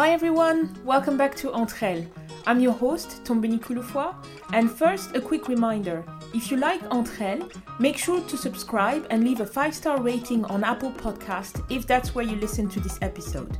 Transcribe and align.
Hi 0.00 0.12
everyone, 0.12 0.74
welcome 0.82 1.18
back 1.18 1.36
to 1.36 1.52
Entre 1.52 1.86
Elles. 1.86 2.06
I'm 2.46 2.58
your 2.58 2.72
host, 2.72 3.22
Tombeni 3.22 3.60
Kouloufoua, 3.60 4.14
and 4.54 4.70
first 4.70 5.14
a 5.14 5.20
quick 5.20 5.46
reminder. 5.46 6.02
If 6.32 6.50
you 6.50 6.56
like 6.56 6.80
Entre 6.90 7.22
Elles, 7.22 7.52
make 7.78 7.98
sure 7.98 8.22
to 8.22 8.36
subscribe 8.38 9.06
and 9.10 9.22
leave 9.22 9.40
a 9.40 9.44
5-star 9.44 10.00
rating 10.00 10.46
on 10.46 10.64
Apple 10.64 10.92
Podcast 10.92 11.62
if 11.70 11.86
that's 11.86 12.14
where 12.14 12.24
you 12.24 12.36
listen 12.36 12.66
to 12.70 12.80
this 12.80 12.98
episode. 13.02 13.58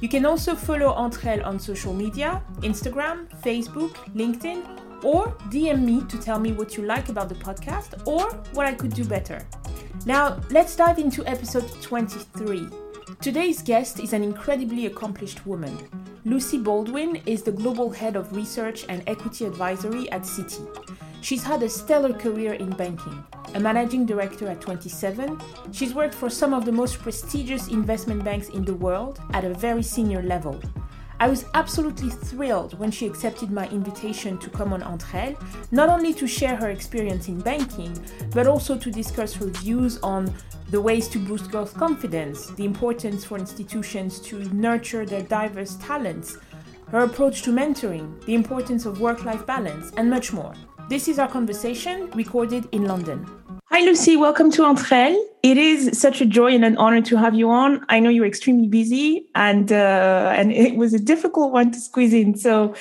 You 0.00 0.08
can 0.08 0.24
also 0.26 0.54
follow 0.54 0.92
Entre 0.92 1.28
Elles 1.28 1.42
on 1.42 1.58
social 1.58 1.92
media, 1.92 2.40
Instagram, 2.60 3.28
Facebook, 3.42 3.94
LinkedIn, 4.14 5.04
or 5.04 5.32
DM 5.50 5.82
me 5.82 6.04
to 6.04 6.18
tell 6.18 6.38
me 6.38 6.52
what 6.52 6.76
you 6.76 6.84
like 6.84 7.08
about 7.08 7.28
the 7.28 7.34
podcast 7.34 8.06
or 8.06 8.30
what 8.52 8.64
I 8.64 8.74
could 8.74 8.94
do 8.94 9.04
better. 9.04 9.44
Now, 10.06 10.40
let's 10.50 10.76
dive 10.76 11.00
into 11.00 11.26
episode 11.26 11.68
23. 11.82 12.68
Today's 13.20 13.60
guest 13.60 14.00
is 14.00 14.14
an 14.14 14.22
incredibly 14.22 14.86
accomplished 14.86 15.46
woman. 15.46 15.76
Lucy 16.24 16.56
Baldwin 16.56 17.16
is 17.26 17.42
the 17.42 17.52
global 17.52 17.90
head 17.90 18.16
of 18.16 18.34
research 18.34 18.86
and 18.88 19.02
equity 19.06 19.44
advisory 19.44 20.10
at 20.10 20.22
Citi. 20.22 20.66
She's 21.20 21.42
had 21.42 21.62
a 21.62 21.68
stellar 21.68 22.14
career 22.14 22.54
in 22.54 22.70
banking. 22.70 23.22
A 23.52 23.60
managing 23.60 24.06
director 24.06 24.48
at 24.48 24.62
27, 24.62 25.38
she's 25.70 25.92
worked 25.92 26.14
for 26.14 26.30
some 26.30 26.54
of 26.54 26.64
the 26.64 26.72
most 26.72 26.98
prestigious 26.98 27.68
investment 27.68 28.24
banks 28.24 28.48
in 28.48 28.64
the 28.64 28.72
world 28.72 29.20
at 29.34 29.44
a 29.44 29.52
very 29.52 29.82
senior 29.82 30.22
level. 30.22 30.58
I 31.20 31.28
was 31.28 31.44
absolutely 31.52 32.08
thrilled 32.08 32.78
when 32.78 32.90
she 32.90 33.06
accepted 33.06 33.50
my 33.50 33.68
invitation 33.68 34.38
to 34.38 34.48
come 34.48 34.72
on 34.72 34.82
Entre 34.82 35.20
Elles, 35.20 35.36
not 35.70 35.90
only 35.90 36.14
to 36.14 36.26
share 36.26 36.56
her 36.56 36.70
experience 36.70 37.28
in 37.28 37.38
banking, 37.40 37.94
but 38.30 38.46
also 38.46 38.78
to 38.78 38.90
discuss 38.90 39.34
her 39.34 39.44
views 39.44 39.98
on 40.02 40.32
the 40.70 40.80
ways 40.80 41.08
to 41.08 41.18
boost 41.18 41.50
girls' 41.50 41.74
confidence, 41.74 42.46
the 42.52 42.64
importance 42.64 43.22
for 43.26 43.36
institutions 43.36 44.18
to 44.20 44.44
nurture 44.54 45.04
their 45.04 45.20
diverse 45.24 45.76
talents, 45.76 46.38
her 46.86 47.00
approach 47.00 47.42
to 47.42 47.50
mentoring, 47.50 48.24
the 48.24 48.34
importance 48.34 48.86
of 48.86 48.98
work 49.02 49.22
life 49.26 49.44
balance, 49.44 49.92
and 49.98 50.08
much 50.08 50.32
more. 50.32 50.54
This 50.90 51.06
is 51.06 51.20
our 51.20 51.28
conversation 51.28 52.10
recorded 52.16 52.68
in 52.72 52.86
London. 52.86 53.24
Hi, 53.66 53.78
Lucy. 53.78 54.16
Welcome 54.16 54.50
to 54.50 54.64
Entre 54.64 54.92
Elles. 54.92 55.24
It 55.44 55.56
is 55.56 55.96
such 55.96 56.20
a 56.20 56.26
joy 56.26 56.52
and 56.52 56.64
an 56.64 56.76
honor 56.78 57.00
to 57.02 57.16
have 57.16 57.32
you 57.32 57.48
on. 57.48 57.86
I 57.88 58.00
know 58.00 58.10
you're 58.10 58.26
extremely 58.26 58.66
busy, 58.66 59.24
and 59.36 59.70
uh, 59.70 60.34
and 60.36 60.50
it 60.50 60.74
was 60.74 60.92
a 60.92 60.98
difficult 60.98 61.52
one 61.52 61.70
to 61.70 61.78
squeeze 61.78 62.12
in. 62.12 62.36
So, 62.36 62.74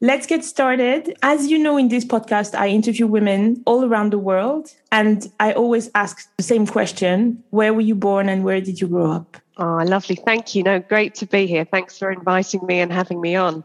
let's 0.00 0.26
get 0.26 0.44
started. 0.44 1.16
As 1.22 1.52
you 1.52 1.56
know, 1.56 1.76
in 1.76 1.86
this 1.86 2.04
podcast, 2.04 2.58
I 2.58 2.66
interview 2.66 3.06
women 3.06 3.62
all 3.64 3.84
around 3.84 4.10
the 4.10 4.18
world, 4.18 4.72
and 4.90 5.30
I 5.38 5.52
always 5.52 5.88
ask 5.94 6.28
the 6.38 6.42
same 6.42 6.66
question: 6.66 7.44
Where 7.50 7.72
were 7.72 7.86
you 7.90 7.94
born, 7.94 8.28
and 8.28 8.42
where 8.42 8.60
did 8.60 8.80
you 8.80 8.88
grow 8.88 9.12
up? 9.12 9.36
Oh, 9.58 9.84
lovely. 9.84 10.16
Thank 10.16 10.56
you. 10.56 10.64
No, 10.64 10.80
great 10.80 11.14
to 11.16 11.26
be 11.26 11.46
here. 11.46 11.64
Thanks 11.64 11.98
for 11.98 12.10
inviting 12.10 12.66
me 12.66 12.80
and 12.80 12.92
having 12.92 13.20
me 13.20 13.36
on. 13.36 13.62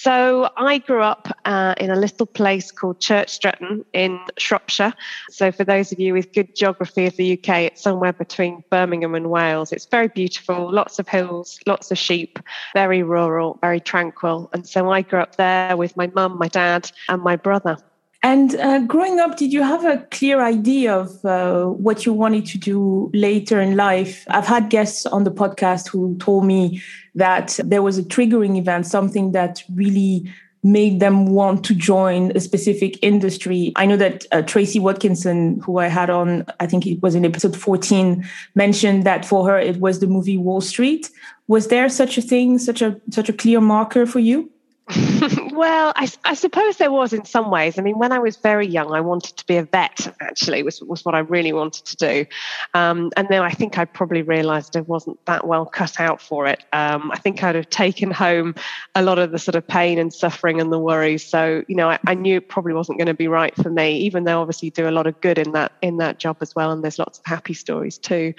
So, 0.00 0.48
I 0.56 0.78
grew 0.78 1.02
up 1.02 1.26
uh, 1.44 1.74
in 1.76 1.90
a 1.90 1.96
little 1.96 2.24
place 2.24 2.70
called 2.70 3.00
Church 3.00 3.30
Stretton 3.30 3.84
in 3.92 4.20
Shropshire. 4.38 4.94
So, 5.28 5.50
for 5.50 5.64
those 5.64 5.90
of 5.90 5.98
you 5.98 6.12
with 6.12 6.32
good 6.32 6.54
geography 6.54 7.06
of 7.06 7.16
the 7.16 7.32
UK, 7.32 7.48
it's 7.62 7.82
somewhere 7.82 8.12
between 8.12 8.62
Birmingham 8.70 9.16
and 9.16 9.28
Wales. 9.28 9.72
It's 9.72 9.86
very 9.86 10.06
beautiful, 10.06 10.72
lots 10.72 11.00
of 11.00 11.08
hills, 11.08 11.58
lots 11.66 11.90
of 11.90 11.98
sheep, 11.98 12.38
very 12.74 13.02
rural, 13.02 13.58
very 13.60 13.80
tranquil. 13.80 14.48
And 14.52 14.68
so, 14.68 14.88
I 14.88 15.02
grew 15.02 15.18
up 15.18 15.34
there 15.34 15.76
with 15.76 15.96
my 15.96 16.06
mum, 16.14 16.38
my 16.38 16.46
dad, 16.46 16.88
and 17.08 17.20
my 17.20 17.34
brother. 17.34 17.76
And 18.22 18.56
uh, 18.56 18.80
growing 18.80 19.20
up, 19.20 19.36
did 19.36 19.52
you 19.52 19.62
have 19.62 19.84
a 19.84 19.98
clear 20.10 20.40
idea 20.40 20.96
of 20.96 21.24
uh, 21.24 21.66
what 21.66 22.04
you 22.04 22.12
wanted 22.12 22.46
to 22.46 22.58
do 22.58 23.10
later 23.14 23.60
in 23.60 23.76
life? 23.76 24.24
I've 24.28 24.46
had 24.46 24.70
guests 24.70 25.06
on 25.06 25.22
the 25.22 25.30
podcast 25.30 25.88
who 25.88 26.16
told 26.18 26.44
me 26.44 26.82
that 27.18 27.58
there 27.64 27.82
was 27.82 27.98
a 27.98 28.02
triggering 28.02 28.56
event, 28.56 28.86
something 28.86 29.32
that 29.32 29.62
really 29.74 30.30
made 30.62 31.00
them 31.00 31.26
want 31.26 31.64
to 31.64 31.74
join 31.74 32.32
a 32.36 32.40
specific 32.40 32.98
industry. 33.02 33.72
I 33.76 33.86
know 33.86 33.96
that 33.96 34.26
uh, 34.32 34.42
Tracy 34.42 34.80
Watkinson, 34.80 35.60
who 35.60 35.78
I 35.78 35.86
had 35.86 36.10
on, 36.10 36.44
I 36.58 36.66
think 36.66 36.86
it 36.86 37.00
was 37.02 37.14
in 37.14 37.24
episode 37.24 37.56
14, 37.56 38.24
mentioned 38.54 39.04
that 39.04 39.24
for 39.24 39.46
her 39.46 39.58
it 39.58 39.78
was 39.78 40.00
the 40.00 40.06
movie 40.06 40.36
Wall 40.36 40.60
Street. 40.60 41.10
Was 41.46 41.68
there 41.68 41.88
such 41.88 42.18
a 42.18 42.22
thing, 42.22 42.58
such 42.58 42.82
a 42.82 43.00
such 43.10 43.28
a 43.28 43.32
clear 43.32 43.60
marker 43.60 44.04
for 44.04 44.18
you? 44.18 44.50
well, 45.52 45.92
I, 45.96 46.08
I, 46.24 46.32
suppose 46.32 46.78
there 46.78 46.90
was 46.90 47.12
in 47.12 47.26
some 47.26 47.50
ways. 47.50 47.78
I 47.78 47.82
mean, 47.82 47.98
when 47.98 48.10
I 48.10 48.18
was 48.20 48.36
very 48.36 48.66
young, 48.66 48.92
I 48.92 49.00
wanted 49.00 49.36
to 49.36 49.44
be 49.44 49.56
a 49.58 49.64
vet, 49.64 50.14
actually, 50.20 50.62
was, 50.62 50.82
was 50.82 51.04
what 51.04 51.14
I 51.14 51.18
really 51.18 51.52
wanted 51.52 51.84
to 51.86 51.96
do. 51.96 52.26
Um, 52.72 53.10
and 53.16 53.28
then 53.28 53.42
I 53.42 53.50
think 53.50 53.76
I 53.76 53.84
probably 53.84 54.22
realized 54.22 54.76
I 54.76 54.80
wasn't 54.80 55.24
that 55.26 55.46
well 55.46 55.66
cut 55.66 56.00
out 56.00 56.22
for 56.22 56.46
it. 56.46 56.64
Um, 56.72 57.10
I 57.10 57.18
think 57.18 57.42
I'd 57.42 57.54
have 57.54 57.68
taken 57.68 58.10
home 58.10 58.54
a 58.94 59.02
lot 59.02 59.18
of 59.18 59.30
the 59.30 59.38
sort 59.38 59.56
of 59.56 59.66
pain 59.66 59.98
and 59.98 60.12
suffering 60.12 60.58
and 60.58 60.72
the 60.72 60.78
worries. 60.78 61.22
So, 61.22 61.64
you 61.68 61.76
know, 61.76 61.90
I, 61.90 61.98
I 62.06 62.14
knew 62.14 62.36
it 62.36 62.48
probably 62.48 62.72
wasn't 62.72 62.98
going 62.98 63.08
to 63.08 63.14
be 63.14 63.28
right 63.28 63.54
for 63.56 63.68
me, 63.68 63.98
even 63.98 64.24
though 64.24 64.40
obviously 64.40 64.68
you 64.68 64.72
do 64.72 64.88
a 64.88 64.90
lot 64.90 65.06
of 65.06 65.20
good 65.20 65.38
in 65.38 65.52
that 65.52 65.72
in 65.82 65.98
that 65.98 66.18
job 66.18 66.38
as 66.40 66.54
well. 66.54 66.70
And 66.70 66.82
there's 66.82 66.98
lots 66.98 67.18
of 67.18 67.26
happy 67.26 67.54
stories 67.54 67.98
too. 67.98 68.32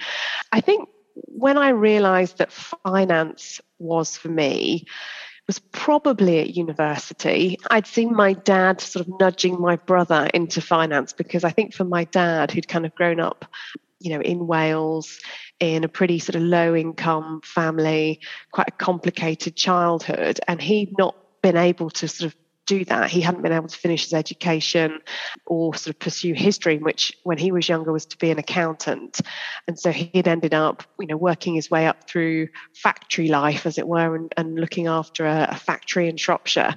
I 0.50 0.60
think 0.60 0.88
when 1.26 1.58
I 1.58 1.68
realized 1.68 2.38
that 2.38 2.50
finance 2.50 3.60
was 3.78 4.16
for 4.16 4.28
me, 4.28 4.86
was 5.50 5.58
probably 5.58 6.38
at 6.38 6.54
university. 6.54 7.58
I'd 7.72 7.88
seen 7.88 8.14
my 8.14 8.34
dad 8.34 8.80
sort 8.80 9.04
of 9.04 9.18
nudging 9.18 9.60
my 9.60 9.74
brother 9.74 10.30
into 10.32 10.60
finance 10.60 11.12
because 11.12 11.42
I 11.42 11.50
think 11.50 11.74
for 11.74 11.82
my 11.82 12.04
dad, 12.04 12.52
who'd 12.52 12.68
kind 12.68 12.86
of 12.86 12.94
grown 12.94 13.18
up, 13.18 13.46
you 13.98 14.14
know, 14.14 14.20
in 14.20 14.46
Wales, 14.46 15.18
in 15.58 15.82
a 15.82 15.88
pretty 15.88 16.20
sort 16.20 16.36
of 16.36 16.42
low 16.42 16.76
income 16.76 17.40
family, 17.42 18.20
quite 18.52 18.68
a 18.68 18.70
complicated 18.70 19.56
childhood, 19.56 20.38
and 20.46 20.62
he'd 20.62 20.96
not 20.96 21.16
been 21.42 21.56
able 21.56 21.90
to 21.90 22.06
sort 22.06 22.32
of 22.32 22.39
do 22.70 22.84
that. 22.84 23.10
He 23.10 23.20
hadn't 23.20 23.42
been 23.42 23.52
able 23.52 23.66
to 23.66 23.76
finish 23.76 24.04
his 24.04 24.14
education 24.14 25.00
or 25.44 25.74
sort 25.74 25.94
of 25.94 25.98
pursue 25.98 26.34
his 26.34 26.56
dream, 26.56 26.82
which 26.82 27.12
when 27.24 27.36
he 27.36 27.50
was 27.50 27.68
younger 27.68 27.90
was 27.90 28.06
to 28.06 28.16
be 28.16 28.30
an 28.30 28.38
accountant. 28.38 29.20
And 29.66 29.76
so 29.76 29.90
he 29.90 30.08
had 30.14 30.28
ended 30.28 30.54
up, 30.54 30.84
you 31.00 31.08
know, 31.08 31.16
working 31.16 31.56
his 31.56 31.68
way 31.68 31.88
up 31.88 32.08
through 32.08 32.48
factory 32.74 33.26
life, 33.26 33.66
as 33.66 33.76
it 33.76 33.88
were, 33.88 34.14
and, 34.14 34.32
and 34.36 34.54
looking 34.54 34.86
after 34.86 35.26
a, 35.26 35.48
a 35.50 35.56
factory 35.56 36.08
in 36.08 36.16
Shropshire. 36.16 36.76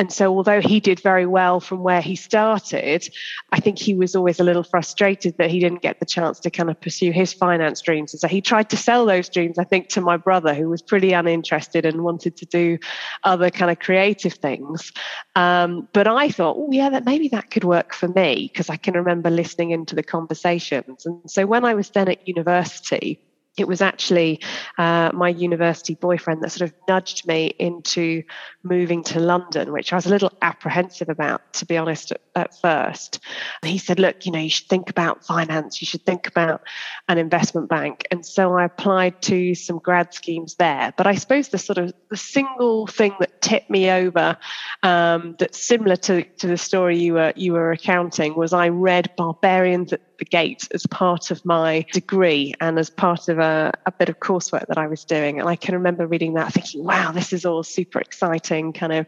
And 0.00 0.12
so, 0.12 0.36
although 0.36 0.60
he 0.60 0.80
did 0.80 0.98
very 0.98 1.24
well 1.24 1.60
from 1.60 1.84
where 1.84 2.00
he 2.00 2.16
started, 2.16 3.08
I 3.52 3.60
think 3.60 3.78
he 3.78 3.94
was 3.94 4.16
always 4.16 4.40
a 4.40 4.44
little 4.44 4.64
frustrated 4.64 5.38
that 5.38 5.50
he 5.50 5.60
didn't 5.60 5.82
get 5.82 6.00
the 6.00 6.06
chance 6.06 6.40
to 6.40 6.50
kind 6.50 6.68
of 6.68 6.80
pursue 6.80 7.12
his 7.12 7.32
finance 7.32 7.80
dreams. 7.80 8.12
And 8.12 8.20
so, 8.20 8.26
he 8.26 8.40
tried 8.40 8.70
to 8.70 8.76
sell 8.76 9.06
those 9.06 9.28
dreams, 9.28 9.56
I 9.56 9.62
think, 9.62 9.88
to 9.90 10.00
my 10.00 10.16
brother, 10.16 10.52
who 10.52 10.68
was 10.68 10.82
pretty 10.82 11.12
uninterested 11.12 11.86
and 11.86 12.02
wanted 12.02 12.36
to 12.38 12.46
do 12.46 12.78
other 13.22 13.50
kind 13.50 13.70
of 13.70 13.78
creative 13.78 14.34
things. 14.34 14.92
Um, 15.36 15.88
but 15.92 16.08
I 16.08 16.28
thought, 16.28 16.56
oh, 16.58 16.70
yeah, 16.72 16.90
that 16.90 17.04
maybe 17.04 17.28
that 17.28 17.52
could 17.52 17.64
work 17.64 17.94
for 17.94 18.08
me 18.08 18.50
because 18.52 18.68
I 18.68 18.76
can 18.76 18.94
remember 18.94 19.30
listening 19.30 19.70
into 19.70 19.94
the 19.94 20.02
conversations. 20.02 21.06
And 21.06 21.30
so, 21.30 21.46
when 21.46 21.64
I 21.64 21.74
was 21.74 21.90
then 21.90 22.08
at 22.08 22.26
university, 22.26 23.23
it 23.56 23.68
was 23.68 23.80
actually 23.80 24.40
uh, 24.78 25.10
my 25.14 25.28
university 25.28 25.94
boyfriend 25.94 26.42
that 26.42 26.50
sort 26.50 26.68
of 26.70 26.76
nudged 26.88 27.26
me 27.26 27.54
into 27.58 28.22
moving 28.64 29.04
to 29.04 29.20
London, 29.20 29.72
which 29.72 29.92
I 29.92 29.96
was 29.96 30.06
a 30.06 30.10
little 30.10 30.32
apprehensive 30.42 31.08
about, 31.08 31.52
to 31.54 31.66
be 31.66 31.76
honest, 31.76 32.10
at, 32.10 32.20
at, 32.34 32.60
first. 32.60 33.20
And 33.62 33.70
he 33.70 33.78
said, 33.78 34.00
Look, 34.00 34.26
you 34.26 34.32
know, 34.32 34.40
you 34.40 34.50
should 34.50 34.68
think 34.68 34.90
about 34.90 35.24
finance, 35.24 35.80
you 35.80 35.86
should 35.86 36.04
think 36.04 36.26
about 36.26 36.62
an 37.08 37.18
investment 37.18 37.68
bank. 37.68 38.04
And 38.10 38.26
so 38.26 38.54
I 38.54 38.64
applied 38.64 39.22
to 39.22 39.54
some 39.54 39.78
grad 39.78 40.14
schemes 40.14 40.56
there. 40.56 40.92
But 40.96 41.06
I 41.06 41.14
suppose 41.14 41.48
the 41.48 41.58
sort 41.58 41.78
of 41.78 41.92
the 42.10 42.16
single 42.16 42.86
thing 42.86 43.14
that 43.20 43.40
tipped 43.40 43.70
me 43.70 43.90
over 43.90 44.36
um, 44.82 45.36
that's 45.38 45.62
similar 45.62 45.96
to, 45.96 46.24
to 46.24 46.46
the 46.46 46.56
story 46.56 46.98
you 46.98 47.14
were, 47.14 47.32
you 47.36 47.52
were 47.52 47.68
recounting 47.68 48.34
was 48.34 48.52
I 48.52 48.68
read 48.68 49.12
Barbarians 49.16 49.92
at 49.92 50.00
the 50.18 50.24
Gate 50.24 50.68
as 50.72 50.86
part 50.86 51.30
of 51.30 51.44
my 51.44 51.84
degree 51.92 52.54
and 52.60 52.78
as 52.78 52.90
part 52.90 53.28
of 53.28 53.38
a, 53.44 53.92
bit 53.98 54.08
of 54.08 54.18
coursework 54.18 54.66
that 54.66 54.78
I 54.78 54.88
was 54.88 55.04
doing. 55.04 55.38
And 55.38 55.48
I 55.48 55.56
can 55.56 55.74
remember 55.74 56.06
reading 56.06 56.34
that 56.34 56.52
thinking, 56.52 56.84
wow, 56.84 57.12
this 57.12 57.32
is 57.32 57.44
all 57.44 57.62
super 57.62 58.00
exciting, 58.00 58.72
kind 58.72 58.92
of, 58.92 59.06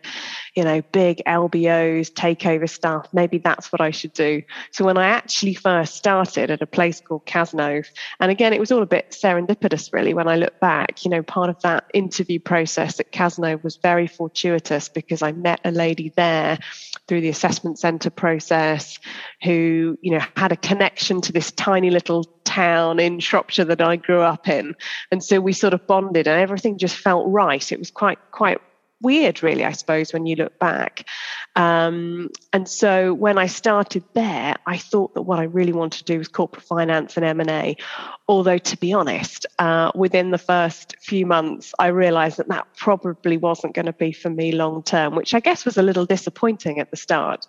you 0.55 0.65
know, 0.65 0.81
big 0.93 1.23
LBOs, 1.27 2.13
takeover 2.13 2.69
stuff. 2.69 3.09
Maybe 3.13 3.39
that's 3.39 3.73
what 3.73 3.81
I 3.81 3.91
should 3.91 4.13
do. 4.13 4.43
So 4.71 4.85
when 4.85 4.97
I 4.97 5.09
actually 5.09 5.55
first 5.55 5.97
started 5.97 6.51
at 6.51 6.63
a 6.63 6.67
place 6.67 7.01
called 7.01 7.27
Cazenove, 7.27 7.87
and 8.21 8.31
again, 8.31 8.53
it 8.53 8.61
was 8.61 8.71
all 8.71 8.83
a 8.83 8.87
bit 8.87 9.11
serendipitous, 9.11 9.93
really, 9.93 10.15
when 10.15 10.29
I 10.29 10.37
look 10.37 10.61
back, 10.61 11.05
you 11.05 11.11
know, 11.11 11.23
part 11.23 11.51
of 11.51 11.61
that 11.63 11.91
interview 11.93 12.39
process 12.39 13.01
at 13.01 13.13
Cazenove 13.13 13.65
was 13.65 13.77
very 13.77 14.07
fortuitous 14.07 14.89
because 14.89 15.23
I 15.23 15.33
met 15.33 15.61
a 15.65 15.73
lady 15.73 16.13
there 16.17 16.59
through 17.09 17.21
the 17.21 17.29
assessment 17.29 17.79
center 17.79 18.11
process 18.11 18.99
who, 19.43 19.99
you 20.01 20.13
know, 20.13 20.25
had 20.37 20.53
a 20.53 20.57
connection 20.57 21.21
to 21.23 21.33
this 21.33 21.53
tiny 21.53 21.91
little 21.91 22.36
town 22.47 22.99
in 22.99 23.21
Shropshire 23.21 23.67
that 23.67 23.83
I 23.83 23.97
grew 23.97 24.21
up 24.21 24.49
in. 24.49 24.75
And 25.11 25.23
so 25.23 25.41
we 25.41 25.53
sort 25.53 25.75
of 25.75 25.87
bonded 25.87 26.27
and 26.27 26.41
everything 26.41 26.79
just 26.79 26.97
felt 26.97 27.27
right. 27.29 27.71
It 27.71 27.79
was 27.79 27.91
quite, 27.91 28.19
quite 28.31 28.61
weird, 29.03 29.43
really, 29.43 29.65
I 29.65 29.73
suppose, 29.73 30.13
when 30.13 30.27
you 30.27 30.37
look 30.37 30.59
back. 30.59 31.07
Um, 31.55 32.31
and 32.53 32.69
so 32.69 33.13
when 33.15 33.39
I 33.39 33.47
started 33.47 34.05
there, 34.15 34.57
I 34.67 34.79
thought 34.79 35.15
that 35.15 35.23
what 35.23 35.39
I 35.39 35.45
really 35.45 35.73
wanted 35.73 35.99
to 35.99 36.05
do 36.05 36.19
was 36.19 36.29
corporate 36.29 36.65
finance 36.65 37.17
and 37.17 37.25
M&A. 37.25 37.77
Although, 38.29 38.59
to 38.59 38.77
be 38.77 38.93
honest, 38.93 39.47
uh, 39.59 39.91
within 39.95 40.31
the 40.31 40.39
first 40.39 40.97
few 41.01 41.27
months, 41.27 41.75
I 41.79 41.89
realized 41.89 42.39
that 42.39 42.49
that 42.49 42.67
probably 42.77 43.37
wasn't 43.37 43.75
going 43.75 43.87
to 43.87 43.93
be 43.93 44.13
for 44.13 44.31
me 44.31 44.53
long 44.53 44.83
term, 44.83 45.15
which 45.15 45.35
I 45.35 45.41
guess 45.41 45.65
was 45.65 45.77
a 45.77 45.83
little 45.83 46.07
disappointing 46.07 46.81
at 46.81 46.91
the 46.91 46.97
start. 46.97 47.47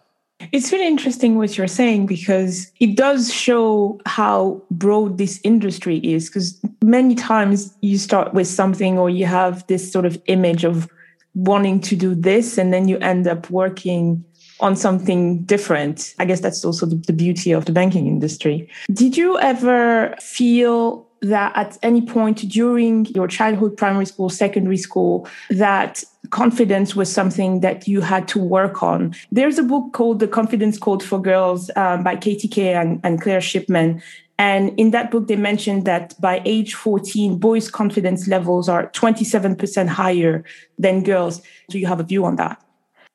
It's 0.51 0.71
really 0.71 0.87
interesting 0.87 1.35
what 1.35 1.57
you're 1.57 1.67
saying 1.67 2.05
because 2.05 2.71
it 2.79 2.95
does 2.95 3.33
show 3.33 3.99
how 4.05 4.61
broad 4.71 5.17
this 5.17 5.39
industry 5.43 5.97
is. 5.97 6.29
Because 6.29 6.59
many 6.83 7.15
times 7.15 7.75
you 7.81 7.97
start 7.97 8.33
with 8.33 8.47
something 8.47 8.97
or 8.97 9.09
you 9.09 9.25
have 9.25 9.65
this 9.67 9.91
sort 9.91 10.05
of 10.05 10.21
image 10.27 10.63
of 10.63 10.87
wanting 11.33 11.79
to 11.81 11.95
do 11.95 12.15
this 12.15 12.57
and 12.57 12.73
then 12.73 12.87
you 12.87 12.97
end 12.99 13.27
up 13.27 13.49
working 13.49 14.23
on 14.59 14.75
something 14.75 15.43
different. 15.43 16.15
I 16.19 16.25
guess 16.25 16.39
that's 16.39 16.65
also 16.65 16.85
the, 16.85 17.13
beauty 17.13 17.51
of 17.51 17.65
the 17.65 17.71
banking 17.71 18.07
industry. 18.07 18.69
Did 18.91 19.15
you 19.15 19.37
ever 19.39 20.15
feel 20.19 21.06
that 21.21 21.55
at 21.55 21.77
any 21.81 22.01
point 22.01 22.39
during 22.49 23.05
your 23.07 23.27
childhood, 23.27 23.77
primary 23.77 24.05
school, 24.05 24.29
secondary 24.29 24.77
school, 24.77 25.27
that 25.49 26.03
confidence 26.29 26.95
was 26.95 27.11
something 27.11 27.61
that 27.61 27.87
you 27.87 28.01
had 28.01 28.27
to 28.29 28.39
work 28.39 28.83
on. 28.83 29.15
There's 29.31 29.57
a 29.57 29.63
book 29.63 29.93
called 29.93 30.19
The 30.19 30.27
Confidence 30.27 30.77
Code 30.77 31.03
for 31.03 31.21
Girls 31.21 31.71
um, 31.75 32.03
by 32.03 32.15
Katty 32.15 32.47
Kay 32.47 32.73
and, 32.73 32.99
and 33.03 33.21
Claire 33.21 33.41
Shipman. 33.41 34.01
And 34.39 34.77
in 34.79 34.91
that 34.91 35.09
book, 35.09 35.27
they 35.27 35.35
mentioned 35.35 35.85
that 35.85 36.19
by 36.21 36.41
age 36.45 36.75
14, 36.75 37.39
boys' 37.39 37.71
confidence 37.71 38.27
levels 38.27 38.69
are 38.69 38.89
27% 38.91 39.87
higher 39.87 40.43
than 40.77 41.03
girls. 41.03 41.41
Do 41.69 41.79
you 41.79 41.87
have 41.87 41.99
a 41.99 42.03
view 42.03 42.23
on 42.25 42.35
that? 42.35 42.61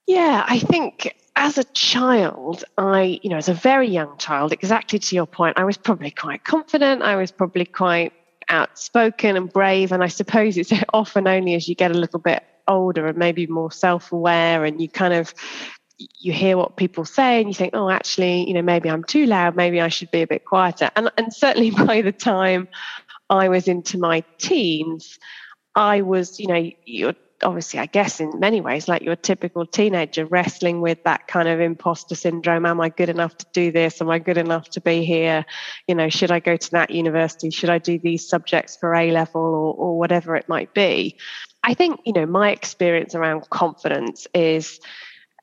Yeah, 0.06 0.44
I 0.49 0.58
think 0.58 1.14
as 1.43 1.59
a 1.59 1.65
child, 1.65 2.62
I, 2.79 3.19
you 3.21 3.29
know, 3.29 3.37
as 3.37 3.49
a 3.49 3.55
very 3.55 3.89
young 3.89 4.17
child, 4.17 4.53
exactly 4.53 5.00
to 5.00 5.17
your 5.17 5.27
point, 5.27 5.59
I 5.59 5.65
was 5.65 5.77
probably 5.77 6.12
quite 6.12 6.44
confident. 6.44 7.03
I 7.03 7.17
was 7.17 7.33
probably 7.33 7.65
quite 7.65 8.12
outspoken 8.49 9.37
and 9.37 9.53
brave. 9.53 9.91
And 9.91 10.05
I 10.05 10.06
suppose 10.06 10.56
it's 10.56 10.73
often 10.94 11.27
only 11.27 11.56
as 11.56 11.69
you 11.69 11.75
get 11.75 11.91
a 11.91 11.99
little 11.99 12.21
bit 12.21 12.44
older 12.69 13.09
and 13.09 13.19
maybe 13.19 13.49
more 13.49 13.73
self 13.73 14.12
aware 14.12 14.65
and 14.65 14.81
you 14.81 14.89
kind 14.89 15.12
of 15.12 15.35
you 15.99 16.33
hear 16.33 16.56
what 16.56 16.77
people 16.77 17.05
say 17.05 17.41
and 17.41 17.49
you 17.49 17.55
think, 17.55 17.75
oh, 17.75 17.91
actually, 17.91 18.47
you 18.47 18.55
know, 18.55 18.62
maybe 18.62 18.88
I'm 18.88 19.03
too 19.03 19.27
loud, 19.27 19.56
maybe 19.56 19.81
I 19.81 19.88
should 19.88 20.12
be 20.12 20.23
a 20.23 20.29
bit 20.29 20.45
quieter. 20.45 20.93
And, 20.95 21.11
and 21.19 21.35
certainly 21.35 21.71
by 21.87 22.03
the 22.03 22.12
time 22.12 22.69
I 23.29 23.49
was 23.49 23.67
into 23.67 23.99
my 23.99 24.23
teens, 24.38 25.19
I 25.75 26.03
was, 26.03 26.38
you 26.38 26.47
know, 26.47 26.71
you're 26.85 27.17
obviously, 27.43 27.81
I 27.81 27.87
guess, 27.87 28.21
in 28.21 28.39
many 28.39 28.61
ways, 28.61 28.89
like 28.89 29.03
your 29.03 29.17
typical 29.17 29.67
teenager 29.67 30.27
wrestling 30.27 30.81
with 30.81 31.03
that 31.05 31.27
kind 31.27 31.49
of 31.49 31.61
imposter 31.61 32.15
syndrome. 32.15 32.67
Am 32.67 32.81
I 32.81 32.89
good 32.89 33.09
enough 33.09 33.37
to 33.39 33.47
do 33.53 33.73
this? 33.73 34.00
Am 34.00 34.11
I 34.11 34.19
good 34.19 34.39
enough 34.39 34.71
to 34.71 34.81
be 34.81 35.05
here? 35.05 35.44
You 35.87 35.94
know, 35.94 36.09
should 36.09 36.31
I 36.31 36.41
go 36.41 36.56
to 36.56 36.71
that 36.73 36.91
university? 36.91 37.50
Should 37.50 37.71
I 37.71 37.79
do 37.79 37.99
these 37.99 38.29
subjects 38.29 38.77
for 38.77 38.94
A 38.94 39.11
level 39.11 39.43
or, 39.43 39.75
or 39.75 39.99
whatever 39.99 40.37
it 40.37 40.49
might 40.49 40.75
be? 40.75 41.17
I 41.62 41.75
think, 41.75 42.00
you 42.05 42.12
know, 42.12 42.27
my 42.27 42.50
experience 42.50 43.15
around 43.15 43.49
confidence 43.50 44.27
is 44.35 44.81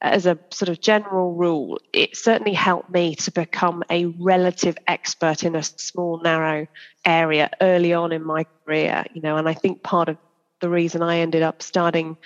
as 0.01 0.25
a 0.25 0.37
sort 0.49 0.69
of 0.69 0.79
general 0.79 1.33
rule, 1.33 1.79
it 1.91 2.15
certainly 2.15 2.53
helped 2.53 2.89
me 2.89 3.15
to 3.15 3.31
become 3.31 3.83
a 3.89 4.05
relative 4.05 4.77
expert 4.87 5.43
in 5.43 5.55
a 5.55 5.63
small, 5.63 6.21
narrow 6.21 6.67
area 7.03 7.49
early 7.61 7.93
on 7.93 8.11
in 8.11 8.23
my 8.23 8.45
career, 8.65 9.03
you 9.13 9.21
know, 9.21 9.35
and 9.35 9.49
I 9.49 9.53
think 9.53 9.83
part 9.83 10.07
of 10.07 10.17
the 10.59 10.69
reason 10.69 11.01
I 11.01 11.19
ended 11.19 11.41
up 11.41 11.61
starting, 11.61 12.17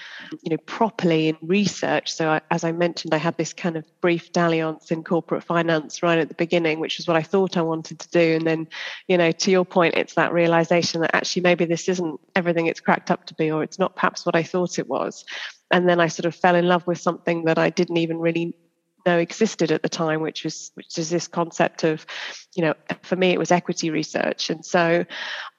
you 0.41 0.49
know, 0.49 0.57
properly 0.65 1.29
in 1.29 1.37
research. 1.41 2.11
So, 2.11 2.29
I, 2.29 2.41
as 2.51 2.63
I 2.63 2.71
mentioned, 2.71 3.13
I 3.13 3.17
had 3.17 3.37
this 3.37 3.53
kind 3.53 3.75
of 3.75 3.85
brief 4.01 4.31
dalliance 4.31 4.91
in 4.91 5.03
corporate 5.03 5.43
finance 5.43 6.03
right 6.03 6.17
at 6.17 6.29
the 6.29 6.35
beginning, 6.35 6.79
which 6.79 6.99
is 6.99 7.07
what 7.07 7.17
I 7.17 7.23
thought 7.23 7.57
I 7.57 7.61
wanted 7.61 7.99
to 7.99 8.09
do. 8.09 8.35
And 8.35 8.45
then, 8.45 8.67
you 9.07 9.17
know, 9.17 9.31
to 9.31 9.51
your 9.51 9.65
point, 9.65 9.95
it's 9.95 10.15
that 10.15 10.33
realization 10.33 11.01
that 11.01 11.15
actually 11.15 11.43
maybe 11.43 11.65
this 11.65 11.87
isn't 11.89 12.19
everything 12.35 12.67
it's 12.67 12.79
cracked 12.79 13.11
up 13.11 13.25
to 13.27 13.33
be, 13.35 13.51
or 13.51 13.63
it's 13.63 13.79
not 13.79 13.95
perhaps 13.95 14.25
what 14.25 14.35
I 14.35 14.43
thought 14.43 14.79
it 14.79 14.87
was. 14.87 15.25
And 15.71 15.87
then 15.87 15.99
I 15.99 16.07
sort 16.07 16.25
of 16.25 16.35
fell 16.35 16.55
in 16.55 16.67
love 16.67 16.85
with 16.87 16.99
something 16.99 17.45
that 17.45 17.57
I 17.57 17.69
didn't 17.69 17.97
even 17.97 18.19
really 18.19 18.55
know 19.05 19.17
existed 19.17 19.71
at 19.71 19.83
the 19.83 19.89
time, 19.89 20.21
which 20.21 20.43
was 20.43 20.71
which 20.75 20.97
is 20.97 21.09
this 21.09 21.27
concept 21.27 21.83
of, 21.83 22.05
you 22.55 22.63
know, 22.63 22.73
for 23.01 23.15
me 23.15 23.31
it 23.31 23.39
was 23.39 23.51
equity 23.51 23.89
research, 23.89 24.49
and 24.49 24.65
so 24.65 25.05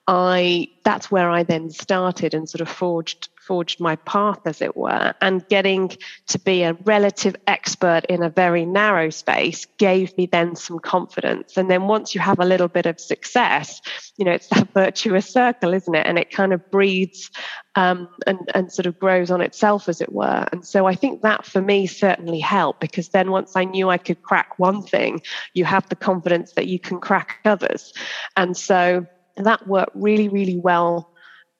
I 0.06 0.68
that's 0.84 1.10
where 1.10 1.30
I 1.30 1.42
then 1.42 1.70
started 1.70 2.34
and 2.34 2.48
sort 2.48 2.60
of 2.60 2.68
forged 2.68 3.28
forged 3.44 3.80
my 3.80 3.96
path, 3.96 4.40
as 4.46 4.62
it 4.62 4.76
were. 4.76 5.14
And 5.20 5.46
getting 5.48 5.90
to 6.28 6.38
be 6.38 6.62
a 6.62 6.72
relative 6.84 7.36
expert 7.46 8.04
in 8.08 8.22
a 8.22 8.30
very 8.30 8.64
narrow 8.64 9.10
space 9.10 9.66
gave 9.78 10.16
me 10.16 10.26
then 10.26 10.56
some 10.56 10.78
confidence. 10.78 11.56
And 11.56 11.70
then 11.70 11.86
once 11.86 12.14
you 12.14 12.20
have 12.20 12.38
a 12.38 12.44
little 12.44 12.68
bit 12.68 12.86
of 12.86 12.98
success, 12.98 13.80
you 14.16 14.24
know, 14.24 14.32
it's 14.32 14.48
that 14.48 14.68
virtuous 14.74 15.28
circle, 15.30 15.74
isn't 15.74 15.94
it? 15.94 16.06
And 16.06 16.18
it 16.18 16.30
kind 16.30 16.52
of 16.52 16.70
breeds 16.70 17.30
um, 17.76 18.08
and, 18.26 18.38
and 18.54 18.72
sort 18.72 18.86
of 18.86 18.98
grows 18.98 19.30
on 19.30 19.40
itself, 19.40 19.88
as 19.88 20.00
it 20.00 20.12
were. 20.12 20.48
And 20.52 20.64
so 20.64 20.86
I 20.86 20.94
think 20.94 21.22
that 21.22 21.44
for 21.44 21.60
me 21.60 21.86
certainly 21.86 22.40
helped 22.40 22.80
because 22.80 23.10
then 23.10 23.30
once 23.30 23.56
I 23.56 23.64
knew 23.64 23.90
I 23.90 23.98
could 23.98 24.22
crack 24.22 24.58
one 24.58 24.82
thing, 24.82 25.20
you 25.52 25.64
have 25.64 25.88
the 25.88 25.96
confidence 25.96 26.52
that 26.52 26.66
you 26.66 26.78
can 26.78 26.98
crack 26.98 27.40
others. 27.44 27.92
And 28.36 28.56
so 28.56 29.06
that 29.36 29.66
worked 29.66 29.92
really, 29.94 30.28
really 30.28 30.58
well 30.58 31.14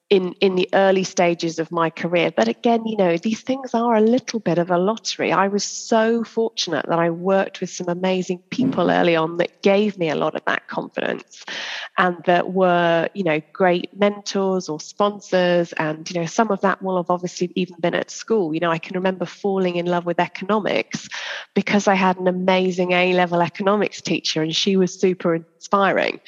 in 0.09 0.33
in 0.33 0.55
the 0.55 0.69
early 0.73 1.03
stages 1.03 1.57
of 1.57 1.71
my 1.71 1.89
career. 1.89 2.31
But 2.35 2.47
again 2.47 2.85
you 2.85 2.95
know 2.95 3.17
these 3.17 3.41
things 3.41 3.73
are 3.73 3.95
a 3.95 4.01
little 4.01 4.39
bit 4.39 4.59
of 4.59 4.69
a 4.69 4.77
lottery. 4.77 5.31
I 5.31 5.47
was 5.47 5.63
so 5.63 6.23
fortunate 6.23 6.85
that 6.87 6.99
i 6.99 7.09
worked 7.09 7.59
with 7.59 7.71
some 7.71 7.89
amazing 7.89 8.39
people 8.51 8.91
early 8.91 9.15
on 9.15 9.37
that 9.37 9.63
gave 9.63 9.97
me 9.97 10.09
a 10.09 10.15
lot 10.15 10.35
of 10.35 10.45
that 10.45 10.67
confidence 10.67 11.43
and 11.97 12.17
that 12.25 12.53
were 12.53 13.09
you 13.15 13.23
know 13.23 13.41
great 13.51 13.97
mentors 13.97 14.69
or 14.69 14.79
sponsors. 14.79 15.73
And 15.73 16.09
you 16.09 16.19
know 16.19 16.27
some 16.27 16.51
of 16.51 16.61
that 16.61 16.83
will 16.83 16.97
have 16.97 17.09
obviously 17.09 17.51
even 17.55 17.75
been 17.79 17.95
at 17.95 18.11
school. 18.11 18.53
You 18.53 18.59
know 18.59 18.71
i 18.71 18.77
can 18.77 18.95
remember 18.95 19.25
falling 19.25 19.77
in 19.77 19.87
love 19.87 20.05
with 20.05 20.19
economics 20.19 21.09
because 21.55 21.87
i 21.87 21.95
had 21.95 22.17
an 22.17 22.27
amazing 22.27 22.91
a 22.91 23.13
level 23.13 23.41
economics 23.41 24.01
teacher 24.01 24.43
and 24.43 24.55
she 24.55 24.77
was 24.77 24.99
super 24.99 25.33
inspiring 25.65 26.19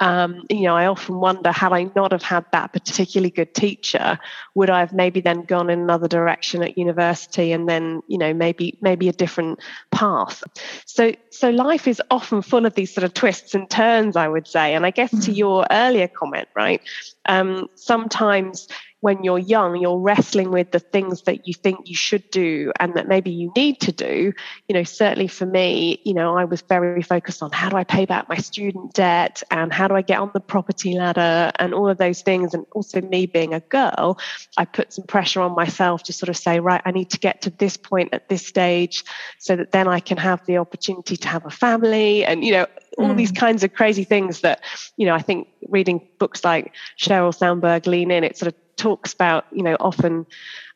um, 0.00 0.42
you 0.48 0.62
know 0.62 0.76
i 0.76 0.86
often 0.86 1.16
wonder 1.16 1.52
had 1.52 1.72
i 1.72 1.90
not 1.94 2.12
have 2.12 2.22
had 2.22 2.44
that 2.52 2.72
particularly 2.72 3.30
good 3.30 3.54
teacher, 3.54 4.18
would 4.54 4.70
I 4.70 4.80
have 4.80 4.92
maybe 4.92 5.20
then 5.20 5.42
gone 5.42 5.70
in 5.70 5.80
another 5.80 6.08
direction 6.08 6.62
at 6.62 6.76
university 6.78 7.52
and 7.52 7.68
then, 7.68 8.02
you 8.08 8.18
know, 8.18 8.32
maybe 8.34 8.78
maybe 8.80 9.08
a 9.08 9.12
different 9.12 9.60
path? 9.90 10.42
So 10.84 11.12
so 11.30 11.50
life 11.50 11.86
is 11.88 12.02
often 12.10 12.42
full 12.42 12.66
of 12.66 12.74
these 12.74 12.92
sort 12.92 13.04
of 13.04 13.14
twists 13.14 13.54
and 13.54 13.68
turns, 13.68 14.16
I 14.16 14.28
would 14.28 14.46
say. 14.46 14.74
And 14.74 14.86
I 14.86 14.90
guess 14.90 15.10
to 15.10 15.16
mm-hmm. 15.16 15.32
your 15.32 15.66
earlier 15.70 16.08
comment, 16.08 16.48
right? 16.54 16.80
Um, 17.26 17.68
sometimes 17.74 18.68
when 19.06 19.22
you're 19.22 19.38
young, 19.38 19.76
you're 19.76 20.00
wrestling 20.00 20.50
with 20.50 20.72
the 20.72 20.80
things 20.80 21.22
that 21.22 21.46
you 21.46 21.54
think 21.54 21.88
you 21.88 21.94
should 21.94 22.28
do 22.32 22.72
and 22.80 22.94
that 22.94 23.06
maybe 23.06 23.30
you 23.30 23.52
need 23.54 23.78
to 23.78 23.92
do. 23.92 24.32
You 24.68 24.74
know, 24.74 24.82
certainly 24.82 25.28
for 25.28 25.46
me, 25.46 26.00
you 26.04 26.12
know, 26.12 26.36
I 26.36 26.44
was 26.44 26.62
very 26.62 27.02
focused 27.02 27.40
on 27.40 27.52
how 27.52 27.68
do 27.68 27.76
I 27.76 27.84
pay 27.84 28.04
back 28.04 28.28
my 28.28 28.38
student 28.38 28.94
debt 28.94 29.44
and 29.48 29.72
how 29.72 29.86
do 29.86 29.94
I 29.94 30.02
get 30.02 30.18
on 30.18 30.32
the 30.34 30.40
property 30.40 30.98
ladder 30.98 31.52
and 31.60 31.72
all 31.72 31.88
of 31.88 31.98
those 31.98 32.22
things. 32.22 32.52
And 32.52 32.66
also, 32.72 33.00
me 33.00 33.26
being 33.26 33.54
a 33.54 33.60
girl, 33.60 34.18
I 34.56 34.64
put 34.64 34.92
some 34.92 35.04
pressure 35.04 35.40
on 35.40 35.54
myself 35.54 36.02
to 36.04 36.12
sort 36.12 36.28
of 36.28 36.36
say, 36.36 36.58
right, 36.58 36.82
I 36.84 36.90
need 36.90 37.10
to 37.10 37.20
get 37.20 37.42
to 37.42 37.50
this 37.50 37.76
point 37.76 38.08
at 38.12 38.28
this 38.28 38.44
stage 38.44 39.04
so 39.38 39.54
that 39.54 39.70
then 39.70 39.86
I 39.86 40.00
can 40.00 40.16
have 40.16 40.44
the 40.46 40.58
opportunity 40.58 41.16
to 41.16 41.28
have 41.28 41.46
a 41.46 41.50
family 41.50 42.24
and, 42.24 42.44
you 42.44 42.50
know, 42.50 42.66
all 42.98 43.10
mm. 43.10 43.16
these 43.16 43.32
kinds 43.32 43.62
of 43.62 43.74
crazy 43.74 44.04
things 44.04 44.40
that, 44.40 44.62
you 44.96 45.06
know, 45.06 45.14
I 45.14 45.20
think 45.20 45.48
reading 45.68 46.06
books 46.18 46.44
like 46.44 46.74
Sheryl 46.98 47.34
Sandberg 47.34 47.86
Lean 47.86 48.10
In, 48.10 48.24
it 48.24 48.36
sort 48.36 48.48
of 48.48 48.54
talks 48.76 49.12
about, 49.12 49.46
you 49.52 49.62
know, 49.62 49.76
often 49.80 50.26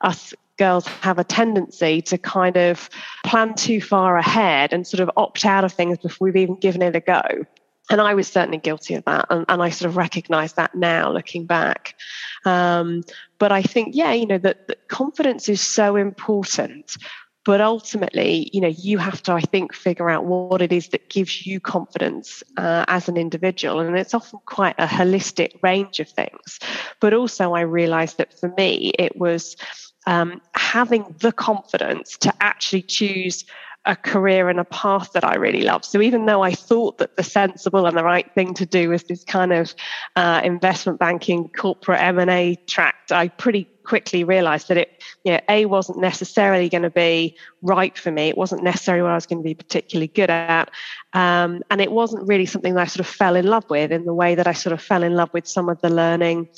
us 0.00 0.34
girls 0.60 0.86
have 0.86 1.18
a 1.18 1.24
tendency 1.24 2.02
to 2.02 2.18
kind 2.18 2.58
of 2.58 2.90
plan 3.24 3.54
too 3.54 3.80
far 3.80 4.18
ahead 4.18 4.74
and 4.74 4.86
sort 4.86 5.00
of 5.00 5.10
opt 5.16 5.46
out 5.46 5.64
of 5.64 5.72
things 5.72 5.96
before 5.96 6.26
we've 6.26 6.36
even 6.36 6.54
given 6.56 6.82
it 6.82 6.94
a 6.94 7.00
go. 7.00 7.22
And 7.90 8.00
I 8.00 8.14
was 8.14 8.28
certainly 8.28 8.58
guilty 8.58 8.94
of 8.94 9.04
that. 9.06 9.26
And, 9.30 9.44
and 9.48 9.62
I 9.62 9.70
sort 9.70 9.88
of 9.88 9.96
recognize 9.96 10.52
that 10.52 10.74
now 10.74 11.10
looking 11.10 11.46
back. 11.46 11.94
Um, 12.44 13.02
but 13.38 13.52
I 13.52 13.62
think, 13.62 13.96
yeah, 13.96 14.12
you 14.12 14.26
know, 14.26 14.38
that, 14.38 14.68
that 14.68 14.86
confidence 14.88 15.48
is 15.48 15.60
so 15.60 15.96
important 15.96 16.96
but 17.44 17.60
ultimately 17.60 18.50
you 18.52 18.60
know 18.60 18.68
you 18.68 18.98
have 18.98 19.22
to 19.22 19.32
i 19.32 19.40
think 19.40 19.74
figure 19.74 20.10
out 20.10 20.24
what 20.24 20.62
it 20.62 20.72
is 20.72 20.88
that 20.88 21.08
gives 21.08 21.46
you 21.46 21.60
confidence 21.60 22.42
uh, 22.56 22.84
as 22.88 23.08
an 23.08 23.16
individual. 23.16 23.80
And 23.80 23.96
it's 23.96 24.14
often 24.14 24.40
quite 24.46 24.76
a 24.78 24.86
holistic 24.86 25.62
range 25.62 26.00
of 26.00 26.08
things. 26.08 26.58
But 27.00 27.14
also 27.14 27.52
i 27.52 27.62
realized 27.62 28.18
that 28.18 28.38
for 28.38 28.52
me 28.56 28.92
it 28.98 29.16
was 29.16 29.56
um, 30.06 30.40
having 30.54 31.14
the 31.18 31.32
confidence 31.32 32.16
to 32.18 32.32
actually 32.40 32.82
choose 32.82 33.44
a 33.86 33.96
career 33.96 34.50
and 34.50 34.60
a 34.60 34.64
path 34.64 35.12
that 35.12 35.24
I 35.24 35.36
really 35.36 35.62
love. 35.62 35.84
So 35.84 36.02
even 36.02 36.26
though 36.26 36.42
I 36.42 36.52
thought 36.52 36.98
that 36.98 37.16
the 37.16 37.22
sensible 37.22 37.86
and 37.86 37.96
the 37.96 38.04
right 38.04 38.30
thing 38.34 38.52
to 38.54 38.66
do 38.66 38.90
was 38.90 39.04
this 39.04 39.24
kind 39.24 39.52
of 39.52 39.74
uh, 40.16 40.42
investment 40.44 40.98
banking, 40.98 41.48
corporate 41.48 42.00
M 42.00 42.18
and 42.18 42.30
A 42.30 42.56
track, 42.66 42.96
I 43.10 43.28
pretty 43.28 43.66
quickly 43.82 44.22
realized 44.22 44.68
that 44.68 44.76
it, 44.76 45.02
you 45.24 45.32
know, 45.32 45.40
A 45.48 45.64
wasn't 45.64 45.98
necessarily 45.98 46.68
going 46.68 46.82
to 46.82 46.90
be 46.90 47.36
right 47.62 47.96
for 47.96 48.12
me. 48.12 48.28
It 48.28 48.36
wasn't 48.36 48.62
necessarily 48.62 49.02
what 49.02 49.12
I 49.12 49.14
was 49.14 49.26
going 49.26 49.42
to 49.42 49.44
be 49.44 49.54
particularly 49.54 50.08
good 50.08 50.30
at. 50.30 50.70
Um, 51.14 51.62
and 51.70 51.80
it 51.80 51.90
wasn't 51.90 52.28
really 52.28 52.46
something 52.46 52.74
that 52.74 52.82
I 52.82 52.84
sort 52.84 53.00
of 53.00 53.06
fell 53.06 53.34
in 53.34 53.46
love 53.46 53.64
with 53.70 53.92
in 53.92 54.04
the 54.04 54.14
way 54.14 54.34
that 54.34 54.46
I 54.46 54.52
sort 54.52 54.74
of 54.74 54.82
fell 54.82 55.02
in 55.02 55.14
love 55.14 55.30
with 55.32 55.48
some 55.48 55.70
of 55.70 55.80
the 55.80 55.88
learning 55.88 56.50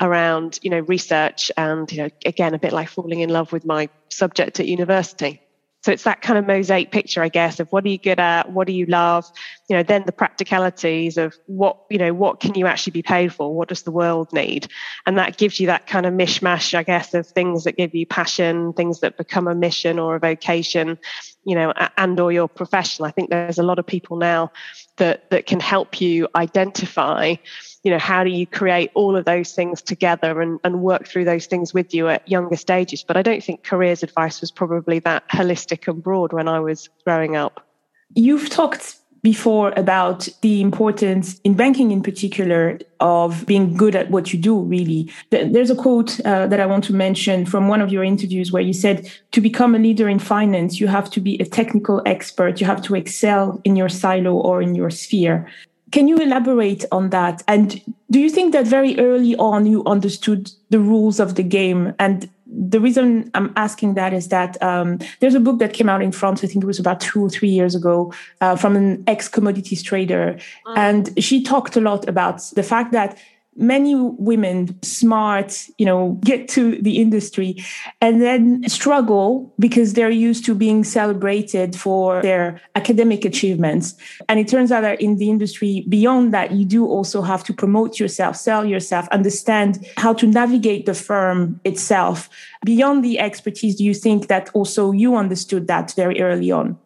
around, 0.00 0.58
you 0.62 0.70
know, 0.70 0.80
research 0.80 1.52
and, 1.58 1.92
you 1.92 2.04
know, 2.04 2.08
again, 2.24 2.54
a 2.54 2.58
bit 2.58 2.72
like 2.72 2.88
falling 2.88 3.20
in 3.20 3.28
love 3.28 3.52
with 3.52 3.66
my 3.66 3.90
subject 4.08 4.58
at 4.58 4.66
university. 4.66 5.42
So 5.82 5.92
it's 5.92 6.04
that 6.04 6.20
kind 6.20 6.38
of 6.38 6.46
mosaic 6.46 6.90
picture, 6.90 7.22
I 7.22 7.30
guess, 7.30 7.58
of 7.58 7.68
what 7.70 7.84
are 7.84 7.88
you 7.88 7.96
good 7.96 8.20
at, 8.20 8.52
what 8.52 8.66
do 8.66 8.72
you 8.74 8.84
love, 8.84 9.30
you 9.68 9.76
know, 9.76 9.82
then 9.82 10.02
the 10.04 10.12
practicalities 10.12 11.16
of 11.16 11.34
what, 11.46 11.78
you 11.88 11.96
know, 11.96 12.12
what 12.12 12.38
can 12.38 12.54
you 12.54 12.66
actually 12.66 12.90
be 12.90 13.02
paid 13.02 13.32
for, 13.32 13.54
what 13.54 13.68
does 13.68 13.82
the 13.82 13.90
world 13.90 14.30
need, 14.32 14.68
and 15.06 15.16
that 15.16 15.38
gives 15.38 15.58
you 15.58 15.68
that 15.68 15.86
kind 15.86 16.04
of 16.04 16.12
mishmash, 16.12 16.74
I 16.74 16.82
guess, 16.82 17.14
of 17.14 17.26
things 17.26 17.64
that 17.64 17.78
give 17.78 17.94
you 17.94 18.04
passion, 18.04 18.74
things 18.74 19.00
that 19.00 19.16
become 19.16 19.48
a 19.48 19.54
mission 19.54 19.98
or 19.98 20.16
a 20.16 20.20
vocation, 20.20 20.98
you 21.44 21.54
know, 21.54 21.72
and 21.96 22.20
or 22.20 22.30
your 22.30 22.48
profession. 22.48 23.06
I 23.06 23.10
think 23.10 23.30
there's 23.30 23.58
a 23.58 23.62
lot 23.62 23.78
of 23.78 23.86
people 23.86 24.18
now 24.18 24.52
that 24.98 25.30
that 25.30 25.46
can 25.46 25.60
help 25.60 26.00
you 26.00 26.28
identify 26.34 27.36
you 27.82 27.90
know 27.90 27.98
how 27.98 28.24
do 28.24 28.30
you 28.30 28.46
create 28.46 28.90
all 28.94 29.16
of 29.16 29.24
those 29.24 29.52
things 29.52 29.80
together 29.82 30.40
and, 30.40 30.60
and 30.64 30.82
work 30.82 31.06
through 31.06 31.24
those 31.24 31.46
things 31.46 31.72
with 31.72 31.94
you 31.94 32.08
at 32.08 32.28
younger 32.28 32.56
stages? 32.56 33.02
But 33.02 33.16
i 33.16 33.22
don't 33.22 33.42
think 33.42 33.64
careers 33.64 34.02
advice 34.02 34.40
was 34.40 34.50
probably 34.50 34.98
that 35.00 35.28
holistic 35.28 35.88
and 35.88 36.02
broad 36.02 36.32
when 36.32 36.48
i 36.48 36.60
was 36.60 36.88
growing 37.04 37.36
up. 37.36 37.66
You've 38.14 38.50
talked 38.50 38.96
before 39.22 39.72
about 39.76 40.28
the 40.40 40.60
importance 40.60 41.38
in 41.44 41.54
banking 41.54 41.90
in 41.90 42.02
particular 42.02 42.78
of 43.00 43.44
being 43.46 43.76
good 43.76 43.94
at 43.94 44.10
what 44.10 44.32
you 44.32 44.38
do 44.38 44.60
really. 44.60 45.10
There's 45.30 45.70
a 45.70 45.74
quote 45.74 46.18
uh, 46.20 46.46
that 46.46 46.60
i 46.60 46.66
want 46.66 46.84
to 46.84 46.94
mention 46.94 47.44
from 47.44 47.68
one 47.68 47.80
of 47.80 47.92
your 47.92 48.04
interviews 48.04 48.50
where 48.52 48.62
you 48.62 48.72
said 48.72 49.10
to 49.32 49.40
become 49.40 49.74
a 49.74 49.78
leader 49.78 50.08
in 50.08 50.18
finance 50.18 50.80
you 50.80 50.86
have 50.86 51.10
to 51.10 51.20
be 51.20 51.38
a 51.38 51.44
technical 51.44 52.02
expert. 52.06 52.60
You 52.60 52.66
have 52.66 52.82
to 52.82 52.94
excel 52.94 53.60
in 53.64 53.76
your 53.76 53.88
silo 53.88 54.34
or 54.34 54.62
in 54.62 54.74
your 54.74 54.90
sphere 54.90 55.46
can 55.90 56.08
you 56.08 56.16
elaborate 56.16 56.84
on 56.92 57.10
that? 57.10 57.42
And 57.48 57.80
do 58.10 58.20
you 58.20 58.30
think 58.30 58.52
that 58.52 58.66
very 58.66 58.98
early 58.98 59.36
on 59.36 59.66
you 59.66 59.84
understood 59.84 60.50
the 60.70 60.78
rules 60.78 61.20
of 61.20 61.34
the 61.34 61.42
game? 61.42 61.94
And 61.98 62.28
the 62.46 62.80
reason 62.80 63.30
I'm 63.34 63.52
asking 63.56 63.94
that 63.94 64.12
is 64.12 64.28
that 64.28 64.60
um, 64.62 64.98
there's 65.20 65.34
a 65.34 65.40
book 65.40 65.58
that 65.58 65.72
came 65.72 65.88
out 65.88 66.02
in 66.02 66.12
France, 66.12 66.42
I 66.42 66.46
think 66.46 66.64
it 66.64 66.66
was 66.66 66.80
about 66.80 67.00
two 67.00 67.24
or 67.24 67.30
three 67.30 67.48
years 67.48 67.74
ago, 67.74 68.12
uh, 68.40 68.56
from 68.56 68.76
an 68.76 69.04
ex 69.06 69.28
commodities 69.28 69.82
trader. 69.82 70.38
Mm. 70.66 70.78
And 70.78 71.24
she 71.24 71.42
talked 71.42 71.76
a 71.76 71.80
lot 71.80 72.08
about 72.08 72.42
the 72.54 72.62
fact 72.62 72.92
that 72.92 73.16
many 73.60 73.94
women 73.94 74.82
smart 74.82 75.66
you 75.76 75.84
know 75.84 76.18
get 76.24 76.48
to 76.48 76.80
the 76.82 76.98
industry 76.98 77.62
and 78.00 78.22
then 78.22 78.66
struggle 78.68 79.52
because 79.58 79.92
they're 79.92 80.10
used 80.10 80.44
to 80.46 80.54
being 80.54 80.82
celebrated 80.82 81.76
for 81.76 82.22
their 82.22 82.60
academic 82.74 83.24
achievements. 83.24 83.94
And 84.28 84.40
it 84.40 84.48
turns 84.48 84.72
out 84.72 84.80
that 84.80 85.00
in 85.00 85.16
the 85.16 85.28
industry 85.28 85.84
beyond 85.88 86.32
that 86.32 86.52
you 86.52 86.64
do 86.64 86.86
also 86.86 87.22
have 87.22 87.44
to 87.44 87.52
promote 87.52 88.00
yourself 88.00 88.36
sell 88.36 88.64
yourself 88.64 89.06
understand 89.08 89.86
how 89.96 90.14
to 90.14 90.26
navigate 90.26 90.86
the 90.86 90.94
firm 90.94 91.60
itself. 91.64 92.28
Beyond 92.64 93.04
the 93.04 93.18
expertise 93.18 93.76
do 93.76 93.84
you 93.84 93.94
think 93.94 94.28
that 94.28 94.50
also 94.54 94.92
you 94.92 95.16
understood 95.16 95.66
that 95.66 95.92
very 95.94 96.20
early 96.20 96.50
on? 96.50 96.78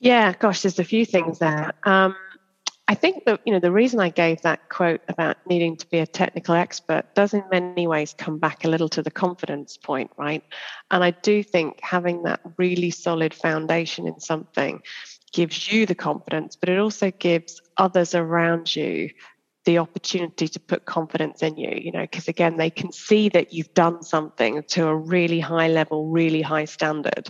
Yeah 0.00 0.32
gosh 0.32 0.62
there's 0.62 0.78
a 0.78 0.84
few 0.84 1.04
things 1.04 1.38
there. 1.38 1.72
Um, 1.84 2.16
I 2.90 2.94
think 2.94 3.26
that 3.26 3.40
you 3.44 3.52
know 3.52 3.60
the 3.60 3.70
reason 3.70 4.00
I 4.00 4.08
gave 4.08 4.40
that 4.42 4.70
quote 4.70 5.02
about 5.08 5.36
needing 5.46 5.76
to 5.76 5.86
be 5.90 5.98
a 5.98 6.06
technical 6.06 6.54
expert 6.54 7.14
does 7.14 7.34
in 7.34 7.44
many 7.50 7.86
ways 7.86 8.14
come 8.16 8.38
back 8.38 8.64
a 8.64 8.68
little 8.68 8.88
to 8.88 9.02
the 9.02 9.10
confidence 9.10 9.76
point, 9.76 10.10
right? 10.16 10.42
And 10.90 11.04
I 11.04 11.10
do 11.10 11.42
think 11.42 11.80
having 11.82 12.22
that 12.22 12.40
really 12.56 12.90
solid 12.90 13.34
foundation 13.34 14.06
in 14.06 14.18
something 14.20 14.80
gives 15.32 15.70
you 15.70 15.84
the 15.84 15.94
confidence, 15.94 16.56
but 16.56 16.70
it 16.70 16.78
also 16.78 17.10
gives 17.10 17.60
others 17.76 18.14
around 18.14 18.74
you 18.74 19.10
the 19.68 19.76
opportunity 19.76 20.48
to 20.48 20.58
put 20.58 20.86
confidence 20.86 21.42
in 21.42 21.58
you, 21.58 21.68
you 21.70 21.92
know, 21.92 22.00
because 22.00 22.26
again, 22.26 22.56
they 22.56 22.70
can 22.70 22.90
see 22.90 23.28
that 23.28 23.52
you've 23.52 23.74
done 23.74 24.02
something 24.02 24.62
to 24.62 24.88
a 24.88 24.96
really 24.96 25.40
high 25.40 25.68
level, 25.68 26.08
really 26.08 26.40
high 26.40 26.64
standard. 26.64 27.28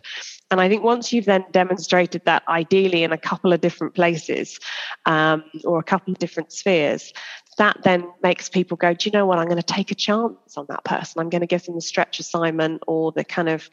And 0.48 0.60
I 0.60 0.68
think 0.68 0.84
once 0.84 1.12
you've 1.12 1.24
then 1.24 1.44
demonstrated 1.50 2.24
that 2.26 2.44
ideally 2.46 3.02
in 3.02 3.10
a 3.10 3.18
couple 3.18 3.52
of 3.52 3.60
different 3.60 3.96
places 3.96 4.60
um, 5.04 5.42
or 5.64 5.80
a 5.80 5.82
couple 5.82 6.12
of 6.12 6.20
different 6.20 6.52
spheres, 6.52 7.12
that 7.56 7.82
then 7.82 8.08
makes 8.22 8.48
people 8.48 8.76
go, 8.76 8.94
do 8.94 9.08
you 9.08 9.12
know 9.12 9.26
what? 9.26 9.40
I'm 9.40 9.48
going 9.48 9.56
to 9.56 9.74
take 9.74 9.90
a 9.90 9.96
chance 9.96 10.56
on 10.56 10.66
that 10.68 10.84
person. 10.84 11.20
I'm 11.20 11.30
going 11.30 11.40
to 11.40 11.48
give 11.48 11.64
them 11.64 11.74
the 11.74 11.80
stretch 11.80 12.20
assignment 12.20 12.84
or 12.86 13.10
the 13.10 13.24
kind 13.24 13.48
of 13.48 13.68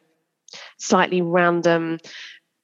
slightly 0.76 1.22
random 1.22 1.98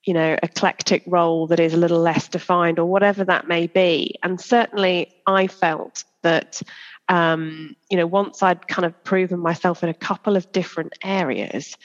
you 0.04 0.14
know, 0.14 0.36
eclectic 0.42 1.02
role 1.06 1.46
that 1.46 1.60
is 1.60 1.74
a 1.74 1.76
little 1.76 2.00
less 2.00 2.28
defined 2.28 2.78
or 2.78 2.86
whatever 2.86 3.24
that 3.24 3.46
may 3.46 3.66
be. 3.66 4.16
And 4.22 4.40
certainly 4.40 5.14
I 5.26 5.46
felt 5.46 6.04
that, 6.22 6.60
um, 7.08 7.76
you 7.90 7.96
know, 7.96 8.06
once 8.06 8.42
I'd 8.42 8.66
kind 8.66 8.84
of 8.84 9.04
proven 9.04 9.38
myself 9.38 9.82
in 9.82 9.88
a 9.88 9.94
couple 9.94 10.36
of 10.36 10.50
different 10.50 10.94
areas, 11.04 11.76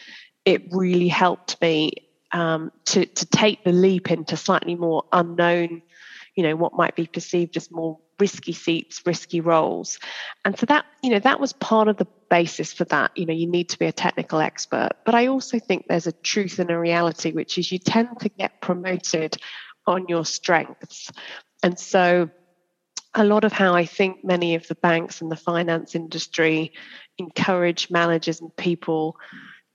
it 0.46 0.64
really 0.72 1.08
helped 1.08 1.62
me 1.62 1.92
um, 2.32 2.72
to, 2.86 3.06
to 3.06 3.26
take 3.26 3.64
the 3.64 3.72
leap 3.72 4.10
into 4.10 4.36
slightly 4.36 4.76
more 4.76 5.04
unknown, 5.12 5.82
you 6.36 6.44
know, 6.44 6.56
what 6.56 6.74
might 6.74 6.96
be 6.96 7.06
perceived 7.06 7.56
as 7.58 7.70
more 7.72 8.00
risky 8.20 8.54
seats, 8.54 9.02
risky 9.06 9.42
roles. 9.42 10.00
And 10.44 10.58
so 10.58 10.66
that, 10.68 10.86
you 11.04 11.12
know, 11.12 11.20
that 11.20 11.40
was 11.40 11.54
part 11.54 11.88
of 11.88 11.98
the 11.98 12.08
basis 12.30 12.74
for 12.74 12.86
that. 12.86 13.12
You 13.16 13.26
know, 13.26 13.34
you 13.34 13.48
need 13.48 13.70
to 13.70 13.80
be 13.80 13.86
a 13.86 13.92
technical 13.92 14.40
expert. 14.40 14.92
But 15.06 15.16
I 15.16 15.28
also 15.28 15.60
think 15.60 15.86
there's 15.88 16.08
a 16.08 16.12
truth 16.12 16.60
and 16.60 16.72
a 16.72 16.80
reality, 16.80 17.32
which 17.32 17.58
is 17.58 17.72
you 17.72 17.80
tend 17.80 18.20
to 18.22 18.30
get 18.30 18.62
promoted 18.62 19.38
on 19.86 20.08
your 20.08 20.26
strengths. 20.26 21.12
And 21.64 21.80
so 21.80 22.30
a 23.14 23.24
lot 23.24 23.44
of 23.44 23.52
how 23.52 23.74
I 23.74 23.86
think 23.86 24.24
many 24.24 24.56
of 24.56 24.68
the 24.68 24.76
banks 24.76 25.22
and 25.22 25.32
the 25.32 25.36
finance 25.36 25.96
industry 25.96 26.74
encourage 27.18 27.90
managers 27.90 28.42
and 28.42 28.56
people 28.56 29.18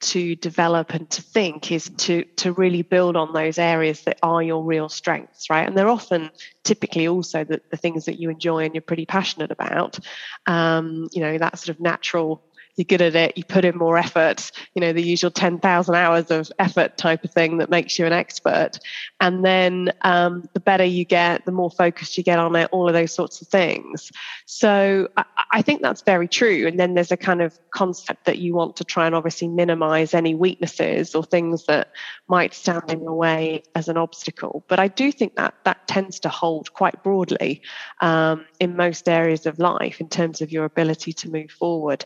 to 0.02 0.36
develop 0.36 0.94
and 0.94 1.08
to 1.10 1.22
think 1.22 1.72
is 1.72 1.90
to 1.96 2.24
to 2.36 2.52
really 2.52 2.82
build 2.82 3.16
on 3.16 3.32
those 3.32 3.58
areas 3.58 4.02
that 4.02 4.18
are 4.22 4.42
your 4.42 4.62
real 4.62 4.88
strengths 4.88 5.48
right? 5.48 5.66
And 5.66 5.76
they're 5.76 5.88
often 5.88 6.30
typically 6.64 7.08
also 7.08 7.44
the, 7.44 7.60
the 7.70 7.76
things 7.76 8.04
that 8.04 8.20
you 8.20 8.28
enjoy 8.30 8.64
and 8.64 8.74
you're 8.74 8.82
pretty 8.82 9.06
passionate 9.06 9.50
about. 9.50 9.98
Um, 10.46 11.08
you 11.12 11.20
know 11.20 11.38
that 11.38 11.58
sort 11.58 11.76
of 11.76 11.80
natural 11.80 12.42
you're 12.76 12.84
good 12.84 13.02
at 13.02 13.14
it, 13.14 13.36
you 13.36 13.44
put 13.44 13.64
in 13.64 13.76
more 13.76 13.98
effort, 13.98 14.50
you 14.74 14.80
know, 14.80 14.92
the 14.92 15.02
usual 15.02 15.30
10,000 15.30 15.94
hours 15.94 16.30
of 16.30 16.50
effort 16.58 16.96
type 16.96 17.22
of 17.22 17.30
thing 17.30 17.58
that 17.58 17.68
makes 17.68 17.98
you 17.98 18.06
an 18.06 18.12
expert. 18.12 18.78
And 19.20 19.44
then 19.44 19.92
um, 20.02 20.48
the 20.54 20.60
better 20.60 20.84
you 20.84 21.04
get, 21.04 21.44
the 21.44 21.52
more 21.52 21.70
focused 21.70 22.16
you 22.16 22.24
get 22.24 22.38
on 22.38 22.56
it, 22.56 22.68
all 22.72 22.88
of 22.88 22.94
those 22.94 23.12
sorts 23.14 23.42
of 23.42 23.48
things. 23.48 24.10
So 24.46 25.08
I, 25.16 25.24
I 25.52 25.62
think 25.62 25.82
that's 25.82 26.02
very 26.02 26.28
true. 26.28 26.66
And 26.66 26.80
then 26.80 26.94
there's 26.94 27.12
a 27.12 27.16
kind 27.16 27.42
of 27.42 27.58
concept 27.70 28.24
that 28.24 28.38
you 28.38 28.54
want 28.54 28.76
to 28.76 28.84
try 28.84 29.06
and 29.06 29.14
obviously 29.14 29.48
minimize 29.48 30.14
any 30.14 30.34
weaknesses 30.34 31.14
or 31.14 31.24
things 31.24 31.66
that 31.66 31.92
might 32.28 32.54
stand 32.54 32.90
in 32.90 33.04
the 33.04 33.12
way 33.12 33.62
as 33.74 33.88
an 33.88 33.98
obstacle. 33.98 34.64
But 34.68 34.80
I 34.80 34.88
do 34.88 35.12
think 35.12 35.36
that 35.36 35.54
that 35.64 35.86
tends 35.88 36.20
to 36.20 36.30
hold 36.30 36.72
quite 36.72 37.02
broadly 37.02 37.60
um, 38.00 38.46
in 38.60 38.76
most 38.76 39.08
areas 39.08 39.44
of 39.44 39.58
life 39.58 40.00
in 40.00 40.08
terms 40.08 40.40
of 40.40 40.50
your 40.50 40.64
ability 40.64 41.12
to 41.12 41.30
move 41.30 41.50
forward. 41.50 42.04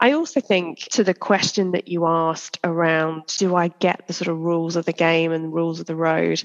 I 0.00 0.12
also 0.12 0.40
think 0.40 0.80
to 0.92 1.04
the 1.04 1.14
question 1.14 1.72
that 1.72 1.88
you 1.88 2.06
asked 2.06 2.58
around 2.64 3.24
do 3.38 3.54
I 3.54 3.68
get 3.68 4.06
the 4.06 4.12
sort 4.12 4.28
of 4.28 4.38
rules 4.38 4.76
of 4.76 4.84
the 4.84 4.92
game 4.92 5.32
and 5.32 5.52
rules 5.52 5.80
of 5.80 5.86
the 5.86 5.96
road? 5.96 6.42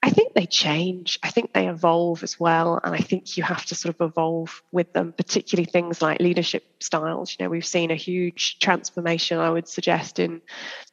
I 0.00 0.10
think 0.10 0.34
they 0.34 0.46
change. 0.46 1.18
I 1.24 1.30
think 1.30 1.52
they 1.52 1.68
evolve 1.68 2.22
as 2.22 2.38
well. 2.38 2.80
And 2.82 2.94
I 2.94 2.98
think 2.98 3.36
you 3.36 3.42
have 3.42 3.66
to 3.66 3.74
sort 3.74 3.96
of 3.96 4.10
evolve 4.10 4.62
with 4.70 4.92
them, 4.92 5.12
particularly 5.12 5.64
things 5.64 6.00
like 6.00 6.20
leadership 6.20 6.64
styles. 6.80 7.36
You 7.36 7.44
know, 7.44 7.50
we've 7.50 7.66
seen 7.66 7.90
a 7.90 7.96
huge 7.96 8.60
transformation, 8.60 9.38
I 9.38 9.50
would 9.50 9.66
suggest, 9.66 10.20
in, 10.20 10.40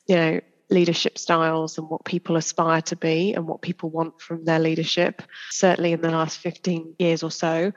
you 0.08 0.16
know, 0.16 0.40
leadership 0.72 1.20
styles 1.20 1.78
and 1.78 1.88
what 1.88 2.04
people 2.04 2.36
aspire 2.36 2.82
to 2.82 2.96
be 2.96 3.34
and 3.34 3.48
what 3.48 3.62
people 3.62 3.90
want 3.90 4.20
from 4.20 4.44
their 4.46 4.60
leadership, 4.60 5.22
certainly 5.52 5.94
in 5.94 6.02
the 6.02 6.10
last 6.10 6.40
15 6.40 6.96
years 6.98 7.22
or 7.22 7.30
so. 7.30 7.72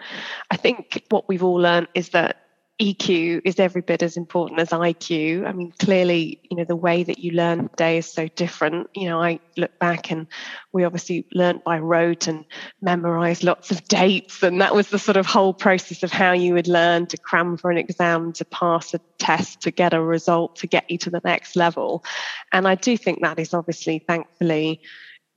I 0.51 0.57
think 0.57 1.05
what 1.11 1.29
we've 1.29 1.45
all 1.45 1.61
learned 1.61 1.89
is 1.95 2.11
that 2.11 2.48
EQ 2.81 3.43
is 3.45 3.59
every 3.59 3.83
bit 3.83 4.03
as 4.03 4.17
important 4.17 4.61
as 4.61 4.69
IQ. 4.69 5.47
I 5.47 5.53
mean, 5.53 5.73
clearly, 5.81 6.41
you 6.49 6.57
know, 6.57 6.65
the 6.65 6.77
way 6.77 7.03
that 7.03 7.19
you 7.19 7.33
learn 7.33 7.69
today 7.71 7.99
is 7.99 8.07
so 8.07 8.29
different. 8.29 8.89
You 8.95 9.09
know, 9.09 9.21
I 9.21 9.41
look 9.57 9.77
back 9.81 10.13
and 10.13 10.29
we 10.73 10.85
obviously 10.85 11.27
learned 11.33 11.65
by 11.65 11.81
rote 11.81 12.29
and 12.29 12.45
memorized 12.81 13.43
lots 13.43 13.73
of 13.73 13.83
dates. 13.89 14.45
And 14.45 14.61
that 14.61 14.77
was 14.77 14.91
the 14.91 14.99
sort 14.99 15.17
of 15.17 15.27
whole 15.27 15.53
process 15.53 16.05
of 16.05 16.13
how 16.13 16.33
you 16.33 16.55
would 16.55 16.69
learn 16.69 17.07
to 17.07 17.19
cram 17.19 17.57
for 17.57 17.71
an 17.73 17.79
exam, 17.79 18.33
to 18.35 18.45
pass 18.45 18.95
a 18.95 19.01
test, 19.19 19.61
to 19.63 19.73
get 19.73 19.93
a 19.93 20.01
result, 20.01 20.55
to 20.57 20.69
get 20.69 20.89
you 20.89 20.99
to 20.99 21.11
the 21.11 21.21
next 21.25 21.57
level. 21.57 22.05
And 22.53 22.69
I 22.69 22.77
do 22.77 22.97
think 22.97 23.23
that 23.23 23.41
is 23.41 23.55
obviously, 23.55 23.99
thankfully, 23.99 24.83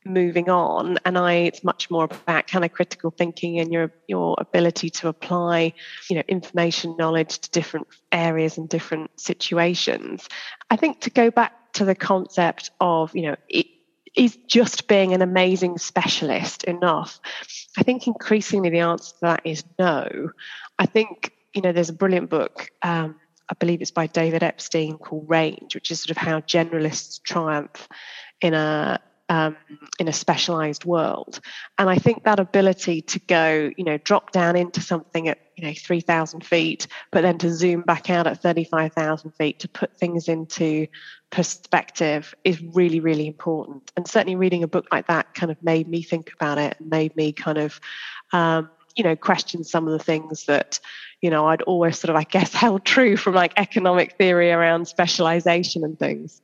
moving 0.03 0.49
on 0.49 0.97
and 1.05 1.17
i 1.17 1.33
it's 1.33 1.63
much 1.63 1.91
more 1.91 2.05
about 2.05 2.47
kind 2.47 2.65
of 2.65 2.71
critical 2.71 3.11
thinking 3.11 3.59
and 3.59 3.71
your 3.71 3.91
your 4.07 4.35
ability 4.39 4.89
to 4.89 5.07
apply 5.07 5.73
you 6.09 6.15
know 6.15 6.23
information 6.27 6.95
knowledge 6.97 7.39
to 7.39 7.49
different 7.51 7.87
areas 8.11 8.57
and 8.57 8.67
different 8.67 9.11
situations 9.19 10.27
i 10.69 10.75
think 10.75 10.99
to 11.01 11.09
go 11.09 11.29
back 11.29 11.53
to 11.73 11.85
the 11.85 11.95
concept 11.95 12.71
of 12.79 13.15
you 13.15 13.21
know 13.21 13.35
it, 13.47 13.67
is 14.15 14.37
just 14.47 14.87
being 14.87 15.13
an 15.13 15.21
amazing 15.21 15.77
specialist 15.77 16.63
enough? 16.65 17.19
I 17.77 17.83
think 17.83 18.07
increasingly 18.07 18.69
the 18.69 18.79
answer 18.79 19.11
to 19.11 19.17
that 19.21 19.41
is 19.45 19.63
no. 19.79 20.31
I 20.77 20.85
think, 20.85 21.31
you 21.53 21.61
know, 21.61 21.71
there's 21.71 21.89
a 21.89 21.93
brilliant 21.93 22.29
book, 22.29 22.69
um, 22.81 23.15
I 23.49 23.53
believe 23.55 23.81
it's 23.81 23.91
by 23.91 24.07
David 24.07 24.43
Epstein 24.43 24.97
called 24.97 25.29
Range, 25.29 25.73
which 25.75 25.91
is 25.91 26.01
sort 26.01 26.11
of 26.11 26.17
how 26.17 26.39
generalists 26.39 27.21
triumph 27.21 27.87
in 28.39 28.53
a 28.53 28.99
um, 29.31 29.55
in 29.97 30.09
a 30.09 30.13
specialized 30.13 30.83
world. 30.83 31.39
And 31.77 31.89
I 31.89 31.95
think 31.95 32.25
that 32.25 32.41
ability 32.41 33.01
to 33.03 33.19
go, 33.19 33.71
you 33.77 33.85
know, 33.85 33.97
drop 33.97 34.33
down 34.33 34.57
into 34.57 34.81
something 34.81 35.29
at, 35.29 35.39
you 35.55 35.65
know, 35.65 35.73
3,000 35.73 36.45
feet, 36.45 36.87
but 37.13 37.21
then 37.21 37.37
to 37.37 37.49
zoom 37.49 37.83
back 37.83 38.09
out 38.09 38.27
at 38.27 38.41
35,000 38.41 39.31
feet 39.31 39.59
to 39.59 39.69
put 39.69 39.95
things 39.95 40.27
into 40.27 40.87
perspective 41.29 42.35
is 42.43 42.61
really, 42.61 42.99
really 42.99 43.25
important. 43.25 43.89
And 43.95 44.05
certainly 44.05 44.35
reading 44.35 44.63
a 44.63 44.67
book 44.67 44.87
like 44.91 45.07
that 45.07 45.33
kind 45.33 45.49
of 45.49 45.63
made 45.63 45.87
me 45.87 46.03
think 46.03 46.33
about 46.33 46.57
it 46.57 46.75
and 46.77 46.89
made 46.89 47.15
me 47.15 47.31
kind 47.31 47.57
of, 47.57 47.79
um, 48.33 48.69
you 48.97 49.05
know, 49.05 49.15
question 49.15 49.63
some 49.63 49.87
of 49.87 49.93
the 49.97 50.03
things 50.03 50.43
that, 50.47 50.81
you 51.21 51.29
know, 51.29 51.45
I'd 51.45 51.61
always 51.61 51.97
sort 51.97 52.09
of, 52.09 52.17
I 52.17 52.25
guess, 52.25 52.53
held 52.63 52.83
true 52.83 53.15
from 53.15 53.33
like 53.33 53.53
economic 53.55 54.17
theory 54.17 54.51
around 54.51 54.89
specialization 54.89 55.85
and 55.85 55.97
things. 55.97 56.41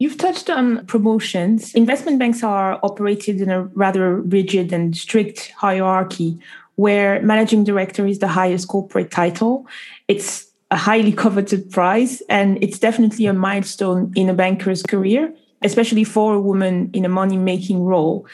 You've 0.00 0.16
touched 0.16 0.48
on 0.48 0.86
promotions. 0.86 1.74
Investment 1.74 2.18
banks 2.18 2.42
are 2.42 2.80
operated 2.82 3.42
in 3.42 3.50
a 3.50 3.64
rather 3.64 4.16
rigid 4.16 4.72
and 4.72 4.96
strict 4.96 5.52
hierarchy 5.58 6.38
where 6.76 7.20
managing 7.20 7.64
director 7.64 8.06
is 8.06 8.18
the 8.18 8.28
highest 8.28 8.66
corporate 8.68 9.10
title. 9.10 9.66
It's 10.08 10.46
a 10.70 10.76
highly 10.76 11.12
coveted 11.12 11.70
prize, 11.70 12.22
and 12.30 12.56
it's 12.64 12.78
definitely 12.78 13.26
a 13.26 13.34
milestone 13.34 14.10
in 14.16 14.30
a 14.30 14.34
banker's 14.34 14.82
career, 14.82 15.34
especially 15.60 16.04
for 16.04 16.32
a 16.32 16.40
woman 16.40 16.88
in 16.94 17.04
a 17.04 17.10
money 17.10 17.36
making 17.36 17.84
role. 17.84 18.26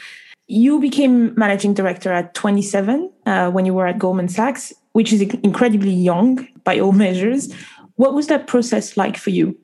You 0.47 0.79
became 0.79 1.35
managing 1.35 1.73
director 1.73 2.13
at 2.13 2.33
27 2.33 3.11
uh, 3.25 3.51
when 3.51 3.65
you 3.65 3.73
were 3.73 3.87
at 3.87 3.99
Goldman 3.99 4.29
Sachs, 4.29 4.71
which 4.93 5.11
is 5.11 5.19
incredibly 5.43 5.91
young 5.91 6.47
by 6.63 6.79
all 6.79 6.93
measures. 6.93 7.53
What 7.95 8.13
was 8.13 8.27
that 8.27 8.47
process 8.47 8.95
like 8.95 9.17
for 9.17 9.31
you? 9.31 9.57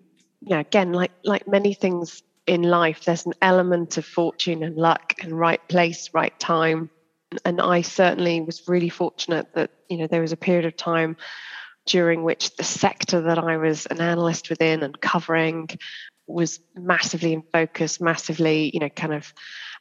Yeah, 0.45 0.59
again, 0.59 0.93
like 0.93 1.11
like 1.23 1.47
many 1.47 1.73
things 1.73 2.23
in 2.45 2.63
life, 2.63 3.05
there's 3.05 3.25
an 3.25 3.33
element 3.41 3.97
of 3.97 4.05
fortune 4.05 4.63
and 4.63 4.75
luck 4.75 5.13
and 5.21 5.37
right 5.37 5.65
place, 5.67 6.09
right 6.13 6.37
time. 6.39 6.89
And 7.45 7.61
I 7.61 7.81
certainly 7.81 8.41
was 8.41 8.67
really 8.67 8.89
fortunate 8.89 9.47
that 9.55 9.71
you 9.89 9.97
know 9.97 10.07
there 10.07 10.21
was 10.21 10.33
a 10.33 10.37
period 10.37 10.65
of 10.65 10.75
time 10.75 11.17
during 11.85 12.23
which 12.23 12.55
the 12.55 12.63
sector 12.63 13.21
that 13.21 13.39
I 13.39 13.57
was 13.57 13.85
an 13.87 13.99
analyst 13.99 14.49
within 14.49 14.83
and 14.83 14.99
covering 14.99 15.69
was 16.27 16.59
massively 16.75 17.33
in 17.33 17.43
focus, 17.51 17.99
massively, 17.99 18.71
you 18.73 18.79
know, 18.79 18.89
kind 18.89 19.13
of, 19.13 19.33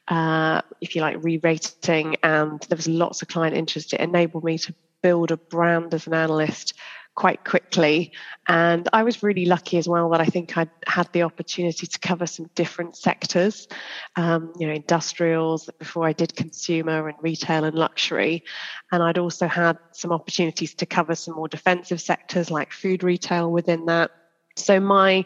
uh, 0.09 0.63
if 0.81 0.97
you 0.97 1.01
like, 1.01 1.23
re-rating, 1.23 2.17
and 2.23 2.61
there 2.63 2.77
was 2.77 2.89
lots 2.89 3.23
of 3.23 3.29
client 3.29 3.57
interest. 3.57 3.93
It 3.93 4.01
enabled 4.01 4.43
me 4.43 4.59
to 4.59 4.75
build 5.03 5.31
a 5.31 5.37
brand 5.37 5.95
as 5.95 6.07
an 6.07 6.15
analyst 6.15 6.75
quite 7.15 7.45
quickly. 7.45 8.13
And 8.49 8.89
I 8.93 9.03
was 9.03 9.23
really 9.23 9.45
lucky 9.45 9.77
as 9.79 9.87
well 9.87 10.11
that 10.11 10.21
I 10.21 10.25
think 10.25 10.57
I'd 10.57 10.71
had 10.87 11.13
the 11.13 11.23
opportunity 11.23 11.87
to 11.87 11.99
cover 11.99 12.27
some 12.27 12.49
different 12.55 12.97
sectors, 12.97 13.69
um, 14.17 14.53
you 14.59 14.67
know, 14.67 14.73
industrials 14.73 15.69
before 15.79 16.07
I 16.07 16.13
did 16.13 16.35
consumer 16.35 17.09
and 17.09 17.17
retail 17.21 17.65
and 17.65 17.77
luxury. 17.77 18.45
And 18.91 19.03
I'd 19.03 19.19
also 19.19 19.47
had 19.47 19.79
some 19.93 20.13
opportunities 20.13 20.75
to 20.75 20.87
cover 20.87 21.15
some 21.15 21.35
more 21.35 21.49
defensive 21.49 22.01
sectors 22.01 22.51
like 22.51 22.73
food 22.73 23.03
retail 23.03 23.51
within 23.51 23.87
that. 23.87 24.11
So 24.55 24.81
my, 24.81 25.25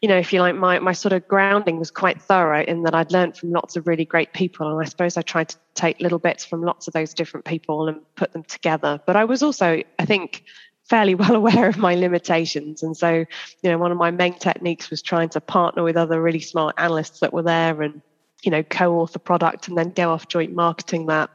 you 0.00 0.08
know, 0.08 0.16
if 0.16 0.32
you 0.32 0.40
like, 0.40 0.54
my 0.54 0.78
my 0.78 0.92
sort 0.92 1.12
of 1.12 1.26
grounding 1.26 1.78
was 1.78 1.90
quite 1.90 2.22
thorough 2.22 2.62
in 2.62 2.84
that 2.84 2.94
I'd 2.94 3.10
learned 3.10 3.36
from 3.36 3.50
lots 3.50 3.76
of 3.76 3.88
really 3.88 4.04
great 4.04 4.32
people, 4.32 4.70
and 4.70 4.80
I 4.80 4.88
suppose 4.88 5.16
I 5.16 5.22
tried 5.22 5.48
to 5.48 5.56
take 5.74 6.00
little 6.00 6.20
bits 6.20 6.44
from 6.44 6.62
lots 6.62 6.86
of 6.86 6.92
those 6.92 7.12
different 7.12 7.46
people 7.46 7.88
and 7.88 8.00
put 8.14 8.32
them 8.32 8.44
together. 8.44 9.00
But 9.04 9.16
I 9.16 9.24
was 9.24 9.42
also, 9.42 9.82
I 9.98 10.04
think, 10.04 10.44
fairly 10.90 11.14
well 11.20 11.36
aware 11.36 11.68
of 11.68 11.78
my 11.78 11.94
limitations. 11.94 12.82
And 12.82 12.94
so, 12.94 13.24
you 13.62 13.70
know, 13.70 13.78
one 13.78 13.92
of 13.92 13.98
my 13.98 14.10
main 14.10 14.34
techniques 14.34 14.90
was 14.90 15.00
trying 15.00 15.30
to 15.30 15.40
partner 15.40 15.82
with 15.82 15.96
other 15.96 16.20
really 16.20 16.40
smart 16.40 16.74
analysts 16.76 17.20
that 17.20 17.32
were 17.32 17.44
there 17.44 17.80
and, 17.80 18.02
you 18.42 18.50
know, 18.50 18.62
co-author 18.62 19.18
product 19.18 19.68
and 19.68 19.76
then 19.76 19.90
go 19.90 20.10
off 20.10 20.26
joint 20.26 20.54
marketing 20.54 21.06
that. 21.06 21.28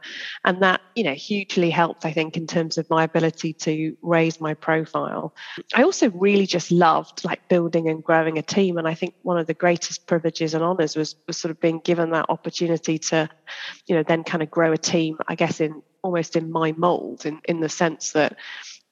And 0.44 0.60
that, 0.62 0.80
you 0.96 1.04
know, 1.04 1.14
hugely 1.14 1.70
helped, 1.70 2.04
I 2.04 2.12
think, 2.12 2.36
in 2.36 2.46
terms 2.48 2.78
of 2.78 2.90
my 2.90 3.04
ability 3.04 3.52
to 3.54 3.96
raise 4.02 4.40
my 4.40 4.54
profile. 4.54 5.34
I 5.72 5.84
also 5.84 6.10
really 6.10 6.46
just 6.46 6.72
loved 6.72 7.24
like 7.24 7.48
building 7.48 7.88
and 7.88 8.02
growing 8.02 8.38
a 8.38 8.42
team. 8.42 8.76
And 8.76 8.88
I 8.88 8.94
think 8.94 9.14
one 9.22 9.38
of 9.38 9.46
the 9.46 9.54
greatest 9.54 10.06
privileges 10.06 10.52
and 10.52 10.64
honors 10.64 10.96
was, 10.96 11.14
was 11.28 11.36
sort 11.36 11.50
of 11.50 11.60
being 11.60 11.78
given 11.78 12.10
that 12.10 12.26
opportunity 12.28 12.98
to, 12.98 13.30
you 13.86 13.94
know, 13.94 14.02
then 14.02 14.24
kind 14.24 14.42
of 14.42 14.50
grow 14.50 14.72
a 14.72 14.78
team, 14.78 15.18
I 15.28 15.36
guess, 15.36 15.60
in 15.60 15.82
almost 16.02 16.36
in 16.36 16.52
my 16.52 16.72
mold 16.72 17.26
in, 17.26 17.40
in 17.46 17.60
the 17.60 17.68
sense 17.68 18.12
that 18.12 18.36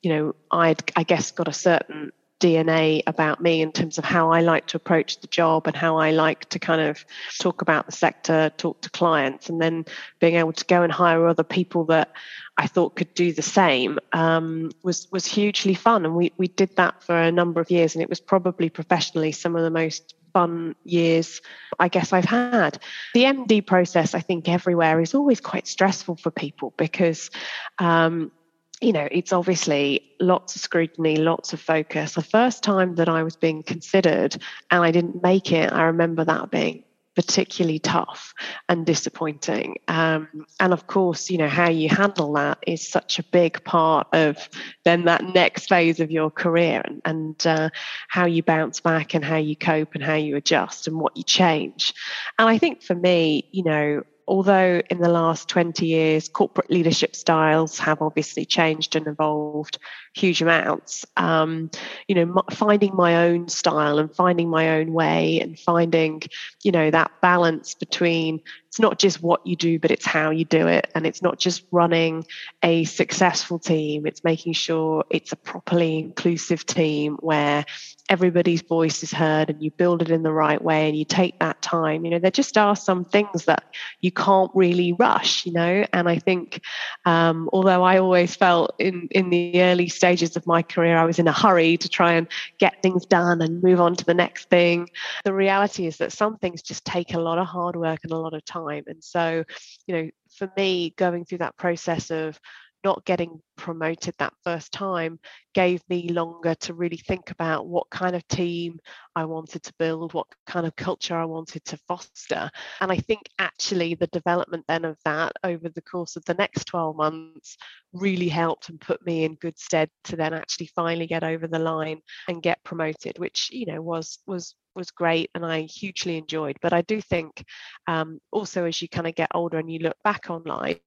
you 0.05 0.11
know, 0.11 0.35
I'd, 0.51 0.83
I 0.97 1.03
guess, 1.03 1.31
got 1.31 1.49
a 1.49 1.53
certain 1.53 2.13
DNA 2.41 3.03
about 3.07 3.41
me 3.41 3.63
in 3.63 3.73
terms 3.73 3.97
of 3.97 4.05
how 4.05 4.31
I 4.31 4.43
like 4.43 4.67
to 4.67 4.77
approach 4.77 5.21
the 5.21 5.29
job 5.29 5.67
and 5.67 5.75
how 5.75 5.97
I 5.97 6.11
like 6.11 6.47
to 6.51 6.59
kind 6.59 6.81
of 6.81 7.05
talk 7.39 7.63
about 7.63 7.87
the 7.87 7.93
sector, 7.93 8.51
talk 8.59 8.83
to 8.83 8.91
clients, 8.91 9.49
and 9.49 9.63
then 9.63 9.87
being 10.19 10.35
able 10.35 10.53
to 10.53 10.65
go 10.67 10.83
and 10.83 10.93
hire 10.93 11.27
other 11.27 11.45
people 11.45 11.85
that 11.87 12.13
I 12.59 12.67
thought 12.67 12.97
could 12.97 13.15
do 13.15 13.33
the 13.33 13.43
same 13.43 13.99
um, 14.13 14.73
was 14.83 15.09
was 15.11 15.25
hugely 15.25 15.75
fun. 15.75 16.05
And 16.05 16.15
we 16.15 16.33
we 16.37 16.49
did 16.49 16.77
that 16.77 17.03
for 17.03 17.17
a 17.17 17.33
number 17.33 17.61
of 17.61 17.71
years, 17.71 17.95
and 17.95 18.03
it 18.03 18.11
was 18.11 18.21
probably 18.21 18.69
professionally 18.69 19.33
some 19.33 19.57
of 19.57 19.63
the 19.63 19.71
most 19.71 20.15
fun 20.35 20.75
years 20.85 21.41
I 21.79 21.89
guess 21.89 22.13
I've 22.13 22.25
had. 22.25 22.79
The 23.15 23.25
MD 23.25 23.65
process, 23.65 24.15
I 24.15 24.21
think, 24.21 24.49
everywhere 24.49 25.01
is 25.01 25.15
always 25.15 25.41
quite 25.41 25.67
stressful 25.67 26.17
for 26.17 26.31
people 26.31 26.75
because. 26.77 27.31
Um, 27.79 28.33
you 28.81 28.93
know, 28.93 29.09
it's 29.11 29.33
obviously 29.33 30.13
lots 30.21 30.57
of 30.57 30.63
scrutiny, 30.63 31.17
lots 31.17 31.53
of 31.53 31.61
focus. 31.61 32.15
The 32.15 32.23
first 32.23 32.63
time 32.63 32.97
that 32.97 33.09
I 33.09 33.23
was 33.23 33.37
being 33.37 33.63
considered 33.63 34.37
and 34.71 34.85
I 34.85 34.91
didn't 34.91 35.23
make 35.23 35.53
it, 35.53 35.73
I 35.73 35.85
remember 35.85 36.25
that 36.25 36.51
being 36.51 36.85
particularly 37.15 37.79
tough 37.79 38.35
and 38.69 38.85
disappointing. 38.85 39.77
Um, 39.89 40.47
and 40.59 40.73
of 40.73 40.87
course, 40.87 41.31
you 41.31 41.39
know, 41.39 41.49
how 41.49 41.69
you 41.69 41.89
handle 41.89 42.33
that 42.35 42.59
is 42.67 42.87
such 42.87 43.19
a 43.19 43.23
big 43.23 43.63
part 43.65 44.09
of 44.13 44.49
then 44.85 45.05
that 45.05 45.23
next 45.23 45.69
phase 45.69 46.01
of 46.01 46.11
your 46.11 46.31
career 46.31 46.83
and, 46.85 47.03
and 47.05 47.47
uh, 47.47 47.71
how 48.09 48.27
you 48.27 48.43
bounce 48.43 48.81
back 48.81 49.15
and 49.15 49.25
how 49.25 49.37
you 49.37 49.57
cope 49.57 49.95
and 49.95 50.03
how 50.03 50.15
you 50.15 50.37
adjust 50.37 50.89
and 50.89 50.99
what 50.99 51.17
you 51.17 51.23
change. 51.23 51.95
And 52.39 52.49
I 52.49 52.59
think 52.59 52.83
for 52.83 52.95
me, 52.95 53.49
you 53.53 53.63
know, 53.63 54.03
although 54.27 54.83
in 54.91 54.99
the 54.99 55.09
last 55.09 55.49
20 55.49 55.87
years 55.87 56.29
corporate 56.29 56.71
leadership 56.71 57.15
styles 57.15 57.79
have 57.79 58.03
obviously 58.03 58.45
changed 58.45 58.97
and 58.97 59.07
evolved 59.07 59.79
huge 60.15 60.43
amounts. 60.43 61.05
Um, 61.17 61.71
you 62.09 62.15
know 62.15 62.43
finding 62.51 62.95
my 62.95 63.29
own 63.29 63.49
style 63.49 63.99
and 63.99 64.15
finding 64.15 64.49
my 64.49 64.79
own 64.79 64.93
way 64.93 65.41
and 65.41 65.59
finding 65.59 66.23
you 66.63 66.73
know 66.73 66.91
that 66.91 67.11
balance 67.21 67.75
between 67.75 68.41
it's 68.75 68.81
not 68.81 68.99
just 68.99 69.23
what 69.23 69.47
you 69.47 69.55
do, 69.55 69.79
but 69.79 69.93
it's 69.93 70.05
how 70.05 70.31
you 70.31 70.45
do 70.45 70.67
it. 70.67 70.91
And 70.97 71.07
it's 71.07 71.23
not 71.23 71.39
just 71.39 71.63
running 71.71 72.27
a 72.61 72.83
successful 72.83 73.61
team, 73.61 74.05
it's 74.05 74.25
making 74.25 74.55
sure 74.55 75.05
it's 75.11 75.31
a 75.31 75.37
properly 75.37 76.01
inclusive 76.01 76.67
team 76.67 77.17
where 77.21 77.65
everybody's 78.11 78.63
voice 78.63 79.05
is 79.05 79.13
heard 79.13 79.49
and 79.49 79.63
you 79.63 79.71
build 79.71 80.03
it 80.03 80.11
in 80.11 80.25
the 80.25 80.33
right 80.33 80.61
way 80.61 80.89
and 80.89 80.99
you 80.99 81.05
take 81.05 81.39
that 81.39 81.63
time. 81.63 82.05
You 82.05 82.11
know, 82.11 82.19
there 82.19 82.33
just 82.33 82.59
are 82.59 82.75
some 82.75 83.05
things 83.05 83.45
that 83.45 83.63
you 84.01 84.11
can't 84.11 84.51
really 84.55 84.93
rush, 84.93 85.47
you 85.47 85.53
know. 85.53 85.87
And 85.93 86.09
I 86.09 86.19
think, 86.19 86.61
um, 87.07 87.49
although 87.53 87.85
I 87.85 87.99
always 87.99 88.35
felt 88.35 88.75
in, 88.81 89.07
in 89.13 89.31
the 89.31 89.63
early 89.63 89.89
stages 89.89 90.37
of 90.37 90.49
my 90.49 90.63
career, 90.63 90.97
I 90.99 91.05
was 91.05 91.21
in 91.21 91.29
a 91.29 91.33
hurry 91.33 91.77
to 91.77 91.89
try 91.89 92.15
and 92.15 92.27
get 92.59 92.83
things 92.83 93.07
done 93.07 93.41
and 93.41 93.63
move 93.63 93.81
on 93.81 93.95
to 93.95 94.05
the 94.05 94.15
next 94.15 94.51
thing, 94.51 94.91
the 95.25 95.33
reality 95.33 95.87
is 95.87 95.99
that 95.99 96.11
some 96.11 96.39
things 96.39 96.61
just 96.61 96.85
take 96.85 97.15
a 97.15 97.21
lot 97.21 97.39
of 97.39 97.47
hard 97.47 97.77
work 97.77 98.01
and 98.03 98.11
a 98.11 98.19
lot 98.19 98.35
of 98.35 98.45
time 98.45 98.64
time. 98.65 98.85
And 98.87 99.03
so, 99.03 99.45
you 99.87 99.95
know, 99.95 100.11
for 100.37 100.51
me, 100.57 100.95
going 100.97 101.25
through 101.25 101.39
that 101.39 101.57
process 101.57 102.11
of 102.11 102.39
not 102.85 103.05
getting 103.07 103.41
promoted 103.57 104.15
that 104.19 104.35
first 104.45 104.71
time 104.71 105.19
gave 105.55 105.81
me 105.89 106.11
longer 106.11 106.55
to 106.57 106.75
really 106.75 106.99
think 106.99 107.31
about 107.31 107.67
what 107.67 107.89
kind 107.91 108.15
of 108.15 108.27
team 108.29 108.79
I 109.17 109.25
wanted 109.25 109.63
to 109.63 109.73
build, 109.79 110.13
what 110.13 110.27
kind 110.47 110.67
of 110.67 110.77
culture 110.77 111.17
I 111.17 111.25
wanted 111.25 111.65
to 111.65 111.79
foster. 111.89 112.51
And 112.81 112.93
I 112.93 112.99
think 112.99 113.23
actually 113.39 113.95
the 113.95 114.09
development 114.09 114.65
then 114.69 114.85
of 114.85 114.99
that 115.05 115.33
over 115.43 115.69
the 115.69 115.83
course 115.83 116.17
of 116.17 116.25
the 116.27 116.35
next 116.35 116.67
12 116.67 116.95
months 116.95 117.57
really 117.93 118.29
helped 118.29 118.69
and 118.69 118.81
put 118.81 119.05
me 119.07 119.25
in 119.25 119.37
good 119.37 119.59
stead 119.59 119.89
to 120.05 120.17
then 120.17 120.35
actually 120.35 120.67
finally 120.67 121.07
get 121.07 121.25
over 121.25 121.49
the 121.49 121.59
line 121.59 122.01
and 122.29 122.43
get 122.43 122.63
promoted, 122.65 123.19
which, 123.19 123.49
you 123.51 123.67
know, 123.67 123.81
was 123.81 124.19
was 124.27 124.55
was 124.75 124.91
great 124.91 125.31
and 125.35 125.45
I 125.45 125.63
hugely 125.63 126.17
enjoyed. 126.17 126.57
But 126.63 126.73
I 126.73 126.83
do 126.83 127.01
think 127.01 127.45
um, 127.87 128.19
also 128.33 128.65
as 128.65 128.81
you 128.81 128.89
kind 128.89 129.07
of 129.07 129.15
get 129.15 129.31
older 129.35 129.59
and 129.59 129.71
you 129.71 129.79
look 129.81 129.97
back 130.05 130.31
on 130.31 130.43
life, 130.45 130.81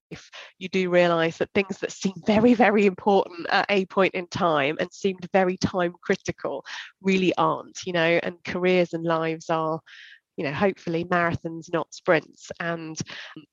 you 0.57 0.69
do 0.69 0.89
realize 0.89 1.37
that 1.37 1.49
things 1.53 1.79
that 1.79 1.91
seem 1.91 2.13
very, 2.25 2.53
very 2.53 2.85
important 2.85 3.47
at 3.49 3.65
a 3.69 3.85
point 3.85 4.13
in 4.13 4.27
time 4.27 4.77
and 4.79 4.91
seemed 4.91 5.27
very 5.33 5.57
time 5.57 5.93
critical 6.01 6.63
really 7.01 7.33
aren't, 7.37 7.79
you 7.85 7.93
know, 7.93 8.19
and 8.23 8.35
careers 8.43 8.93
and 8.93 9.03
lives 9.03 9.49
are 9.49 9.79
you 10.37 10.43
know 10.43 10.53
hopefully 10.53 11.03
marathons 11.05 11.71
not 11.71 11.93
sprints. 11.93 12.51
And 12.59 12.97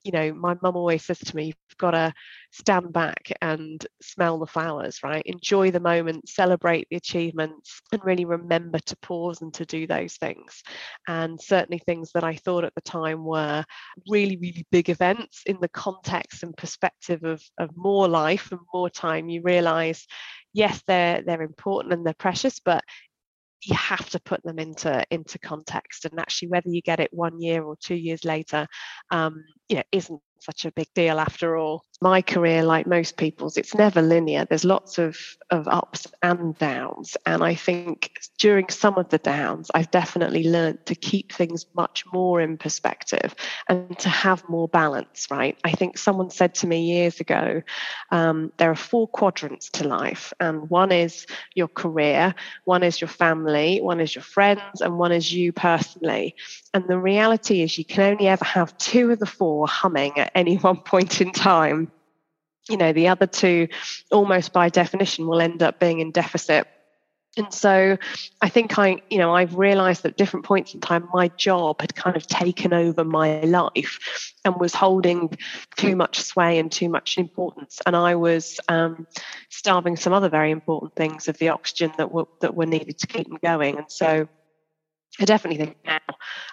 you 0.05 0.13
know 0.13 0.33
my 0.35 0.57
mum 0.63 0.77
always 0.77 1.05
says 1.05 1.19
to 1.19 1.37
me 1.37 1.47
you've 1.47 1.79
got 1.79 1.93
to 1.93 2.13
stand 2.53 2.93
back 2.93 3.33
and 3.43 3.85
smell 4.03 4.39
the 4.39 4.47
flowers 4.47 5.01
right? 5.03 5.23
Enjoy 5.27 5.71
the 5.71 5.81
moment 5.81 6.29
celebrate 6.29 6.87
the 6.91 6.97
achievements 6.97 7.81
and 7.93 8.05
really 8.05 8.25
remember 8.25 8.79
to 8.79 8.97
pause 8.99 9.43
and 9.43 9.53
to 9.55 9.65
do 9.65 9.87
those 9.87 10.15
things. 10.17 10.63
And 11.09 11.41
certainly 11.41 11.79
things 11.79 12.11
that 12.13 12.25
i 12.25 12.35
thought 12.35 12.65
at 12.65 12.75
the 12.75 12.81
time 12.81 13.25
were 13.25 13.65
really 14.09 14.37
really 14.37 14.67
big 14.71 14.91
events 14.91 15.43
in 15.47 15.59
the 15.61 15.69
context 15.69 16.43
and 16.43 16.57
perspective 16.57 17.25
of, 17.25 17.43
of 17.59 17.71
more 17.77 18.09
life 18.09 18.51
and 18.53 18.61
more 18.73 18.91
time 18.91 19.29
you 19.29 19.41
realize 19.43 20.07
yes 20.53 20.83
they're 20.87 21.23
they're 21.23 21.43
important 21.43 21.93
and 21.93 22.07
they're 22.07 22.15
precious 22.15 22.61
but 22.61 22.83
you 23.65 23.75
have 23.75 24.09
to 24.11 24.21
put 24.21 24.43
them 24.43 24.59
into 24.59 25.05
into 25.11 25.39
context 25.39 26.05
and 26.05 26.19
actually 26.21 26.49
whether 26.49 26.69
you 26.69 26.83
get 26.83 27.01
it 27.01 27.13
one 27.13 27.41
year 27.41 27.63
or 27.63 27.77
two 27.81 27.95
years 27.95 28.25
later 28.25 28.67
um, 29.11 29.43
you 29.69 29.77
know 29.77 29.83
isn't 29.93 30.21
such 30.45 30.65
a 30.65 30.73
big 30.73 30.89
deal 30.95 31.19
after 31.19 31.57
all. 31.57 31.85
My 32.05 32.21
career, 32.21 32.63
like 32.65 32.87
most 32.87 33.17
people's, 33.17 33.57
it's 33.57 33.75
never 33.75 34.03
linear. 34.03 34.45
There's 34.45 34.67
lots 34.67 34.99
of, 34.99 35.17
of 35.51 35.67
ups 35.67 36.07
and 36.23 36.55
downs. 36.59 37.17
And 37.25 37.43
I 37.43 37.55
think 37.55 38.11
during 38.37 38.69
some 38.69 38.99
of 38.99 39.09
the 39.09 39.17
downs, 39.17 39.71
I've 39.75 39.91
definitely 39.91 40.45
learned 40.45 40.85
to 40.85 40.95
keep 40.95 41.33
things 41.33 41.65
much 41.75 42.05
more 42.13 42.43
in 42.43 42.59
perspective 42.59 43.35
and 43.71 43.99
to 44.01 44.11
have 44.11 44.47
more 44.51 44.69
balance, 44.69 45.29
right? 45.31 45.57
I 45.65 45.73
think 45.73 45.97
someone 45.97 46.29
said 46.29 46.55
to 46.57 46.67
me 46.67 46.83
years 46.83 47.21
ago 47.21 47.63
um, 48.11 48.53
there 48.59 48.71
are 48.71 48.77
four 48.77 49.09
quadrants 49.09 49.71
to 49.71 49.89
life, 49.89 50.35
and 50.39 50.69
one 50.69 50.93
is 50.93 51.27
your 51.55 51.69
career, 51.69 52.35
one 52.65 52.83
is 52.83 53.01
your 53.01 53.09
family, 53.09 53.81
one 53.81 54.01
is 54.01 54.15
your 54.15 54.25
friends, 54.25 54.83
and 54.83 54.99
one 54.99 55.13
is 55.13 55.33
you 55.33 55.55
personally. 55.55 56.35
And 56.75 56.85
the 56.87 56.99
reality 56.99 57.63
is, 57.63 57.79
you 57.79 57.85
can 57.87 58.13
only 58.13 58.29
ever 58.29 58.45
have 58.45 58.77
two 58.77 59.11
of 59.11 59.21
the 59.21 59.27
four 59.27 59.67
humming 59.67 60.19
at 60.19 60.33
any 60.35 60.57
one 60.69 60.81
point 60.83 61.23
in 61.23 61.33
time. 61.33 61.91
You 62.69 62.77
know, 62.77 62.93
the 62.93 63.09
other 63.09 63.27
two, 63.27 63.69
almost 64.11 64.53
by 64.53 64.69
definition, 64.69 65.27
will 65.27 65.41
end 65.41 65.63
up 65.63 65.79
being 65.79 66.01
in 66.01 66.13
deficit. 66.13 66.67
And 67.37 67.53
so 67.53 67.99
I 68.41 68.49
think 68.49 68.79
I, 68.79 69.03
you 69.11 69.19
know, 69.19 69.35
I've 69.35 69.57
realized 69.57 70.05
at 70.05 70.17
different 70.17 70.47
points 70.47 70.73
in 70.73 70.81
time, 70.81 71.09
my 71.13 71.29
job 71.37 71.81
had 71.81 71.95
kind 71.95 72.17
of 72.17 72.27
taken 72.27 72.73
over 72.73 73.05
my 73.05 73.41
life 73.41 74.33
and 74.45 74.55
was 74.57 74.73
holding 74.73 75.37
too 75.77 75.97
much 75.97 76.21
sway 76.21 76.59
and 76.59 76.71
too 76.71 76.89
much 76.89 77.19
importance. 77.19 77.81
And 77.85 77.97
I 77.97 78.15
was 78.15 78.61
um, 78.69 79.07
starving 79.49 79.97
some 79.97 80.13
other 80.13 80.29
very 80.29 80.53
important 80.53 80.95
things 80.95 81.27
of 81.27 81.37
the 81.39 81.49
oxygen 81.49 81.93
that 81.99 82.13
were, 82.13 82.27
that 82.41 82.55
were 82.55 82.67
needed 82.67 82.99
to 82.99 83.07
keep 83.09 83.29
them 83.29 83.39
going. 83.43 83.79
And 83.79 83.91
so 83.91 84.29
I 85.19 85.25
definitely 85.25 85.65
think 85.65 85.77
now 85.85 86.01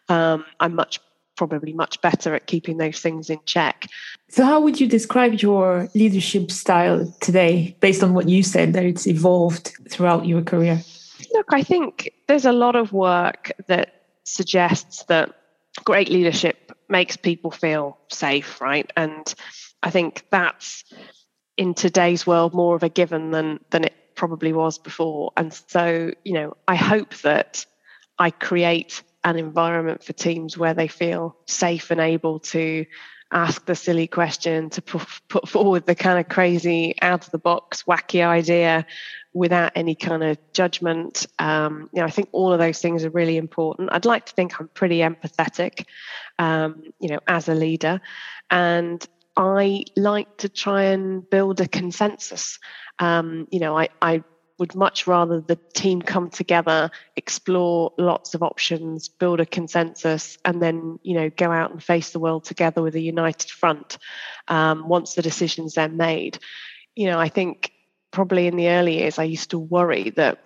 um, 0.09 0.45
I'm 0.59 0.75
much 0.75 0.99
probably 1.47 1.73
much 1.73 1.99
better 2.01 2.35
at 2.35 2.45
keeping 2.45 2.77
those 2.77 2.99
things 2.99 3.27
in 3.27 3.39
check. 3.45 3.87
So, 4.29 4.45
how 4.45 4.61
would 4.61 4.79
you 4.79 4.87
describe 4.87 5.41
your 5.41 5.89
leadership 5.95 6.51
style 6.51 7.11
today, 7.19 7.75
based 7.79 8.03
on 8.03 8.13
what 8.13 8.29
you 8.29 8.43
said 8.43 8.73
that 8.73 8.85
it's 8.85 9.07
evolved 9.07 9.75
throughout 9.89 10.27
your 10.27 10.43
career? 10.43 10.83
Look, 11.33 11.47
I 11.51 11.63
think 11.63 12.11
there's 12.27 12.45
a 12.45 12.51
lot 12.51 12.75
of 12.75 12.93
work 12.93 13.51
that 13.65 14.03
suggests 14.23 15.03
that 15.05 15.33
great 15.83 16.09
leadership 16.09 16.71
makes 16.89 17.17
people 17.17 17.49
feel 17.49 17.97
safe, 18.11 18.61
right? 18.61 18.91
And 18.95 19.33
I 19.81 19.89
think 19.89 20.23
that's 20.29 20.83
in 21.57 21.73
today's 21.73 22.27
world 22.27 22.53
more 22.53 22.75
of 22.75 22.83
a 22.83 22.89
given 22.89 23.31
than 23.31 23.59
than 23.71 23.85
it 23.85 23.95
probably 24.13 24.53
was 24.53 24.77
before. 24.77 25.31
And 25.35 25.51
so, 25.51 26.11
you 26.23 26.33
know, 26.33 26.55
I 26.67 26.75
hope 26.75 27.15
that 27.23 27.65
I 28.19 28.29
create 28.29 29.01
an 29.23 29.37
environment 29.37 30.03
for 30.03 30.13
teams 30.13 30.57
where 30.57 30.73
they 30.73 30.87
feel 30.87 31.35
safe 31.45 31.91
and 31.91 32.01
able 32.01 32.39
to 32.39 32.85
ask 33.31 33.65
the 33.65 33.75
silly 33.75 34.07
question, 34.07 34.69
to 34.69 34.81
put 34.81 35.47
forward 35.47 35.85
the 35.85 35.95
kind 35.95 36.19
of 36.19 36.27
crazy, 36.27 36.95
out 37.01 37.25
of 37.25 37.31
the 37.31 37.37
box, 37.37 37.83
wacky 37.83 38.25
idea 38.25 38.85
without 39.33 39.71
any 39.75 39.95
kind 39.95 40.21
of 40.23 40.37
judgment. 40.51 41.25
Um, 41.39 41.89
you 41.93 42.01
know, 42.01 42.07
I 42.07 42.09
think 42.09 42.29
all 42.33 42.51
of 42.51 42.59
those 42.59 42.79
things 42.79 43.05
are 43.05 43.09
really 43.09 43.37
important. 43.37 43.89
I'd 43.93 44.05
like 44.05 44.25
to 44.25 44.33
think 44.33 44.59
I'm 44.59 44.67
pretty 44.67 44.97
empathetic, 44.97 45.85
um, 46.39 46.83
you 46.99 47.07
know, 47.07 47.19
as 47.27 47.47
a 47.47 47.55
leader, 47.55 48.01
and 48.49 49.05
I 49.37 49.85
like 49.95 50.37
to 50.37 50.49
try 50.49 50.83
and 50.83 51.27
build 51.29 51.61
a 51.61 51.67
consensus. 51.67 52.59
Um, 52.99 53.47
you 53.49 53.61
know, 53.61 53.77
I, 53.77 53.89
I 54.01 54.23
would 54.61 54.75
much 54.75 55.07
rather 55.07 55.41
the 55.41 55.57
team 55.73 56.03
come 56.03 56.29
together, 56.29 56.91
explore 57.15 57.91
lots 57.97 58.35
of 58.35 58.43
options, 58.43 59.09
build 59.09 59.39
a 59.39 59.45
consensus, 59.45 60.37
and 60.45 60.61
then 60.61 60.99
you 61.01 61.15
know 61.15 61.31
go 61.31 61.51
out 61.51 61.71
and 61.71 61.83
face 61.83 62.11
the 62.11 62.19
world 62.19 62.43
together 62.43 62.79
with 62.83 62.93
a 62.93 62.99
united 62.99 63.49
front. 63.49 63.97
Um, 64.47 64.87
once 64.87 65.15
the 65.15 65.23
decisions 65.23 65.73
then 65.73 65.97
made, 65.97 66.37
you 66.95 67.07
know, 67.07 67.19
I 67.19 67.27
think 67.27 67.71
probably 68.11 68.45
in 68.45 68.55
the 68.55 68.69
early 68.69 68.99
years 68.99 69.17
I 69.17 69.23
used 69.23 69.49
to 69.49 69.57
worry 69.57 70.11
that 70.11 70.37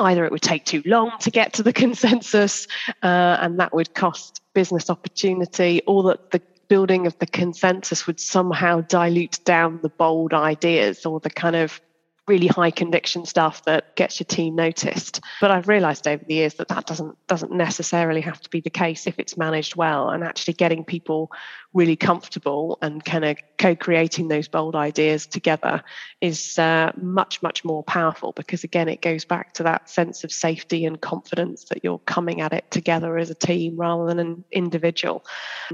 either 0.00 0.24
it 0.24 0.32
would 0.32 0.42
take 0.42 0.64
too 0.64 0.82
long 0.84 1.12
to 1.20 1.30
get 1.30 1.52
to 1.52 1.62
the 1.62 1.72
consensus, 1.84 2.66
uh, 3.04 3.38
and 3.40 3.60
that 3.60 3.72
would 3.72 3.94
cost 3.94 4.40
business 4.52 4.90
opportunity, 4.90 5.80
or 5.86 6.02
that 6.02 6.32
the 6.32 6.42
building 6.66 7.06
of 7.06 7.16
the 7.20 7.26
consensus 7.26 8.04
would 8.08 8.18
somehow 8.18 8.80
dilute 8.80 9.38
down 9.44 9.78
the 9.82 9.88
bold 9.88 10.34
ideas 10.34 11.06
or 11.06 11.20
the 11.20 11.30
kind 11.30 11.54
of 11.54 11.80
really 12.26 12.46
high 12.46 12.70
conviction 12.70 13.26
stuff 13.26 13.64
that 13.64 13.94
gets 13.96 14.18
your 14.18 14.24
team 14.24 14.54
noticed. 14.54 15.20
But 15.40 15.50
I've 15.50 15.68
realized 15.68 16.08
over 16.08 16.24
the 16.24 16.34
years 16.34 16.54
that 16.54 16.68
that 16.68 16.86
doesn't 16.86 17.18
doesn't 17.26 17.52
necessarily 17.52 18.22
have 18.22 18.40
to 18.40 18.50
be 18.50 18.60
the 18.60 18.70
case 18.70 19.06
if 19.06 19.18
it's 19.18 19.36
managed 19.36 19.76
well 19.76 20.08
and 20.08 20.24
actually 20.24 20.54
getting 20.54 20.84
people 20.84 21.30
really 21.74 21.96
comfortable 21.96 22.78
and 22.80 23.04
kind 23.04 23.24
of 23.24 23.36
co-creating 23.58 24.28
those 24.28 24.48
bold 24.48 24.74
ideas 24.76 25.26
together 25.26 25.82
is 26.20 26.58
uh, 26.58 26.92
much 26.96 27.42
much 27.42 27.64
more 27.64 27.82
powerful 27.82 28.32
because 28.32 28.64
again 28.64 28.88
it 28.88 29.02
goes 29.02 29.24
back 29.24 29.52
to 29.54 29.64
that 29.64 29.90
sense 29.90 30.24
of 30.24 30.32
safety 30.32 30.86
and 30.86 31.00
confidence 31.00 31.64
that 31.64 31.84
you're 31.84 31.98
coming 31.98 32.40
at 32.40 32.52
it 32.52 32.70
together 32.70 33.18
as 33.18 33.28
a 33.28 33.34
team 33.34 33.76
rather 33.76 34.06
than 34.06 34.18
an 34.18 34.44
individual. 34.50 35.24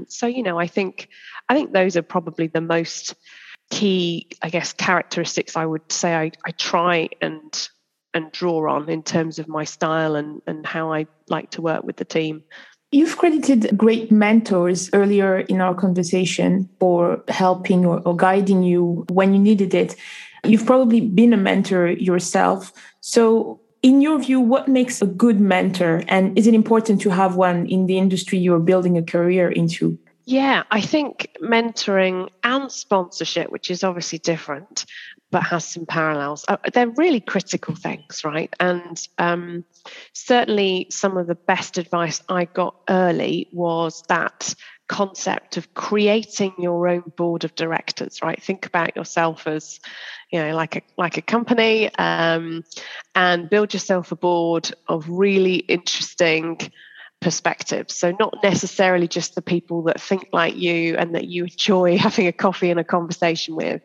So 0.07 0.27
you 0.27 0.43
know 0.43 0.59
I 0.59 0.67
think 0.67 1.07
I 1.47 1.53
think 1.53 1.71
those 1.71 1.95
are 1.95 2.01
probably 2.01 2.47
the 2.47 2.61
most 2.61 3.15
key, 3.71 4.27
I 4.41 4.49
guess, 4.49 4.73
characteristics 4.73 5.55
I 5.55 5.65
would 5.65 5.91
say 5.91 6.13
I, 6.13 6.31
I 6.45 6.51
try 6.51 7.09
and 7.21 7.69
and 8.13 8.31
draw 8.31 8.69
on 8.69 8.89
in 8.89 9.01
terms 9.03 9.39
of 9.39 9.47
my 9.47 9.63
style 9.63 10.15
and, 10.15 10.41
and 10.45 10.65
how 10.65 10.91
I 10.91 11.07
like 11.29 11.49
to 11.51 11.61
work 11.61 11.83
with 11.83 11.95
the 11.95 12.05
team. 12.05 12.43
You've 12.91 13.17
credited 13.17 13.77
great 13.77 14.11
mentors 14.11 14.89
earlier 14.93 15.39
in 15.39 15.61
our 15.61 15.73
conversation 15.73 16.69
for 16.77 17.23
helping 17.29 17.85
or, 17.85 18.01
or 18.05 18.15
guiding 18.15 18.63
you 18.63 19.05
when 19.09 19.33
you 19.33 19.39
needed 19.39 19.73
it. 19.73 19.95
You've 20.43 20.65
probably 20.65 20.99
been 20.99 21.31
a 21.31 21.37
mentor 21.37 21.87
yourself. 21.87 22.73
So, 22.99 23.61
in 23.81 24.01
your 24.01 24.19
view, 24.19 24.39
what 24.39 24.67
makes 24.67 25.01
a 25.01 25.07
good 25.07 25.39
mentor? 25.39 26.03
And 26.07 26.37
is 26.37 26.45
it 26.47 26.53
important 26.53 27.01
to 27.01 27.09
have 27.09 27.35
one 27.35 27.65
in 27.65 27.87
the 27.87 27.97
industry 27.97 28.37
you're 28.37 28.59
building 28.59 28.97
a 28.97 29.01
career 29.01 29.49
into? 29.49 29.97
Yeah, 30.25 30.63
I 30.69 30.81
think 30.81 31.29
mentoring 31.41 32.29
and 32.43 32.71
sponsorship, 32.71 33.51
which 33.51 33.71
is 33.71 33.83
obviously 33.83 34.19
different, 34.19 34.85
but 35.31 35.43
has 35.43 35.65
some 35.65 35.85
parallels, 35.85 36.45
uh, 36.47 36.57
they're 36.73 36.89
really 36.89 37.21
critical 37.21 37.75
things, 37.75 38.23
right? 38.23 38.53
And 38.59 39.01
um, 39.17 39.65
certainly 40.13 40.87
some 40.89 41.17
of 41.17 41.27
the 41.27 41.35
best 41.35 41.77
advice 41.77 42.21
I 42.29 42.45
got 42.45 42.75
early 42.89 43.47
was 43.51 44.03
that 44.09 44.53
concept 44.87 45.55
of 45.55 45.73
creating 45.73 46.53
your 46.59 46.85
own 46.85 47.01
board 47.15 47.45
of 47.45 47.55
directors 47.55 48.21
right 48.21 48.43
think 48.43 48.65
about 48.65 48.93
yourself 48.93 49.47
as 49.47 49.79
you 50.33 50.37
know 50.37 50.53
like 50.53 50.75
a 50.75 50.81
like 50.97 51.15
a 51.15 51.21
company 51.21 51.89
um, 51.95 52.61
and 53.15 53.49
build 53.49 53.73
yourself 53.73 54.11
a 54.11 54.17
board 54.17 54.69
of 54.89 55.07
really 55.07 55.55
interesting 55.55 56.59
perspectives. 57.21 57.95
So, 57.95 58.11
not 58.19 58.35
necessarily 58.43 59.07
just 59.07 59.35
the 59.35 59.41
people 59.41 59.83
that 59.83 60.01
think 60.01 60.27
like 60.33 60.55
you 60.55 60.97
and 60.97 61.15
that 61.15 61.27
you 61.27 61.43
enjoy 61.45 61.97
having 61.99 62.27
a 62.27 62.33
coffee 62.33 62.71
and 62.71 62.79
a 62.79 62.83
conversation 62.83 63.55
with, 63.55 63.81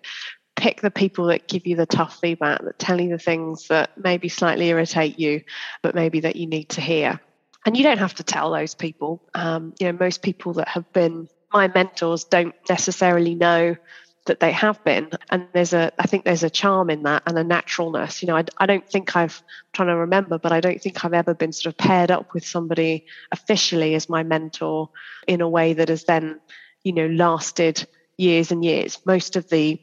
pick 0.56 0.80
the 0.80 0.90
people 0.90 1.26
that 1.26 1.46
give 1.46 1.66
you 1.66 1.76
the 1.76 1.86
tough 1.86 2.18
feedback, 2.20 2.62
that 2.64 2.78
tell 2.78 3.00
you 3.00 3.10
the 3.10 3.18
things 3.18 3.68
that 3.68 3.90
maybe 3.96 4.28
slightly 4.28 4.68
irritate 4.68 5.18
you, 5.18 5.42
but 5.82 5.94
maybe 5.94 6.20
that 6.20 6.36
you 6.36 6.46
need 6.46 6.70
to 6.70 6.80
hear. 6.80 7.20
And 7.64 7.76
you 7.76 7.82
don't 7.82 7.98
have 7.98 8.14
to 8.14 8.24
tell 8.24 8.50
those 8.52 8.74
people. 8.74 9.22
Um, 9.34 9.74
you 9.78 9.90
know, 9.90 9.98
most 9.98 10.22
people 10.22 10.54
that 10.54 10.68
have 10.68 10.90
been 10.92 11.28
my 11.52 11.68
mentors 11.68 12.24
don't 12.24 12.54
necessarily 12.68 13.34
know 13.34 13.76
that 14.26 14.40
they 14.40 14.52
have 14.52 14.82
been. 14.84 15.10
And 15.30 15.48
there's 15.52 15.72
a 15.72 15.92
i 15.98 16.06
think 16.06 16.24
there's 16.24 16.42
a 16.42 16.50
charm 16.50 16.90
in 16.90 17.02
that 17.04 17.22
and 17.26 17.38
a 17.38 17.44
naturalness. 17.44 18.22
You 18.22 18.28
know 18.28 18.36
i, 18.36 18.44
I 18.58 18.66
don't 18.66 18.88
think 18.88 19.16
i've 19.16 19.42
I'm 19.46 19.72
trying 19.72 19.88
to 19.88 19.96
remember 19.96 20.38
but 20.38 20.52
i 20.52 20.60
don't 20.60 20.80
think 20.80 21.04
i've 21.04 21.14
ever 21.14 21.34
been 21.34 21.52
sort 21.52 21.72
of 21.72 21.78
paired 21.78 22.10
up 22.10 22.34
with 22.34 22.46
somebody 22.46 23.06
officially 23.32 23.94
as 23.94 24.08
my 24.08 24.22
mentor 24.22 24.90
in 25.26 25.40
a 25.40 25.48
way 25.48 25.72
that 25.74 25.88
has 25.88 26.04
then 26.04 26.40
you 26.84 26.92
know 26.92 27.06
lasted 27.06 27.86
years 28.18 28.50
and 28.50 28.64
years. 28.64 28.98
Most 29.04 29.36
of 29.36 29.48
the 29.48 29.80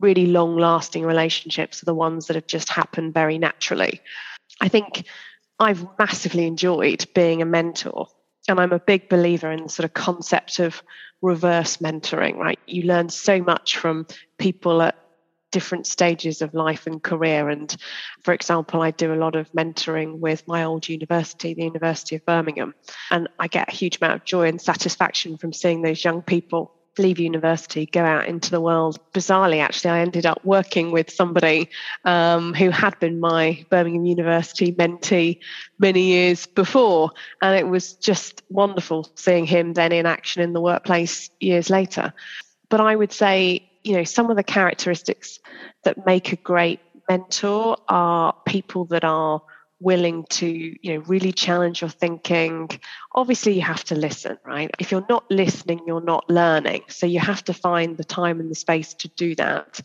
really 0.00 0.26
long 0.26 0.56
lasting 0.56 1.04
relationships 1.04 1.82
are 1.82 1.86
the 1.86 1.94
ones 1.94 2.26
that 2.26 2.34
have 2.34 2.46
just 2.46 2.68
happened 2.68 3.14
very 3.14 3.38
naturally. 3.38 4.00
I 4.60 4.68
think 4.68 5.04
i've 5.58 5.86
massively 5.98 6.46
enjoyed 6.46 7.06
being 7.14 7.40
a 7.40 7.46
mentor 7.46 8.08
and 8.48 8.60
I'm 8.60 8.72
a 8.72 8.78
big 8.78 9.08
believer 9.08 9.50
in 9.50 9.64
the 9.64 9.68
sort 9.68 9.84
of 9.84 9.94
concept 9.94 10.58
of 10.58 10.82
reverse 11.22 11.78
mentoring, 11.78 12.36
right? 12.36 12.58
You 12.66 12.82
learn 12.82 13.08
so 13.08 13.42
much 13.42 13.76
from 13.76 14.06
people 14.38 14.82
at 14.82 14.96
different 15.52 15.86
stages 15.86 16.42
of 16.42 16.52
life 16.54 16.86
and 16.86 17.02
career. 17.02 17.48
And 17.48 17.74
for 18.22 18.34
example, 18.34 18.82
I 18.82 18.90
do 18.90 19.14
a 19.14 19.16
lot 19.16 19.36
of 19.36 19.50
mentoring 19.52 20.18
with 20.18 20.46
my 20.46 20.64
old 20.64 20.88
university, 20.88 21.54
the 21.54 21.64
University 21.64 22.16
of 22.16 22.26
Birmingham, 22.26 22.74
and 23.10 23.28
I 23.38 23.46
get 23.46 23.72
a 23.72 23.74
huge 23.74 23.98
amount 23.98 24.20
of 24.20 24.24
joy 24.24 24.48
and 24.48 24.60
satisfaction 24.60 25.38
from 25.38 25.52
seeing 25.52 25.82
those 25.82 26.04
young 26.04 26.22
people 26.22 26.75
leave 26.98 27.18
university, 27.18 27.86
go 27.86 28.04
out 28.04 28.26
into 28.26 28.50
the 28.50 28.60
world. 28.60 28.98
Bizarrely, 29.12 29.60
actually, 29.60 29.90
I 29.90 30.00
ended 30.00 30.26
up 30.26 30.44
working 30.44 30.92
with 30.92 31.10
somebody 31.10 31.70
um, 32.04 32.54
who 32.54 32.70
had 32.70 32.98
been 32.98 33.20
my 33.20 33.64
Birmingham 33.70 34.06
University 34.06 34.72
mentee 34.72 35.40
many 35.78 36.02
years 36.02 36.46
before. 36.46 37.10
And 37.42 37.56
it 37.56 37.68
was 37.68 37.94
just 37.94 38.42
wonderful 38.48 39.08
seeing 39.14 39.46
him 39.46 39.72
then 39.72 39.92
in 39.92 40.06
action 40.06 40.42
in 40.42 40.52
the 40.52 40.60
workplace 40.60 41.30
years 41.40 41.70
later. 41.70 42.12
But 42.68 42.80
I 42.80 42.96
would 42.96 43.12
say, 43.12 43.68
you 43.84 43.96
know, 43.96 44.04
some 44.04 44.30
of 44.30 44.36
the 44.36 44.42
characteristics 44.42 45.38
that 45.84 46.06
make 46.06 46.32
a 46.32 46.36
great 46.36 46.80
mentor 47.08 47.76
are 47.88 48.34
people 48.46 48.84
that 48.86 49.04
are 49.04 49.40
willing 49.80 50.24
to 50.30 50.46
you 50.46 50.94
know 50.94 51.04
really 51.06 51.32
challenge 51.32 51.80
your 51.80 51.90
thinking. 51.90 52.68
Obviously 53.14 53.54
you 53.54 53.62
have 53.62 53.84
to 53.84 53.94
listen 53.94 54.38
right? 54.44 54.70
If 54.78 54.90
you're 54.90 55.06
not 55.08 55.24
listening 55.30 55.80
you're 55.86 56.00
not 56.00 56.28
learning. 56.30 56.82
So 56.88 57.06
you 57.06 57.20
have 57.20 57.44
to 57.44 57.54
find 57.54 57.96
the 57.96 58.04
time 58.04 58.40
and 58.40 58.50
the 58.50 58.54
space 58.54 58.94
to 58.94 59.08
do 59.08 59.34
that 59.36 59.80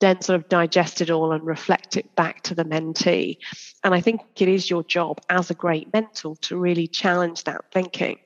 then 0.00 0.20
sort 0.20 0.38
of 0.38 0.48
digest 0.48 1.00
it 1.00 1.10
all 1.10 1.32
and 1.32 1.44
reflect 1.44 1.96
it 1.96 2.14
back 2.14 2.42
to 2.42 2.54
the 2.54 2.64
mentee. 2.64 3.38
And 3.84 3.94
i 3.94 4.00
think 4.00 4.20
it 4.36 4.48
is 4.48 4.70
your 4.70 4.82
job 4.84 5.20
as 5.28 5.50
a 5.50 5.54
great 5.54 5.92
mentor 5.92 6.36
to 6.42 6.56
really 6.56 6.86
challenge 6.86 7.44
that 7.44 7.64
thinking. 7.72 8.18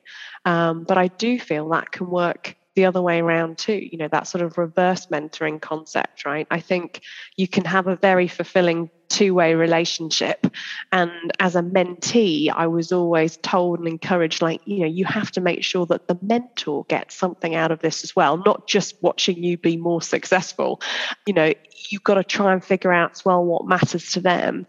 Um, 0.45 0.83
but 0.83 0.97
i 0.97 1.07
do 1.07 1.39
feel 1.39 1.69
that 1.69 1.91
can 1.91 2.09
work 2.09 2.55
the 2.75 2.85
other 2.85 3.01
way 3.01 3.19
around 3.19 3.57
too 3.57 3.87
you 3.91 3.97
know 3.99 4.07
that 4.07 4.27
sort 4.27 4.43
of 4.43 4.57
reverse 4.57 5.07
mentoring 5.07 5.61
concept 5.61 6.25
right? 6.25 6.47
I 6.49 6.59
think 6.59 7.01
you 7.37 7.47
can 7.47 7.65
have 7.65 7.87
a 7.87 7.95
very 7.95 8.27
fulfilling 8.27 8.89
two 9.13 9.33
way 9.33 9.53
relationship. 9.53 10.47
And 10.91 11.11
as 11.39 11.55
a 11.55 11.61
mentee, 11.61 12.51
I 12.51 12.67
was 12.67 12.91
always 12.91 13.37
told 13.37 13.79
and 13.79 13.87
encouraged, 13.87 14.41
like, 14.41 14.61
you 14.65 14.79
know, 14.79 14.87
you 14.87 15.05
have 15.05 15.31
to 15.31 15.41
make 15.41 15.63
sure 15.63 15.85
that 15.85 16.07
the 16.07 16.17
mentor 16.21 16.85
gets 16.89 17.15
something 17.15 17.53
out 17.53 17.71
of 17.71 17.79
this 17.79 18.03
as 18.03 18.15
well, 18.15 18.37
not 18.37 18.67
just 18.67 19.01
watching 19.01 19.41
you 19.41 19.57
be 19.57 19.77
more 19.77 20.01
successful. 20.01 20.81
You 21.27 21.33
know, 21.33 21.53
you've 21.89 22.03
got 22.03 22.15
to 22.15 22.23
try 22.23 22.53
and 22.53 22.63
figure 22.63 22.91
out 22.91 23.11
as 23.11 23.23
well 23.23 23.45
what 23.45 23.67
matters 23.67 24.11
to 24.13 24.19
them 24.19 24.65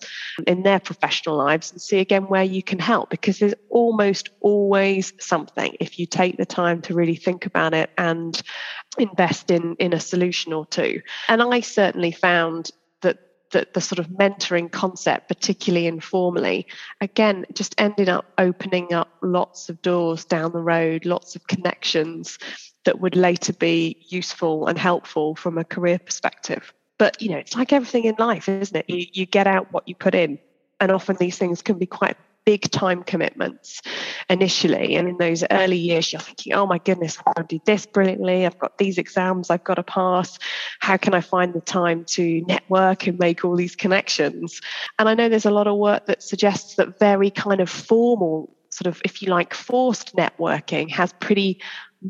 in 0.46 0.62
their 0.62 0.80
professional 0.80 1.37
lives 1.37 1.72
and 1.72 1.80
see 1.80 1.98
again 1.98 2.24
where 2.24 2.42
you 2.42 2.62
can 2.62 2.78
help 2.78 3.09
because 3.09 3.38
there's 3.38 3.54
almost 3.70 4.28
always 4.40 5.12
something 5.18 5.74
if 5.80 5.98
you 5.98 6.07
take 6.07 6.37
the 6.37 6.44
time 6.44 6.83
to 6.83 6.94
really 6.94 7.16
think 7.16 7.46
about 7.46 7.72
it 7.72 7.90
and 7.96 8.42
invest 8.98 9.50
in 9.50 9.74
in 9.76 9.92
a 9.92 10.00
solution 10.00 10.52
or 10.52 10.66
two 10.66 11.00
and 11.28 11.42
i 11.42 11.61
certainly 11.61 12.12
found 12.12 12.70
the, 13.54 13.66
the 13.72 13.80
sort 13.80 14.00
of 14.00 14.08
mentoring 14.08 14.70
concept, 14.70 15.28
particularly 15.28 15.86
informally, 15.86 16.66
again, 17.00 17.46
just 17.54 17.74
ended 17.78 18.08
up 18.08 18.26
opening 18.36 18.92
up 18.92 19.08
lots 19.22 19.68
of 19.68 19.80
doors 19.80 20.24
down 20.24 20.52
the 20.52 20.58
road, 20.58 21.06
lots 21.06 21.36
of 21.36 21.46
connections 21.46 22.38
that 22.84 23.00
would 23.00 23.14
later 23.14 23.52
be 23.52 23.96
useful 24.08 24.66
and 24.66 24.76
helpful 24.76 25.36
from 25.36 25.56
a 25.56 25.64
career 25.64 26.00
perspective. 26.00 26.74
But, 26.98 27.22
you 27.22 27.30
know, 27.30 27.38
it's 27.38 27.54
like 27.54 27.72
everything 27.72 28.04
in 28.04 28.16
life, 28.18 28.48
isn't 28.48 28.76
it? 28.76 28.90
You, 28.90 29.06
you 29.12 29.24
get 29.24 29.46
out 29.46 29.72
what 29.72 29.88
you 29.88 29.94
put 29.94 30.16
in. 30.16 30.40
And 30.80 30.90
often 30.90 31.16
these 31.16 31.38
things 31.38 31.62
can 31.62 31.78
be 31.78 31.86
quite 31.86 32.16
big 32.44 32.70
time 32.70 33.02
commitments 33.02 33.80
initially. 34.28 34.96
And 34.96 35.09
in 35.09 35.16
those 35.18 35.44
early 35.50 35.78
years, 35.78 36.12
you're 36.12 36.20
thinking, 36.20 36.52
oh 36.52 36.66
my 36.66 36.78
goodness, 36.78 37.18
I 37.37 37.42
did 37.42 37.64
this 37.64 37.87
brilliantly. 37.87 38.46
I've 38.46 38.59
got 38.59 38.78
these 38.78 38.98
exams 38.98 39.50
I've 39.50 39.64
got 39.64 39.74
to 39.74 39.83
pass. 39.83 40.38
How 40.80 40.96
can 40.96 41.14
I 41.14 41.20
find 41.20 41.54
the 41.54 41.61
time 41.61 42.04
to 42.11 42.42
network 42.42 43.07
and 43.07 43.18
make 43.18 43.44
all 43.44 43.57
these 43.57 43.76
connections? 43.76 44.61
And 44.98 45.09
I 45.09 45.14
know 45.14 45.28
there's 45.28 45.46
a 45.46 45.50
lot 45.50 45.66
of 45.66 45.76
work 45.76 46.07
that 46.07 46.22
suggests 46.22 46.74
that 46.76 46.98
very 46.98 47.30
kind 47.30 47.61
of 47.61 47.70
formal, 47.70 48.54
sort 48.70 48.94
of, 48.94 49.00
if 49.04 49.22
you 49.22 49.28
like, 49.28 49.54
forced 49.54 50.14
networking 50.14 50.90
has 50.90 51.12
pretty 51.14 51.61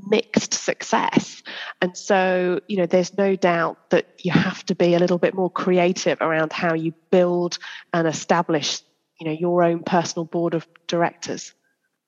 mixed 0.08 0.54
success. 0.54 1.42
And 1.80 1.96
so, 1.96 2.60
you 2.66 2.76
know, 2.76 2.86
there's 2.86 3.16
no 3.16 3.36
doubt 3.36 3.90
that 3.90 4.08
you 4.24 4.32
have 4.32 4.64
to 4.66 4.74
be 4.74 4.94
a 4.94 4.98
little 4.98 5.18
bit 5.18 5.34
more 5.34 5.50
creative 5.50 6.18
around 6.20 6.52
how 6.52 6.74
you 6.74 6.92
build 7.10 7.58
and 7.92 8.08
establish 8.08 8.80
you 9.20 9.26
know 9.26 9.32
your 9.32 9.62
own 9.62 9.82
personal 9.82 10.24
board 10.24 10.54
of 10.54 10.66
directors? 10.86 11.52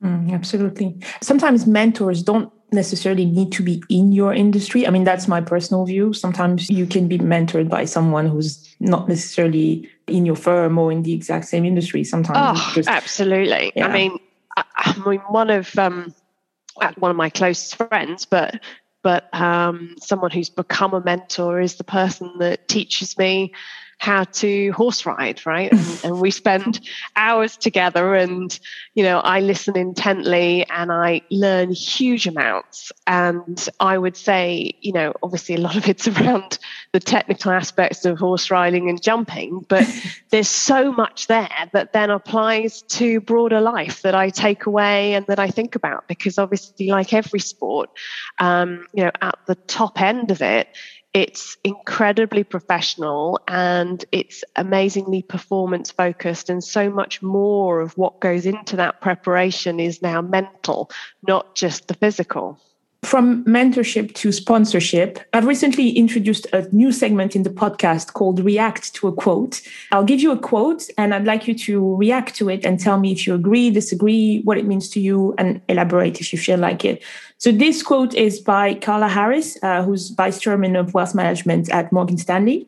Mm, 0.03 0.33
absolutely. 0.33 0.99
Sometimes 1.23 1.67
mentors 1.67 2.23
don't 2.23 2.53
necessarily 2.73 3.25
need 3.25 3.53
to 3.53 3.63
be 3.63 3.83
in 3.89 4.13
your 4.13 4.35
industry. 4.35 4.87
I 4.87 4.91
mean 4.91 5.05
that's 5.05 5.29
my 5.29 5.41
personal 5.41 5.85
view. 5.87 6.13
Sometimes 6.13 6.69
you 6.69 6.87
can 6.87 7.09
be 7.09 7.19
mentored 7.19 7.69
by 7.69 7.85
someone 7.85 8.27
who's 8.27 8.75
not 8.81 9.09
necessarily 9.09 9.89
in 10.07 10.27
your 10.27 10.37
firm 10.37 10.79
or 10.79 10.93
in 10.93 11.03
the 11.03 11.15
exact 11.15 11.47
same 11.47 11.65
industry. 11.65 12.05
Sometimes 12.05 12.59
oh, 12.61 12.73
just, 12.75 12.89
absolutely. 12.89 13.73
Yeah. 13.75 13.87
i 13.87 13.93
mean 13.93 14.19
I, 14.57 14.65
I, 14.77 15.09
mean 15.09 15.21
one 15.29 15.51
of 15.51 15.79
um 15.79 16.15
one 16.99 17.11
of 17.11 17.17
my 17.17 17.31
closest 17.31 17.77
friends 17.77 18.27
but 18.27 18.61
but 19.07 19.33
um, 19.33 19.95
someone 20.01 20.33
who's 20.33 20.51
become 20.51 20.93
a 20.93 21.01
mentor 21.01 21.61
is 21.61 21.77
the 21.77 21.85
person 21.85 22.39
that 22.41 22.67
teaches 22.67 23.17
me 23.17 23.53
how 23.99 24.25
to 24.25 24.73
horse 24.73 25.07
ride, 25.07 25.45
right? 25.47 25.73
And, 25.73 26.01
and, 26.05 26.21
we 26.21 26.31
spend 26.31 26.81
hours 27.17 27.57
together, 27.57 28.15
and 28.15 28.59
you 28.95 29.03
know, 29.03 29.21
I 29.21 29.41
listen 29.41 29.77
intently 29.77 30.67
and 30.69 30.93
I 30.93 31.23
learn 31.31 31.71
huge 31.71 32.27
amounts. 32.27 32.93
And 33.07 33.69
I 33.81 33.97
would 33.97 34.17
say, 34.17 34.75
you 34.81 34.93
know, 34.93 35.15
obviously 35.23 35.55
a 35.55 35.61
lot 35.61 35.77
of 35.77 35.89
it's 35.89 36.07
around 36.09 36.59
the 36.93 37.01
technical 37.01 37.53
aspects 37.53 38.05
of 38.05 38.19
horse 38.19 38.51
riding 38.51 38.89
and 38.89 39.03
jumping, 39.03 39.65
but 39.69 39.87
there's 40.31 40.49
so 40.49 40.93
much 40.93 41.27
there 41.27 41.49
that 41.73 41.93
then 41.93 42.11
applies 42.11 42.83
to 42.83 43.21
broader 43.21 43.61
life 43.61 44.03
that 44.03 44.15
I 44.15 44.29
take 44.31 44.67
away 44.67 45.15
and 45.15 45.27
that 45.27 45.39
I 45.39 45.49
think 45.49 45.75
about. 45.75 46.07
Because 46.07 46.39
obviously, 46.39 46.89
like 46.89 47.13
every 47.13 47.41
sport, 47.41 47.91
um, 48.39 48.87
you 48.93 49.05
know, 49.05 49.11
at 49.23 49.39
the 49.47 49.55
top 49.55 50.01
end 50.01 50.31
of 50.31 50.43
it 50.43 50.69
it's 51.17 51.57
incredibly 51.65 52.45
professional 52.45 53.41
and 53.49 54.05
it's 54.13 54.45
amazingly 54.55 55.23
performance 55.23 55.91
focused, 55.91 56.51
and 56.51 56.63
so 56.63 56.91
much 56.91 57.23
more 57.23 57.81
of 57.81 57.97
what 57.97 58.21
goes 58.21 58.45
into 58.45 58.77
that 58.77 59.01
preparation 59.01 59.81
is 59.81 60.03
now 60.03 60.21
mental, 60.21 60.91
not 61.27 61.55
just 61.55 61.89
the 61.89 61.95
physical. 61.95 62.61
From 63.03 63.45
mentorship 63.45 64.15
to 64.15 64.33
sponsorship, 64.33 65.21
I've 65.33 65.47
recently 65.47 65.91
introduced 65.91 66.47
a 66.53 66.69
new 66.75 66.91
segment 66.91 67.37
in 67.37 67.45
the 67.45 67.51
podcast 67.51 68.15
called 68.15 68.41
React 68.41 68.95
to 68.95 69.09
a 69.09 69.13
Quote. 69.13 69.63
I'll 69.93 70.05
give 70.05 70.21
you 70.21 70.33
a 70.33 70.39
quote 70.39 70.89
and 70.99 71.15
I'd 71.15 71.25
like 71.25 71.47
you 71.47 71.55
to 71.55 71.95
react 71.97 72.35
to 72.37 72.49
it 72.51 72.65
and 72.65 72.81
tell 72.81 72.99
me 72.99 73.13
if 73.13 73.25
you 73.25 73.35
agree, 73.35 73.71
disagree, 73.71 74.41
what 74.43 74.59
it 74.59 74.67
means 74.67 74.89
to 74.91 75.01
you, 75.01 75.35
and 75.39 75.61
elaborate 75.69 76.21
if 76.21 76.33
you 76.33 76.39
feel 76.39 76.59
like 76.59 76.85
it. 76.85 77.01
So, 77.39 77.53
this 77.53 77.83
quote 77.83 78.13
is 78.15 78.41
by 78.41 78.75
Carla 78.75 79.09
Harris, 79.09 79.57
uh, 79.63 79.85
who's 79.85 80.11
vice 80.11 80.41
chairman 80.41 80.75
of 80.75 80.93
wealth 80.93 81.15
management 81.15 81.71
at 81.71 81.93
Morgan 81.93 82.19
Stanley. 82.19 82.67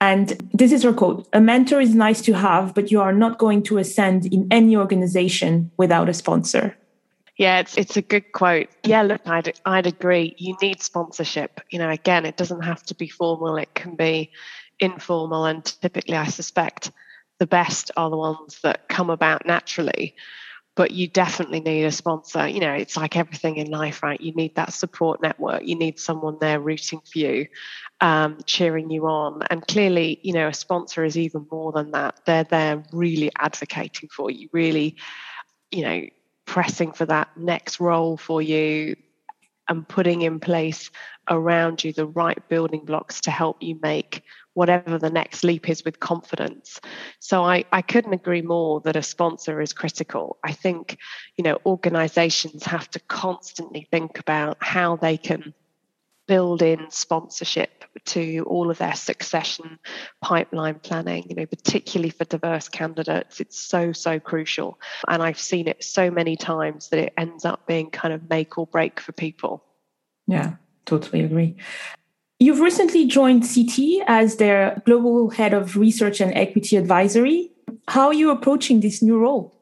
And 0.00 0.40
this 0.52 0.72
is 0.72 0.82
her 0.82 0.92
quote 0.92 1.28
A 1.32 1.40
mentor 1.40 1.80
is 1.80 1.94
nice 1.94 2.20
to 2.22 2.32
have, 2.34 2.74
but 2.74 2.90
you 2.90 3.00
are 3.00 3.12
not 3.12 3.38
going 3.38 3.62
to 3.64 3.78
ascend 3.78 4.26
in 4.26 4.46
any 4.50 4.76
organization 4.76 5.70
without 5.76 6.08
a 6.08 6.14
sponsor. 6.14 6.76
Yeah, 7.36 7.58
it's 7.60 7.76
it's 7.76 7.96
a 7.96 8.02
good 8.02 8.30
quote. 8.32 8.68
Yeah, 8.84 9.02
look, 9.02 9.22
I'd 9.26 9.52
I'd 9.64 9.86
agree. 9.86 10.34
You 10.38 10.56
need 10.62 10.80
sponsorship. 10.82 11.60
You 11.70 11.80
know, 11.80 11.90
again, 11.90 12.26
it 12.26 12.36
doesn't 12.36 12.62
have 12.62 12.82
to 12.84 12.94
be 12.94 13.08
formal. 13.08 13.56
It 13.56 13.74
can 13.74 13.96
be 13.96 14.30
informal, 14.78 15.44
and 15.44 15.64
typically, 15.64 16.16
I 16.16 16.26
suspect 16.26 16.92
the 17.40 17.46
best 17.46 17.90
are 17.96 18.08
the 18.10 18.16
ones 18.16 18.60
that 18.62 18.88
come 18.88 19.10
about 19.10 19.46
naturally. 19.46 20.14
but 20.76 20.92
you 20.92 21.08
definitely 21.08 21.60
need 21.60 21.84
a 21.84 21.92
sponsor. 21.92 22.48
You 22.48 22.60
know, 22.60 22.72
it's 22.74 22.96
like 22.96 23.16
everything 23.16 23.56
in 23.58 23.70
life, 23.70 24.02
right? 24.02 24.20
You 24.20 24.32
need 24.34 24.56
that 24.56 24.72
support 24.72 25.22
network. 25.22 25.64
You 25.66 25.76
need 25.76 26.00
someone 26.00 26.38
there 26.40 26.60
rooting 26.60 27.00
for 27.00 27.18
you, 27.18 27.48
um, 28.00 28.38
cheering 28.46 28.90
you 28.90 29.06
on. 29.06 29.42
And 29.50 29.66
clearly, 29.68 30.20
you 30.22 30.32
know, 30.34 30.48
a 30.48 30.54
sponsor 30.54 31.04
is 31.04 31.18
even 31.18 31.46
more 31.52 31.72
than 31.72 31.92
that. 31.92 32.20
They're 32.26 32.44
there 32.44 32.84
really 32.92 33.30
advocating 33.38 34.08
for 34.10 34.30
you, 34.30 34.48
really, 34.52 34.96
you 35.72 35.82
know, 35.84 36.02
pressing 36.46 36.92
for 36.92 37.06
that 37.06 37.36
next 37.36 37.80
role 37.80 38.16
for 38.16 38.42
you 38.42 38.96
and 39.68 39.88
putting 39.88 40.22
in 40.22 40.40
place 40.40 40.90
around 41.28 41.82
you 41.82 41.92
the 41.92 42.06
right 42.06 42.48
building 42.48 42.84
blocks 42.84 43.22
to 43.22 43.30
help 43.30 43.62
you 43.62 43.78
make 43.82 44.22
whatever 44.52 44.98
the 44.98 45.10
next 45.10 45.42
leap 45.42 45.68
is 45.68 45.84
with 45.84 45.98
confidence. 45.98 46.80
So 47.18 47.42
I, 47.42 47.64
I 47.72 47.82
couldn't 47.82 48.12
agree 48.12 48.42
more 48.42 48.80
that 48.82 48.96
a 48.96 49.02
sponsor 49.02 49.60
is 49.60 49.72
critical. 49.72 50.38
I 50.44 50.52
think, 50.52 50.98
you 51.36 51.44
know, 51.44 51.58
organizations 51.66 52.64
have 52.64 52.88
to 52.90 53.00
constantly 53.00 53.88
think 53.90 54.18
about 54.18 54.58
how 54.60 54.96
they 54.96 55.16
can 55.16 55.54
build 56.26 56.62
in 56.62 56.90
sponsorship 56.90 57.84
to 58.06 58.44
all 58.46 58.70
of 58.70 58.78
their 58.78 58.94
succession 58.94 59.78
pipeline 60.20 60.76
planning, 60.76 61.24
you 61.28 61.34
know, 61.34 61.46
particularly 61.46 62.10
for 62.10 62.24
diverse 62.24 62.68
candidates. 62.68 63.40
It's 63.40 63.58
so, 63.58 63.92
so 63.92 64.18
crucial. 64.18 64.78
And 65.08 65.22
I've 65.22 65.38
seen 65.38 65.68
it 65.68 65.84
so 65.84 66.10
many 66.10 66.36
times 66.36 66.88
that 66.88 66.98
it 66.98 67.14
ends 67.16 67.44
up 67.44 67.66
being 67.66 67.90
kind 67.90 68.12
of 68.14 68.28
make 68.28 68.58
or 68.58 68.66
break 68.66 69.00
for 69.00 69.12
people. 69.12 69.64
Yeah, 70.26 70.54
totally 70.86 71.22
agree. 71.22 71.56
You've 72.40 72.60
recently 72.60 73.06
joined 73.06 73.44
Citi 73.44 74.02
as 74.06 74.36
their 74.36 74.82
global 74.84 75.30
head 75.30 75.54
of 75.54 75.76
research 75.76 76.20
and 76.20 76.34
equity 76.34 76.76
advisory. 76.76 77.50
How 77.88 78.08
are 78.08 78.14
you 78.14 78.30
approaching 78.30 78.80
this 78.80 79.02
new 79.02 79.18
role? 79.18 79.54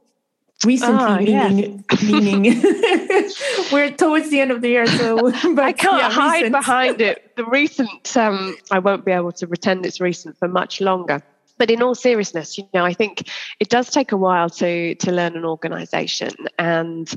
Recently, 0.65 1.05
oh, 1.05 1.17
meaning, 1.19 1.85
yeah. 1.91 2.11
meaning 2.11 2.63
we're 3.73 3.91
towards 3.91 4.31
the 4.31 4.41
end 4.41 4.53
of 4.53 4.61
the 4.61 4.69
year, 4.69 4.87
so 4.87 5.29
I 5.59 5.73
can't 5.73 6.03
yeah, 6.03 6.11
hide 6.11 6.43
recent. 6.43 6.53
behind 6.53 7.01
it. 7.01 7.37
The 7.37 7.45
recent, 7.45 8.17
um, 8.17 8.57
I 8.71 8.79
won't 8.79 9.05
be 9.05 9.13
able 9.13 9.33
to 9.33 9.47
pretend 9.47 9.85
it's 9.87 10.01
recent 10.01 10.39
for 10.39 10.49
much 10.49 10.81
longer 10.81 11.23
but 11.63 11.71
in 11.71 11.81
all 11.81 11.95
seriousness, 11.95 12.59
you 12.59 12.65
know, 12.75 12.85
I 12.85 12.93
think 12.93 13.29
it 13.61 13.69
does 13.69 13.89
take 13.89 14.11
a 14.11 14.17
while 14.17 14.51
to 14.51 14.97
to 14.97 15.13
learn 15.13 15.37
an 15.37 15.45
organization 15.45 16.33
and, 16.59 17.09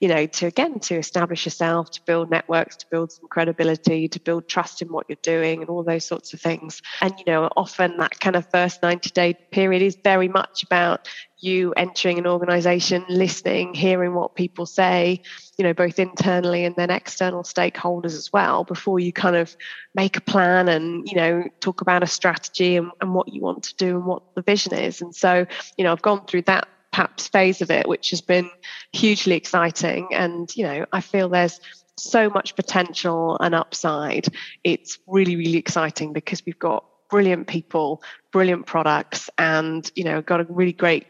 you 0.00 0.08
know, 0.08 0.26
to 0.26 0.46
again 0.46 0.80
to 0.80 0.96
establish 0.96 1.44
yourself, 1.44 1.92
to 1.92 2.00
build 2.04 2.28
networks, 2.28 2.74
to 2.78 2.86
build 2.90 3.12
some 3.12 3.28
credibility, 3.28 4.08
to 4.08 4.18
build 4.18 4.48
trust 4.48 4.82
in 4.82 4.88
what 4.88 5.06
you're 5.08 5.16
doing 5.22 5.60
and 5.60 5.70
all 5.70 5.84
those 5.84 6.04
sorts 6.04 6.34
of 6.34 6.40
things. 6.40 6.82
And, 7.00 7.14
you 7.16 7.24
know, 7.26 7.48
often 7.56 7.96
that 7.98 8.18
kind 8.18 8.34
of 8.34 8.44
first 8.50 8.82
90 8.82 9.10
day 9.10 9.34
period 9.34 9.82
is 9.82 9.96
very 10.02 10.26
much 10.26 10.64
about 10.64 11.08
you 11.42 11.72
entering 11.76 12.18
an 12.18 12.26
organization, 12.26 13.04
listening, 13.08 13.74
hearing 13.74 14.14
what 14.14 14.34
people 14.34 14.64
say, 14.64 15.22
you 15.58 15.64
know, 15.64 15.74
both 15.74 15.98
internally 15.98 16.64
and 16.64 16.76
then 16.76 16.90
external 16.90 17.42
stakeholders 17.42 18.16
as 18.16 18.32
well, 18.32 18.64
before 18.64 19.00
you 19.00 19.12
kind 19.12 19.36
of 19.36 19.56
make 19.94 20.16
a 20.16 20.20
plan 20.20 20.68
and, 20.68 21.08
you 21.08 21.16
know, 21.16 21.44
talk 21.60 21.80
about 21.80 22.02
a 22.02 22.06
strategy 22.06 22.76
and, 22.76 22.90
and 23.00 23.14
what 23.14 23.32
you 23.32 23.40
want 23.40 23.64
to 23.64 23.74
do 23.76 23.96
and 23.96 24.06
what 24.06 24.22
the 24.34 24.42
vision 24.42 24.74
is. 24.74 25.02
And 25.02 25.14
so, 25.14 25.46
you 25.76 25.84
know, 25.84 25.92
I've 25.92 26.02
gone 26.02 26.24
through 26.26 26.42
that 26.42 26.68
perhaps 26.92 27.26
phase 27.28 27.62
of 27.62 27.70
it, 27.70 27.88
which 27.88 28.10
has 28.10 28.20
been 28.20 28.50
hugely 28.92 29.34
exciting. 29.34 30.08
And, 30.12 30.54
you 30.56 30.64
know, 30.64 30.86
I 30.92 31.00
feel 31.00 31.28
there's 31.28 31.60
so 31.96 32.30
much 32.30 32.54
potential 32.54 33.36
and 33.40 33.54
upside. 33.54 34.26
It's 34.62 34.98
really, 35.06 35.36
really 35.36 35.58
exciting 35.58 36.12
because 36.12 36.44
we've 36.44 36.58
got 36.58 36.84
brilliant 37.10 37.46
people, 37.46 38.02
brilliant 38.32 38.64
products, 38.64 39.28
and 39.36 39.90
you 39.94 40.02
know, 40.02 40.22
got 40.22 40.40
a 40.40 40.46
really 40.48 40.72
great 40.72 41.06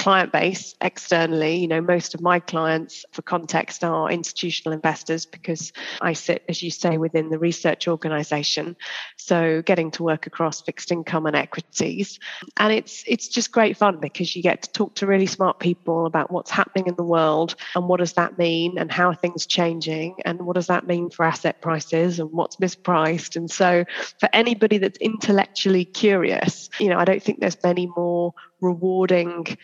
client 0.00 0.32
base 0.32 0.74
externally, 0.80 1.56
you 1.56 1.68
know, 1.68 1.82
most 1.82 2.14
of 2.14 2.22
my 2.22 2.40
clients, 2.40 3.04
for 3.12 3.20
context, 3.20 3.84
are 3.84 4.10
institutional 4.10 4.72
investors 4.72 5.26
because 5.26 5.74
I 6.00 6.14
sit, 6.14 6.42
as 6.48 6.62
you 6.62 6.70
say, 6.70 6.96
within 6.96 7.28
the 7.28 7.38
research 7.38 7.86
organization. 7.86 8.76
So 9.16 9.60
getting 9.60 9.90
to 9.92 10.02
work 10.02 10.26
across 10.26 10.62
fixed 10.62 10.90
income 10.90 11.26
and 11.26 11.36
equities. 11.36 12.18
And 12.56 12.72
it's 12.72 13.04
it's 13.06 13.28
just 13.28 13.52
great 13.52 13.76
fun 13.76 14.00
because 14.00 14.34
you 14.34 14.42
get 14.42 14.62
to 14.62 14.72
talk 14.72 14.94
to 14.96 15.06
really 15.06 15.26
smart 15.26 15.60
people 15.60 16.06
about 16.06 16.30
what's 16.30 16.50
happening 16.50 16.86
in 16.86 16.94
the 16.94 17.04
world 17.04 17.54
and 17.74 17.86
what 17.86 18.00
does 18.00 18.14
that 18.14 18.38
mean 18.38 18.78
and 18.78 18.90
how 18.90 19.10
are 19.10 19.14
things 19.14 19.44
changing 19.44 20.16
and 20.24 20.40
what 20.40 20.54
does 20.54 20.68
that 20.68 20.86
mean 20.86 21.10
for 21.10 21.26
asset 21.26 21.60
prices 21.60 22.18
and 22.18 22.32
what's 22.32 22.56
mispriced. 22.56 23.36
And 23.36 23.50
so 23.50 23.84
for 24.18 24.30
anybody 24.32 24.78
that's 24.78 24.98
intellectually 24.98 25.84
curious, 25.84 26.70
you 26.78 26.88
know, 26.88 26.96
I 26.96 27.04
don't 27.04 27.22
think 27.22 27.40
there's 27.40 27.62
many 27.62 27.86
more 27.94 28.32
rewarding 28.62 29.58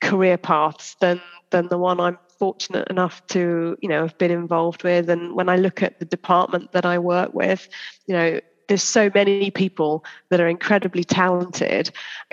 career 0.00 0.38
paths 0.38 0.96
than 1.00 1.20
than 1.50 1.68
the 1.68 1.78
one 1.78 2.00
I'm 2.00 2.18
fortunate 2.38 2.88
enough 2.88 3.26
to 3.28 3.76
you 3.80 3.88
know 3.88 4.02
have 4.02 4.18
been 4.18 4.30
involved 4.30 4.82
with. 4.82 5.08
And 5.08 5.34
when 5.34 5.48
I 5.48 5.56
look 5.56 5.82
at 5.82 5.98
the 5.98 6.04
department 6.04 6.72
that 6.72 6.84
I 6.84 6.98
work 6.98 7.34
with 7.34 7.68
you 8.06 8.14
know 8.14 8.40
there's 8.68 8.82
so 8.82 9.08
many 9.14 9.50
people 9.52 10.04
that 10.28 10.40
are 10.40 10.48
incredibly 10.48 11.04
talented 11.04 11.90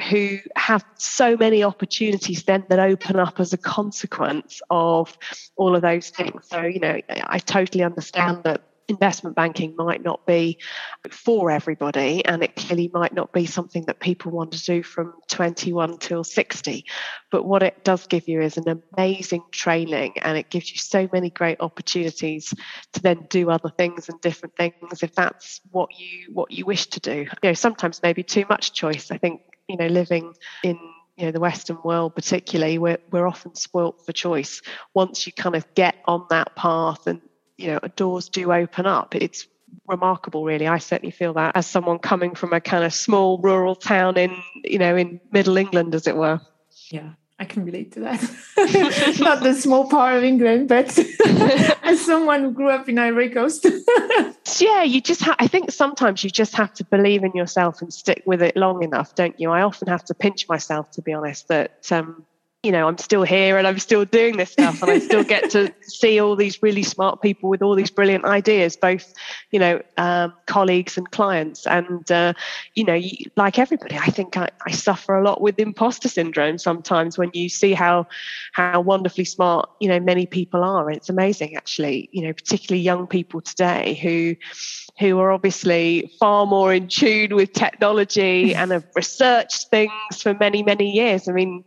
who 0.10 0.40
have 0.56 0.84
so 0.96 1.38
many 1.38 1.64
opportunities 1.64 2.44
then 2.44 2.66
that 2.70 2.80
open 2.80 3.18
up 3.18 3.40
as 3.40 3.54
a 3.54 3.58
consequence 3.58 4.60
of 4.72 5.16
all 5.58 5.76
of 5.76 5.84
those 5.84 6.10
things. 6.10 6.48
So 6.50 6.62
you 6.62 6.80
know 6.80 7.00
I 7.28 7.40
totally 7.40 7.84
understand 7.84 8.44
that 8.44 8.62
investment 8.94 9.36
banking 9.36 9.76
might 9.78 10.04
not 10.04 10.26
be 10.26 10.58
for 11.10 11.52
everybody 11.52 12.24
and 12.26 12.44
it 12.44 12.56
clearly 12.56 12.90
might 12.94 13.14
not 13.14 13.32
be 13.34 13.46
something 13.46 13.86
that 13.86 14.00
people 14.00 14.32
want 14.32 14.52
to 14.52 14.64
do 14.64 14.84
from 14.84 15.14
21 15.28 15.98
till 15.98 16.24
60 16.24 16.86
but 17.32 17.44
what 17.46 17.64
it 17.64 17.84
does 17.84 18.06
give 18.08 18.28
you 18.28 18.42
is 18.42 18.58
an 18.58 18.84
amazing 18.96 19.44
training 19.52 20.14
and 20.22 20.38
it 20.38 20.50
gives 20.50 20.72
you 20.72 20.78
so 20.78 21.10
many 21.12 21.30
great 21.30 21.60
opportunities 21.60 22.54
to 22.94 23.02
then 23.02 23.26
do 23.30 23.50
other 23.50 23.70
things 23.70 24.10
and 24.10 24.22
different 24.22 24.56
things 24.56 25.02
if 25.02 25.14
that's 25.16 25.62
what 25.72 25.90
you 25.98 26.32
what 26.32 26.52
you 26.52 26.66
wish 26.66 26.88
to 26.88 27.00
do. 27.00 27.26
You 27.42 27.50
know 27.50 27.54
sometimes 27.54 28.02
maybe 28.04 28.24
too 28.24 28.46
much 28.50 28.74
choice. 28.74 29.12
I 29.12 29.18
think 29.18 29.42
you 29.68 29.78
know 29.78 29.88
living 29.88 30.34
in 30.64 30.80
you 31.18 31.26
know 31.26 31.32
the 31.32 31.40
western 31.40 31.78
world 31.84 32.16
particularly 32.16 32.78
we're, 32.78 32.98
we're 33.12 33.28
often 33.28 33.56
spoilt 33.56 34.06
for 34.06 34.12
choice. 34.12 34.62
Once 34.94 35.26
you 35.26 35.34
kind 35.34 35.56
of 35.56 35.66
get 35.74 35.96
on 36.06 36.26
that 36.30 36.56
path 36.56 37.08
and 37.08 37.22
you 37.64 37.72
know 37.72 37.80
doors 37.96 38.30
do 38.30 38.52
open 38.52 38.86
up 38.86 39.16
it's 39.16 39.48
remarkable 39.88 40.44
really 40.44 40.68
i 40.68 40.78
certainly 40.78 41.12
feel 41.12 41.34
that 41.34 41.56
as 41.56 41.66
someone 41.66 41.98
coming 41.98 42.36
from 42.36 42.54
a 42.54 42.62
kind 42.62 42.84
of 42.84 42.94
small 42.94 43.40
rural 43.40 43.76
town 43.76 44.18
in 44.18 44.36
you 44.64 44.78
know 44.78 44.96
in 44.96 45.20
middle 45.32 45.58
england 45.58 45.96
as 45.96 46.06
it 46.06 46.16
were 46.16 46.40
yeah 46.90 47.14
I 47.40 47.46
can 47.46 47.66
relate 47.66 47.92
to 47.94 48.00
that. 48.02 48.22
Not 49.20 49.44
the 49.44 49.54
small 49.54 49.90
part 49.90 50.16
of 50.16 50.24
England, 50.24 50.70
but 50.70 50.98
as 51.84 52.00
someone 52.06 52.42
who 52.42 52.52
grew 52.52 52.70
up 52.70 52.88
in 52.88 52.98
Ivory 53.00 53.30
Coast. 53.30 53.66
yeah, 54.60 54.84
you 54.84 55.02
just 55.02 55.22
have, 55.24 55.36
I 55.40 55.48
think 55.48 55.72
sometimes 55.72 56.24
you 56.24 56.30
just 56.30 56.56
have 56.56 56.74
to 56.76 56.86
believe 56.86 57.24
in 57.24 57.34
yourself 57.34 57.82
and 57.82 57.92
stick 57.92 58.22
with 58.26 58.42
it 58.42 58.56
long 58.56 58.84
enough, 58.84 59.16
don't 59.16 59.38
you? 59.40 59.50
I 59.50 59.64
often 59.64 59.88
have 59.88 60.06
to 60.06 60.14
pinch 60.14 60.48
myself, 60.48 60.92
to 60.92 61.02
be 61.02 61.12
honest, 61.12 61.48
that 61.48 61.92
um, 61.92 62.24
you 62.64 62.72
know, 62.72 62.88
I'm 62.88 62.98
still 62.98 63.24
here 63.24 63.58
and 63.58 63.68
I'm 63.68 63.78
still 63.78 64.06
doing 64.06 64.38
this 64.38 64.54
stuff 64.54 64.82
and 64.82 64.90
I 64.90 65.00
still 65.00 65.26
get 65.26 65.50
to 65.52 65.74
see 65.82 66.22
all 66.22 66.38
these 66.38 66.64
really 66.64 66.82
smart 66.82 67.22
people 67.22 67.50
with 67.50 67.62
all 67.62 67.76
these 67.76 67.92
brilliant 67.92 68.24
ideas, 68.24 68.78
both, 68.78 69.14
you 69.52 69.60
know, 69.60 69.82
um, 69.98 70.34
colleagues 70.46 70.98
and 70.98 71.12
clients. 71.12 71.68
And, 71.68 72.10
uh, 72.10 72.34
you 72.74 72.86
know, 72.86 73.00
like 73.36 73.60
everybody, 73.60 73.98
I 73.98 74.06
think 74.06 74.38
I, 74.38 74.48
I, 74.66 74.72
suffer 74.72 75.14
a 75.14 75.24
lot 75.24 75.42
with 75.42 75.60
imposter 75.60 76.08
syndrome 76.08 76.58
sometimes 76.58 77.18
when 77.18 77.32
you 77.34 77.50
see 77.50 77.74
how, 77.74 78.08
how 78.54 78.80
wonderfully 78.80 79.26
smart, 79.26 79.70
you 79.82 79.90
know, 79.90 80.00
many 80.00 80.26
people 80.26 80.64
are. 80.64 80.88
And 80.88 80.96
it's 80.96 81.10
amazing 81.10 81.58
actually, 81.58 82.08
you 82.14 82.26
know, 82.26 82.32
particularly 82.32 82.82
young 82.82 83.08
people 83.08 83.42
today 83.42 84.00
who, 84.02 84.38
who 85.00 85.20
are 85.20 85.34
obviously 85.34 86.14
far 86.18 86.46
more 86.46 86.74
in 86.74 86.88
tune 86.88 87.36
with 87.36 87.52
technology 87.52 88.56
and 88.56 88.72
have 88.72 88.86
researched 88.96 89.70
things 89.70 89.92
for 90.22 90.34
many, 90.36 90.64
many 90.64 90.92
years. 90.92 91.28
I 91.28 91.34
mean, 91.34 91.66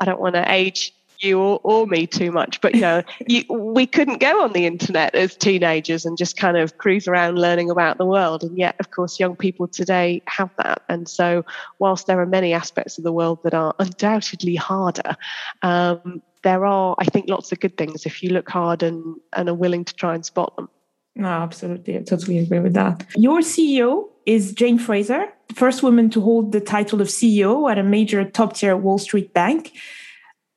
I 0.00 0.04
don't 0.04 0.23
want 0.24 0.34
to 0.34 0.52
age 0.52 0.92
you 1.20 1.38
or, 1.38 1.60
or, 1.62 1.86
me 1.86 2.06
too 2.06 2.32
much, 2.32 2.60
but 2.60 2.74
you 2.74 2.80
know, 2.80 3.02
you, 3.28 3.44
we 3.48 3.86
couldn't 3.86 4.18
go 4.18 4.42
on 4.42 4.52
the 4.52 4.66
internet 4.66 5.14
as 5.14 5.36
teenagers 5.36 6.04
and 6.04 6.18
just 6.18 6.36
kind 6.36 6.56
of 6.56 6.78
cruise 6.78 7.06
around 7.06 7.38
learning 7.38 7.70
about 7.70 7.98
the 7.98 8.06
world. 8.06 8.42
And 8.42 8.58
yet, 8.58 8.74
of 8.80 8.90
course, 8.90 9.20
young 9.20 9.36
people 9.36 9.68
today 9.68 10.22
have 10.26 10.50
that. 10.58 10.82
And 10.88 11.08
so, 11.08 11.44
whilst 11.78 12.06
there 12.06 12.20
are 12.20 12.26
many 12.26 12.52
aspects 12.52 12.98
of 12.98 13.04
the 13.04 13.12
world 13.12 13.42
that 13.44 13.54
are 13.54 13.74
undoubtedly 13.78 14.56
harder, 14.56 15.16
um, 15.62 16.22
there 16.42 16.66
are, 16.66 16.94
I 16.98 17.04
think, 17.04 17.28
lots 17.28 17.52
of 17.52 17.60
good 17.60 17.76
things 17.76 18.06
if 18.06 18.22
you 18.22 18.30
look 18.30 18.48
hard 18.48 18.82
and, 18.82 19.16
and 19.32 19.48
are 19.48 19.54
willing 19.54 19.84
to 19.84 19.94
try 19.94 20.14
and 20.14 20.26
spot 20.26 20.54
them. 20.56 20.68
No, 21.16 21.28
absolutely. 21.28 21.96
I 21.96 22.02
totally 22.02 22.38
agree 22.38 22.58
with 22.58 22.74
that. 22.74 23.06
Your 23.16 23.38
CEO 23.38 24.08
is 24.26 24.52
Jane 24.52 24.78
Fraser, 24.78 25.26
the 25.48 25.54
first 25.54 25.82
woman 25.82 26.10
to 26.10 26.20
hold 26.20 26.52
the 26.52 26.60
title 26.60 27.00
of 27.00 27.08
CEO 27.08 27.70
at 27.70 27.78
a 27.78 27.82
major 27.82 28.24
top 28.24 28.54
tier 28.54 28.76
Wall 28.76 28.98
Street 28.98 29.32
bank. 29.32 29.72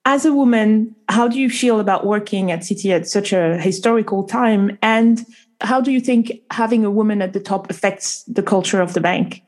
As 0.10 0.24
a 0.24 0.32
woman, 0.32 0.96
how 1.10 1.28
do 1.28 1.38
you 1.38 1.50
feel 1.50 1.82
about 1.82 2.06
working 2.06 2.50
at 2.50 2.62
Citi 2.62 2.96
at 2.96 3.10
such 3.10 3.34
a 3.34 3.58
historical 3.58 4.24
time? 4.24 4.78
And 4.82 5.26
how 5.60 5.82
do 5.82 5.92
you 5.92 6.00
think 6.00 6.32
having 6.50 6.86
a 6.86 6.90
woman 6.90 7.22
at 7.22 7.34
the 7.34 7.42
top 7.42 7.70
affects 7.70 8.24
the 8.24 8.42
culture 8.42 8.80
of 8.80 8.94
the 8.94 9.02
bank? 9.02 9.44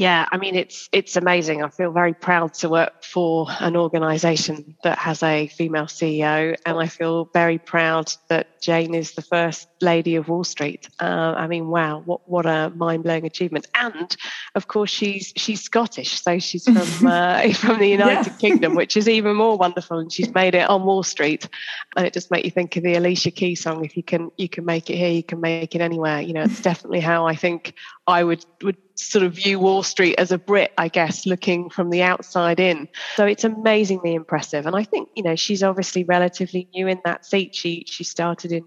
Yeah, 0.00 0.24
I 0.32 0.38
mean 0.38 0.54
it's 0.54 0.88
it's 0.92 1.16
amazing. 1.16 1.62
I 1.62 1.68
feel 1.68 1.92
very 1.92 2.14
proud 2.14 2.54
to 2.54 2.70
work 2.70 3.04
for 3.04 3.48
an 3.58 3.76
organisation 3.76 4.74
that 4.82 4.96
has 4.96 5.22
a 5.22 5.46
female 5.48 5.84
CEO, 5.84 6.56
and 6.64 6.78
I 6.78 6.86
feel 6.86 7.26
very 7.34 7.58
proud 7.58 8.10
that 8.28 8.62
Jane 8.62 8.94
is 8.94 9.12
the 9.12 9.20
first 9.20 9.68
lady 9.82 10.16
of 10.16 10.28
Wall 10.28 10.42
Street. 10.42 10.88
Uh, 10.98 11.34
I 11.36 11.48
mean, 11.48 11.68
wow, 11.68 12.00
what 12.02 12.26
what 12.26 12.46
a 12.46 12.72
mind 12.74 13.02
blowing 13.02 13.26
achievement! 13.26 13.66
And 13.74 14.16
of 14.54 14.68
course, 14.68 14.88
she's 14.90 15.34
she's 15.36 15.60
Scottish, 15.60 16.22
so 16.22 16.38
she's 16.38 16.64
from 16.64 16.76
uh, 17.06 17.52
from 17.52 17.78
the 17.78 17.88
United 17.88 18.30
yeah. 18.30 18.38
Kingdom, 18.38 18.76
which 18.76 18.96
is 18.96 19.06
even 19.06 19.36
more 19.36 19.58
wonderful. 19.58 19.98
And 19.98 20.10
she's 20.10 20.32
made 20.32 20.54
it 20.54 20.66
on 20.70 20.86
Wall 20.86 21.02
Street, 21.02 21.46
and 21.94 22.06
it 22.06 22.14
just 22.14 22.30
makes 22.30 22.46
you 22.46 22.50
think 22.50 22.74
of 22.78 22.84
the 22.84 22.94
Alicia 22.94 23.32
Keys 23.32 23.60
song. 23.60 23.84
If 23.84 23.98
you 23.98 24.02
can 24.02 24.30
you 24.38 24.48
can 24.48 24.64
make 24.64 24.88
it 24.88 24.96
here, 24.96 25.10
you 25.10 25.22
can 25.22 25.42
make 25.42 25.74
it 25.74 25.82
anywhere. 25.82 26.22
You 26.22 26.32
know, 26.32 26.44
it's 26.44 26.62
definitely 26.62 27.00
how 27.00 27.26
I 27.26 27.34
think 27.34 27.74
I 28.06 28.24
would 28.24 28.46
would 28.62 28.78
sort 29.06 29.24
of 29.24 29.34
view 29.34 29.58
Wall 29.58 29.82
Street 29.82 30.16
as 30.18 30.32
a 30.32 30.38
Brit, 30.38 30.72
I 30.78 30.88
guess, 30.88 31.26
looking 31.26 31.70
from 31.70 31.90
the 31.90 32.02
outside 32.02 32.60
in. 32.60 32.88
So 33.16 33.26
it's 33.26 33.44
amazingly 33.44 34.14
impressive. 34.14 34.66
And 34.66 34.76
I 34.76 34.84
think, 34.84 35.08
you 35.14 35.22
know, 35.22 35.36
she's 35.36 35.62
obviously 35.62 36.04
relatively 36.04 36.68
new 36.74 36.86
in 36.88 37.00
that 37.04 37.26
seat. 37.26 37.54
She 37.54 37.84
she 37.86 38.04
started 38.04 38.52
in 38.52 38.64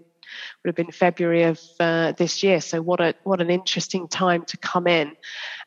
would 0.64 0.68
have 0.68 0.74
been 0.74 0.90
February 0.90 1.44
of 1.44 1.60
uh, 1.78 2.12
this 2.12 2.42
year. 2.42 2.60
So 2.60 2.82
what 2.82 3.00
a 3.00 3.14
what 3.22 3.40
an 3.40 3.50
interesting 3.50 4.08
time 4.08 4.44
to 4.46 4.56
come 4.56 4.86
in 4.86 5.16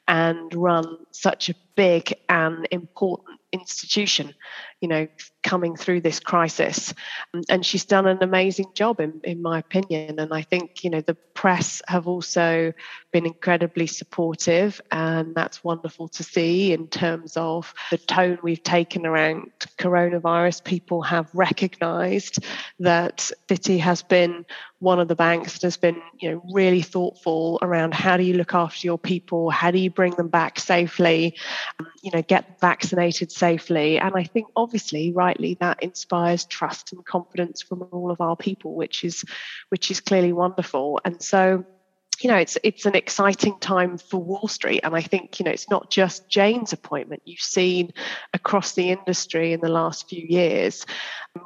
and 0.07 0.53
run 0.53 0.97
such 1.11 1.49
a 1.49 1.55
big 1.75 2.13
and 2.29 2.67
important 2.71 3.39
institution 3.51 4.33
you 4.81 4.87
know 4.87 5.07
coming 5.43 5.75
through 5.75 6.01
this 6.01 6.19
crisis. 6.19 6.93
Um, 7.33 7.43
and 7.49 7.65
she's 7.65 7.85
done 7.85 8.07
an 8.07 8.19
amazing 8.21 8.67
job 8.73 8.99
in, 8.99 9.21
in 9.23 9.41
my 9.41 9.59
opinion. 9.59 10.19
And 10.19 10.33
i 10.33 10.41
think 10.41 10.83
you 10.83 10.89
know 10.89 11.01
the 11.01 11.15
press 11.33 11.81
have 11.87 12.07
also 12.07 12.73
been 13.11 13.25
incredibly 13.25 13.85
supportive 13.85 14.81
and 14.91 15.35
that's 15.35 15.63
wonderful 15.63 16.07
to 16.07 16.23
see 16.23 16.73
in 16.73 16.87
terms 16.87 17.37
of 17.37 17.73
the 17.91 17.97
tone 17.97 18.39
we've 18.41 18.63
taken 18.63 19.05
around 19.05 19.51
coronavirus. 19.77 20.63
People 20.63 21.01
have 21.03 21.29
recognized 21.33 22.43
that 22.79 23.31
citi 23.47 23.79
has 23.79 24.01
been 24.01 24.45
one 24.79 24.99
of 24.99 25.07
the 25.07 25.15
banks 25.15 25.53
that 25.53 25.63
has 25.63 25.77
been 25.77 26.01
you 26.19 26.31
know 26.31 26.41
really 26.51 26.81
thoughtful 26.81 27.59
around 27.61 27.93
how 27.93 28.17
do 28.17 28.23
you 28.23 28.33
look 28.33 28.53
after 28.53 28.85
your 28.85 28.97
people? 28.97 29.49
How 29.49 29.71
do 29.71 29.79
you 29.79 29.89
bring 29.89 30.13
them 30.15 30.27
back 30.27 30.59
safely? 30.59 31.35
Um, 31.79 31.87
you 32.01 32.11
know 32.11 32.21
get 32.21 32.59
vaccinated 32.59 33.31
safely? 33.31 33.99
And 33.99 34.13
i 34.15 34.23
think 34.23 34.47
obviously 34.55 35.11
rightly 35.27 35.57
that 35.59 35.83
inspires 35.83 36.45
trust 36.45 36.93
and 36.93 37.05
confidence 37.05 37.61
from 37.61 37.87
all 37.91 38.11
of 38.11 38.21
our 38.21 38.37
people 38.37 38.75
which 38.75 39.03
is 39.03 39.25
which 39.69 39.91
is 39.91 39.99
clearly 39.99 40.33
wonderful. 40.33 40.99
And 41.03 41.21
so 41.21 41.65
you 42.21 42.29
know 42.31 42.37
it's 42.37 42.57
it's 42.63 42.85
an 42.85 42.95
exciting 42.95 43.59
time 43.59 43.97
for 43.97 44.19
wall 44.29 44.47
street. 44.47 44.81
And 44.83 44.95
i 44.95 45.01
think 45.01 45.39
you 45.39 45.45
know 45.45 45.51
it's 45.51 45.69
not 45.69 45.91
just 45.91 46.29
jane's 46.29 46.73
appointment. 46.73 47.21
You've 47.25 47.51
seen 47.57 47.91
across 48.33 48.73
the 48.73 48.89
industry 48.97 49.53
in 49.53 49.59
the 49.59 49.75
last 49.79 50.09
few 50.09 50.25
years 50.39 50.85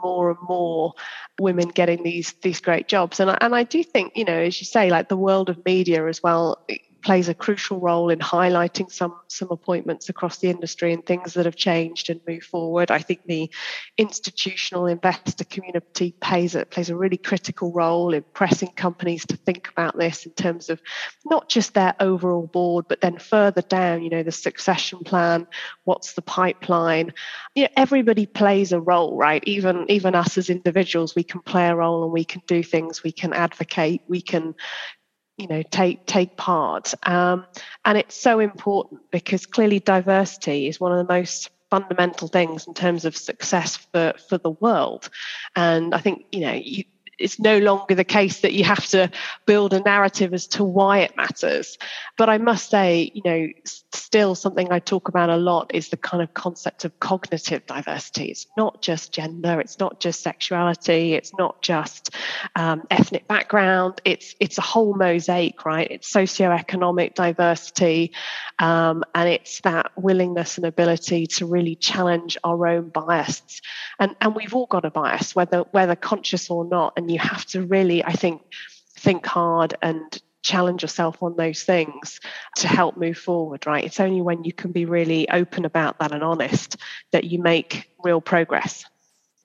more 0.04 0.30
and 0.32 0.40
more 0.48 0.94
women 1.40 1.70
getting 1.70 2.04
these 2.04 2.34
these 2.44 2.62
great 2.62 2.88
jobs. 2.88 3.20
And 3.20 3.32
I, 3.32 3.38
and 3.42 3.54
I 3.56 3.64
do 3.64 3.84
think 3.84 4.14
you 4.16 4.26
know 4.26 4.42
as 4.50 4.62
you 4.62 4.66
say 4.66 4.90
like 4.90 5.10
the 5.10 5.24
world 5.28 5.50
of 5.50 5.66
media 5.66 6.08
as 6.08 6.22
well 6.24 6.66
plays 7.02 7.30
a 7.30 7.34
crucial 7.34 7.80
role 7.80 8.10
in 8.10 8.20
highlighting 8.20 8.92
some 8.92 9.16
some 9.28 9.50
appointments 9.52 10.10
across 10.10 10.38
the 10.38 10.50
industry 10.50 10.94
and 10.94 11.06
things 11.06 11.34
that 11.34 11.46
have 11.46 11.56
changed 11.56 12.10
and 12.10 12.22
moved 12.28 12.46
forward. 12.46 12.92
I 12.92 13.00
think 13.00 13.22
the 13.26 13.50
institutional 13.98 14.86
investor 14.86 15.44
community 15.46 16.16
plays 16.20 16.56
a, 16.56 16.66
plays 16.66 16.90
a 16.90 16.96
really 16.96 17.18
critical 17.18 17.72
role 17.72 18.14
in 18.14 18.24
pressing 18.34 18.70
companies 18.70 19.26
to 19.28 19.38
think 19.38 19.70
about 19.70 19.98
this 19.98 20.26
in 20.26 20.34
terms 20.34 20.70
of 20.70 20.82
not 21.26 21.50
just 21.50 21.74
their 21.74 21.96
overall 22.00 22.48
board, 22.48 22.86
but 22.88 23.02
then 23.02 23.18
further 23.18 23.62
down, 23.62 24.04
you 24.04 24.10
know, 24.10 24.24
the 24.24 24.32
succession 24.32 25.00
plan, 25.00 25.48
what's 25.84 26.14
the 26.14 26.22
pipeline. 26.22 27.14
You 27.56 27.64
know, 27.64 27.70
everybody 27.76 28.26
plays 28.26 28.72
a 28.72 28.80
role, 28.80 29.18
right? 29.18 29.44
Even 29.46 29.86
even 29.90 30.16
us 30.16 30.38
as 30.38 30.50
individuals, 30.50 31.16
we 31.16 31.24
can 31.24 31.42
play 31.42 31.68
a 31.68 31.76
role 31.76 32.04
and 32.04 32.12
we 32.12 32.26
can 32.26 32.42
do 32.48 32.64
things, 32.64 33.04
we 33.04 33.12
can 33.12 33.34
advocate, 33.34 34.02
we 34.08 34.22
can 34.22 34.56
you 35.38 35.48
know 35.48 35.64
take 35.64 36.06
take 36.06 36.38
part. 36.38 36.94
Um, 37.04 37.46
and 37.86 37.98
it's 37.98 38.16
so 38.16 38.40
important 38.40 39.12
because 39.12 39.46
clearly 39.46 39.80
diversity 39.80 40.68
is 40.68 40.80
one 40.80 40.92
of 40.92 41.06
the 41.06 41.14
most 41.14 41.50
fundamental 41.70 42.28
things 42.28 42.68
in 42.68 42.74
terms 42.74 43.06
of 43.06 43.16
success 43.16 43.78
for 43.78 44.14
for 44.30 44.38
the 44.38 44.52
world. 44.52 45.10
And 45.56 45.96
i 45.96 46.00
think 46.00 46.26
you 46.32 46.42
know 46.42 46.54
you, 46.54 46.84
it's 47.22 47.40
no 47.40 47.60
longer 47.60 47.96
the 47.96 48.04
case 48.04 48.42
that 48.42 48.54
you 48.54 48.64
have 48.64 48.86
to 48.88 49.10
build 49.46 49.74
a 49.74 49.80
narrative 49.80 50.34
as 50.34 50.48
to 50.48 50.64
why 50.64 51.00
it 51.00 51.16
matters. 51.16 51.78
But 52.18 52.30
I 52.30 52.38
must 52.38 52.70
say, 52.70 53.12
you 53.14 53.22
know, 53.24 53.48
still 53.94 54.36
something 54.36 54.72
I 54.72 54.80
talk 54.80 55.08
about 55.08 55.30
a 55.30 55.38
lot 55.38 55.72
is 55.74 55.90
the 55.90 55.98
kind 55.98 56.24
of 56.24 56.34
concept 56.34 56.86
of 56.86 57.00
cognitive 57.00 57.66
diversity. 57.66 58.26
It's 58.26 58.48
not 58.58 58.82
just 58.82 59.14
gender, 59.14 59.60
it's 59.60 59.80
not 59.80 60.00
just 60.00 60.22
sexuality, 60.22 61.14
it's 61.14 61.34
not 61.38 61.62
just 61.62 62.16
um, 62.56 62.84
ethnic 62.90 63.28
background. 63.28 64.02
It's 64.06 64.36
it's 64.40 64.58
a 64.58 64.62
whole 64.62 64.94
mosaic, 64.96 65.66
right? 65.66 65.90
It's 65.90 66.12
socioeconomic 66.12 67.16
diversity, 67.16 68.14
um, 68.60 69.04
and 69.14 69.30
it's 69.30 69.62
that 69.62 69.92
willingness 69.96 70.58
and 70.58 70.66
ability 70.66 71.28
to 71.28 71.46
really 71.46 71.76
challenge 71.76 72.38
our 72.44 72.68
own 72.68 72.90
biases. 72.90 73.62
And 74.00 74.16
and 74.22 74.36
we've 74.36 74.54
all 74.54 74.68
got 74.68 74.86
a 74.86 74.90
bias, 74.90 75.36
whether 75.36 75.60
whether 75.72 75.96
conscious 75.96 76.50
or 76.50 76.66
not. 76.66 76.94
And 76.98 77.11
you 77.12 77.20
have 77.20 77.46
to 77.48 77.64
really, 77.66 78.04
I 78.04 78.14
think, 78.14 78.42
think 78.98 79.26
hard 79.26 79.76
and 79.82 80.22
challenge 80.42 80.82
yourself 80.82 81.22
on 81.22 81.36
those 81.36 81.64
things 81.64 82.20
to 82.58 82.68
help 82.68 82.98
move 82.98 83.18
forward, 83.18 83.68
right? 83.68 83.84
It's 83.84 84.00
only 84.00 84.22
when 84.22 84.44
you 84.44 84.54
can 84.54 84.72
be 84.72 84.86
really 84.86 85.30
open 85.30 85.66
about 85.66 86.00
that 86.00 86.12
and 86.12 86.24
honest 86.24 86.78
that 87.12 87.26
you 87.26 87.42
make 87.42 87.92
real 88.04 88.22
progress. 88.22 88.86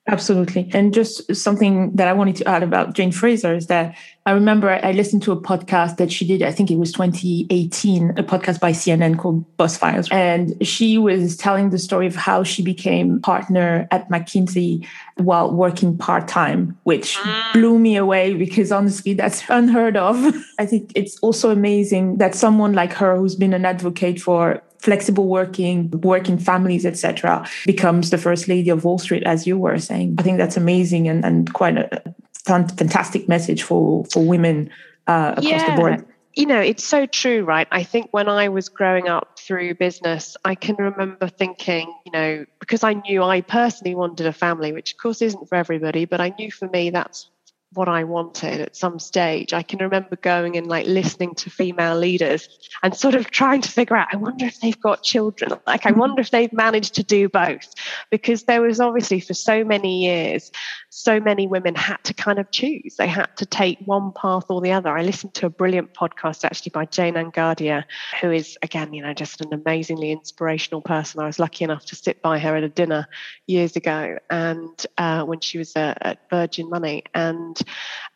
Absolutely. 0.09 0.69
And 0.73 0.93
just 0.93 1.35
something 1.35 1.91
that 1.95 2.07
I 2.07 2.13
wanted 2.13 2.37
to 2.37 2.47
add 2.47 2.63
about 2.63 2.93
Jane 2.93 3.11
Fraser 3.11 3.53
is 3.53 3.67
that 3.67 3.95
I 4.25 4.31
remember 4.31 4.69
I 4.69 4.91
listened 4.91 5.21
to 5.23 5.33
a 5.33 5.41
podcast 5.41 5.97
that 5.97 6.11
she 6.11 6.25
did, 6.25 6.41
I 6.43 6.51
think 6.51 6.71
it 6.71 6.77
was 6.77 6.93
2018, 6.93 8.11
a 8.11 8.23
podcast 8.23 8.59
by 8.59 8.71
CNN 8.71 9.17
called 9.17 9.45
Boss 9.57 9.77
Files. 9.77 10.07
And 10.11 10.55
she 10.65 10.97
was 10.97 11.35
telling 11.35 11.71
the 11.71 11.77
story 11.77 12.07
of 12.07 12.15
how 12.15 12.43
she 12.43 12.61
became 12.61 13.21
partner 13.21 13.87
at 13.91 14.09
McKinsey 14.09 14.85
while 15.15 15.53
working 15.53 15.97
part 15.97 16.27
time, 16.27 16.77
which 16.83 17.17
ah. 17.19 17.51
blew 17.53 17.77
me 17.77 17.97
away 17.97 18.33
because 18.33 18.71
honestly, 18.71 19.13
that's 19.13 19.43
unheard 19.49 19.97
of. 19.97 20.17
I 20.59 20.65
think 20.65 20.91
it's 20.95 21.17
also 21.19 21.49
amazing 21.49 22.17
that 22.17 22.33
someone 22.33 22.73
like 22.73 22.93
her, 22.93 23.17
who's 23.17 23.35
been 23.35 23.53
an 23.53 23.65
advocate 23.65 24.21
for 24.21 24.61
flexible 24.79 25.27
working, 25.27 25.91
working 26.01 26.37
families, 26.37 26.85
etc., 26.85 27.47
becomes 27.65 28.09
the 28.09 28.17
first 28.17 28.47
lady 28.47 28.69
of 28.69 28.83
Wall 28.83 28.99
Street, 28.99 29.23
as 29.23 29.47
you 29.47 29.57
were 29.57 29.79
saying. 29.79 30.15
I 30.17 30.21
think 30.21 30.37
that's 30.37 30.57
amazing 30.57 31.07
and, 31.07 31.25
and 31.25 31.53
quite 31.53 31.77
a 31.77 32.13
fantastic 32.45 33.27
message 33.27 33.63
for 33.63 34.05
for 34.05 34.25
women 34.25 34.69
uh, 35.07 35.33
across 35.37 35.45
yeah. 35.45 35.75
the 35.75 35.81
board. 35.81 36.05
You 36.35 36.45
know, 36.45 36.59
it's 36.59 36.83
so 36.83 37.07
true, 37.07 37.43
right? 37.43 37.67
I 37.71 37.81
think 37.81 38.09
when 38.11 38.29
I 38.29 38.49
was 38.49 38.69
growing 38.69 39.07
up 39.07 39.39
through 39.39 39.73
business, 39.73 40.37
I 40.45 40.53
can 40.53 40.75
remember 40.75 41.27
thinking, 41.27 41.91
you 42.05 42.11
know, 42.11 42.45
because 42.59 42.83
I 42.83 42.93
knew 42.93 43.23
I 43.23 43.41
personally 43.41 43.95
wanted 43.95 44.27
a 44.27 44.33
family, 44.33 44.71
which 44.71 44.93
of 44.93 44.99
course 44.99 45.23
isn't 45.23 45.49
for 45.49 45.55
everybody, 45.55 46.05
but 46.05 46.21
I 46.21 46.35
knew 46.37 46.51
for 46.51 46.69
me 46.69 46.91
that's 46.91 47.31
what 47.73 47.89
I 47.89 48.05
wanted 48.05 48.61
at 48.61 48.75
some 48.75 48.97
stage. 48.97 49.53
I 49.53 49.61
can 49.61 49.79
remember 49.79 50.15
going 50.15 50.57
and 50.57 50.67
like 50.67 50.87
listening 50.87 51.35
to 51.35 51.49
female 51.49 51.97
leaders 51.97 52.47
and 52.81 52.95
sort 52.95 53.13
of 53.13 53.29
trying 53.29 53.61
to 53.61 53.71
figure 53.71 53.95
out, 53.95 54.07
I 54.11 54.17
wonder 54.17 54.45
if 54.45 54.59
they've 54.59 54.79
got 54.79 55.03
children. 55.03 55.51
Like, 55.67 55.85
I 55.85 55.91
wonder 55.91 56.21
if 56.21 56.31
they've 56.31 56.53
managed 56.53 56.95
to 56.95 57.03
do 57.03 57.27
both. 57.29 57.73
Because 58.09 58.43
there 58.43 58.61
was 58.61 58.79
obviously 58.79 59.19
for 59.19 59.33
so 59.33 59.63
many 59.63 60.03
years, 60.05 60.51
so 60.89 61.19
many 61.19 61.45
women 61.45 61.75
had 61.75 62.03
to 62.05 62.13
kind 62.13 62.39
of 62.39 62.49
choose. 62.51 62.95
They 62.97 63.07
had 63.07 63.35
to 63.37 63.45
take 63.45 63.79
one 63.85 64.13
path 64.13 64.45
or 64.49 64.61
the 64.61 64.71
other. 64.71 64.97
I 64.97 65.03
listened 65.03 65.33
to 65.35 65.45
a 65.45 65.49
brilliant 65.49 65.93
podcast 65.93 66.45
actually 66.45 66.71
by 66.73 66.85
Jayne-Anne 66.85 67.31
Gadhia, 67.31 67.83
who 68.21 68.31
is, 68.31 68.57
again, 68.61 68.93
you 68.93 69.03
know, 69.03 69.13
just 69.13 69.41
an 69.41 69.53
amazingly 69.53 70.11
inspirational 70.11 70.81
person. 70.81 71.21
I 71.21 71.25
was 71.25 71.37
lucky 71.37 71.65
enough 71.65 71.85
to 71.87 71.95
sit 71.95 72.21
by 72.21 72.39
her 72.39 72.55
at 72.55 72.63
a 72.63 72.69
dinner 72.69 73.07
years 73.45 73.75
ago 73.75 74.17
and 74.29 74.85
uh, 74.97 75.23
when 75.23 75.41
she 75.41 75.57
was 75.57 75.75
uh, 75.75 75.93
at 76.01 76.29
Virgin 76.29 76.69
Money. 76.69 77.03
And 77.13 77.56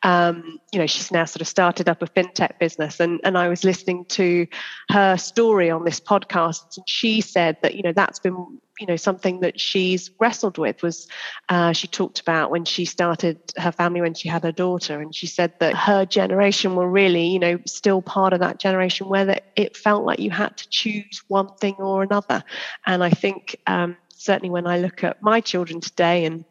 um, 0.03 0.59
you 0.71 0.79
know, 0.79 0.87
she's 0.87 1.11
now 1.11 1.25
sort 1.25 1.41
of 1.41 1.47
started 1.47 1.87
up 1.87 2.01
a 2.01 2.07
fintech 2.07 2.59
business. 2.59 2.99
And, 2.99 3.19
and 3.23 3.37
I 3.37 3.49
was 3.49 3.63
listening 3.63 4.05
to 4.05 4.47
her 4.89 5.17
story 5.17 5.69
on 5.69 5.83
this 5.83 5.99
podcast, 5.99 6.77
and 6.77 6.87
she 6.87 7.21
said 7.21 7.57
that, 7.61 7.75
you 7.75 7.83
know, 7.83 7.93
that's 7.93 8.19
been 8.19 8.59
you 8.81 8.87
know 8.87 8.95
something 8.95 9.41
that 9.41 9.59
she's 9.59 10.09
wrestled 10.19 10.57
with 10.57 10.81
was 10.81 11.07
uh, 11.49 11.71
she 11.71 11.87
talked 11.87 12.19
about 12.19 12.49
when 12.49 12.65
she 12.65 12.83
started 12.83 13.37
her 13.55 13.71
family 13.71 14.01
when 14.01 14.15
she 14.15 14.27
had 14.27 14.43
her 14.43 14.51
daughter 14.51 14.99
and 14.99 15.13
she 15.13 15.27
said 15.27 15.53
that 15.59 15.75
her 15.75 16.03
generation 16.03 16.75
were 16.75 16.89
really 16.89 17.27
you 17.27 17.37
know 17.37 17.59
still 17.67 18.01
part 18.01 18.33
of 18.33 18.39
that 18.39 18.59
generation 18.59 19.07
where 19.07 19.39
it 19.55 19.77
felt 19.77 20.03
like 20.03 20.19
you 20.19 20.31
had 20.31 20.57
to 20.57 20.67
choose 20.69 21.21
one 21.27 21.47
thing 21.59 21.75
or 21.75 22.01
another 22.01 22.43
and 22.87 23.03
i 23.03 23.09
think 23.09 23.55
um, 23.67 23.95
certainly 24.09 24.49
when 24.49 24.65
i 24.65 24.79
look 24.79 25.03
at 25.03 25.21
my 25.21 25.39
children 25.39 25.79
today 25.79 26.25
and 26.25 26.43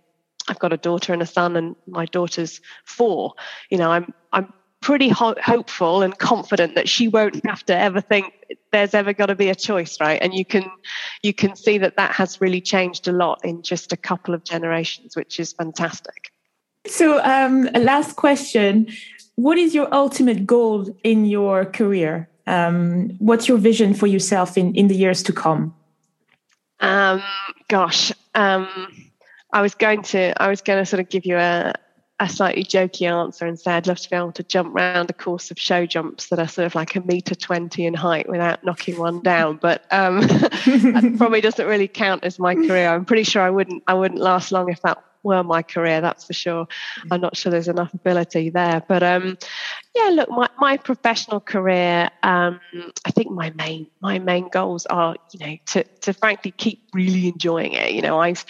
I've 0.51 0.59
got 0.59 0.72
a 0.72 0.76
daughter 0.76 1.12
and 1.12 1.22
a 1.22 1.26
son, 1.26 1.57
and 1.57 1.76
my 1.86 2.07
daughter's 2.07 2.61
four. 2.84 3.34
You 3.70 3.78
know, 3.78 3.90
I'm 3.92 4.12
I'm 4.32 4.53
pretty 4.80 5.09
ho- 5.09 5.36
hopeful 5.42 6.03
and 6.03 6.18
confident 6.18 6.74
that 6.74 6.88
she 6.88 7.07
won't 7.07 7.44
have 7.46 7.64
to 7.66 7.76
ever 7.76 8.01
think 8.01 8.32
there's 8.72 8.94
ever 8.94 9.12
got 9.12 9.26
to 9.26 9.34
be 9.34 9.48
a 9.48 9.55
choice 9.55 10.01
right? 10.01 10.20
And 10.22 10.34
you 10.34 10.44
can 10.44 10.64
you 11.22 11.32
can 11.32 11.55
see 11.55 11.78
that 11.78 11.96
that 11.96 12.12
has 12.12 12.40
really 12.40 12.61
changed 12.61 13.07
a 13.07 13.12
lot 13.12 13.44
in 13.44 13.62
just 13.62 13.92
a 13.92 13.96
couple 13.96 14.34
of 14.34 14.42
generations 14.42 15.14
which 15.14 15.38
is 15.38 15.53
fantastic. 15.53 16.32
So 16.86 17.22
um, 17.22 17.68
last 17.74 18.16
question. 18.16 18.88
What 19.36 19.57
is 19.59 19.74
your 19.74 19.88
ultimate 19.94 20.46
goal 20.46 20.86
in 21.05 21.24
your 21.26 21.64
career? 21.64 22.28
Um, 22.46 23.11
what's 23.18 23.48
your 23.48 23.59
vision 23.59 23.94
for 23.94 24.07
yourself 24.07 24.59
in 24.59 24.74
in 24.74 24.88
the 24.88 24.96
years 24.96 25.22
to 25.24 25.32
come? 25.32 25.74
Um, 26.80 27.22
gosh 27.68 28.12
um, 28.34 29.09
i 29.53 29.62
was 29.62 29.74
going 29.74 30.03
to 30.03 30.32
i 30.42 30.48
was 30.48 30.61
going 30.61 30.78
to 30.78 30.86
sort 30.86 31.01
of 31.01 31.09
give 31.09 31.24
you 31.24 31.36
a 31.36 31.72
a 32.20 32.28
slightly 32.28 32.62
jokey 32.62 33.11
answer 33.11 33.46
and 33.46 33.59
say 33.59 33.72
I'd 33.72 33.86
love 33.86 33.98
to 33.98 34.11
be 34.11 34.14
able 34.14 34.32
to 34.32 34.42
jump 34.42 34.74
around 34.76 35.09
a 35.09 35.14
course 35.14 35.51
of 35.51 35.59
show 35.59 35.86
jumps 35.86 36.28
that 36.28 36.38
are 36.38 36.46
sort 36.46 36.66
of 36.66 36.74
like 36.74 36.94
a 36.94 37.01
meter 37.01 37.34
20 37.34 37.86
in 37.86 37.94
height 37.94 38.28
without 38.28 38.62
knocking 38.62 38.98
one 38.98 39.22
down. 39.22 39.57
But 39.57 39.86
um, 39.90 40.20
that 40.26 41.14
probably 41.16 41.40
doesn't 41.40 41.66
really 41.66 41.88
count 41.88 42.24
as 42.24 42.38
my 42.38 42.55
career. 42.55 42.90
I'm 42.90 43.07
pretty 43.07 43.22
sure 43.22 43.40
I 43.40 43.48
wouldn't 43.48 43.82
I 43.86 43.94
wouldn't 43.94 44.20
last 44.20 44.53
long 44.53 44.70
if 44.70 44.82
that 44.82 45.03
were 45.22 45.42
my 45.42 45.62
career, 45.62 46.01
that's 46.01 46.24
for 46.24 46.32
sure. 46.32 46.66
I'm 47.11 47.20
not 47.20 47.36
sure 47.36 47.51
there's 47.51 47.68
enough 47.68 47.92
ability 47.94 48.51
there. 48.51 48.82
But 48.86 49.03
um, 49.03 49.38
yeah, 49.94 50.11
look, 50.11 50.30
my, 50.30 50.48
my 50.59 50.76
professional 50.76 51.40
career, 51.40 52.11
um, 52.22 52.61
I 53.05 53.11
think 53.11 53.30
my 53.30 53.51
main 53.51 53.88
my 54.01 54.18
main 54.18 54.48
goals 54.48 54.86
are, 54.86 55.16
you 55.32 55.46
know, 55.46 55.57
to 55.66 55.84
to 55.84 56.12
frankly 56.12 56.53
keep 56.53 56.88
really 56.94 57.28
enjoying 57.28 57.72
it. 57.72 57.92
You 57.92 58.03
know, 58.03 58.18
I've 58.20 58.44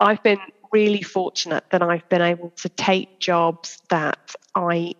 I've 0.00 0.22
been 0.22 0.40
really 0.72 1.02
fortunate 1.02 1.64
that 1.70 1.82
I've 1.82 2.08
been 2.08 2.22
able 2.22 2.50
to 2.56 2.68
take 2.68 3.20
jobs 3.20 3.80
that 3.88 4.34
I 4.54 4.94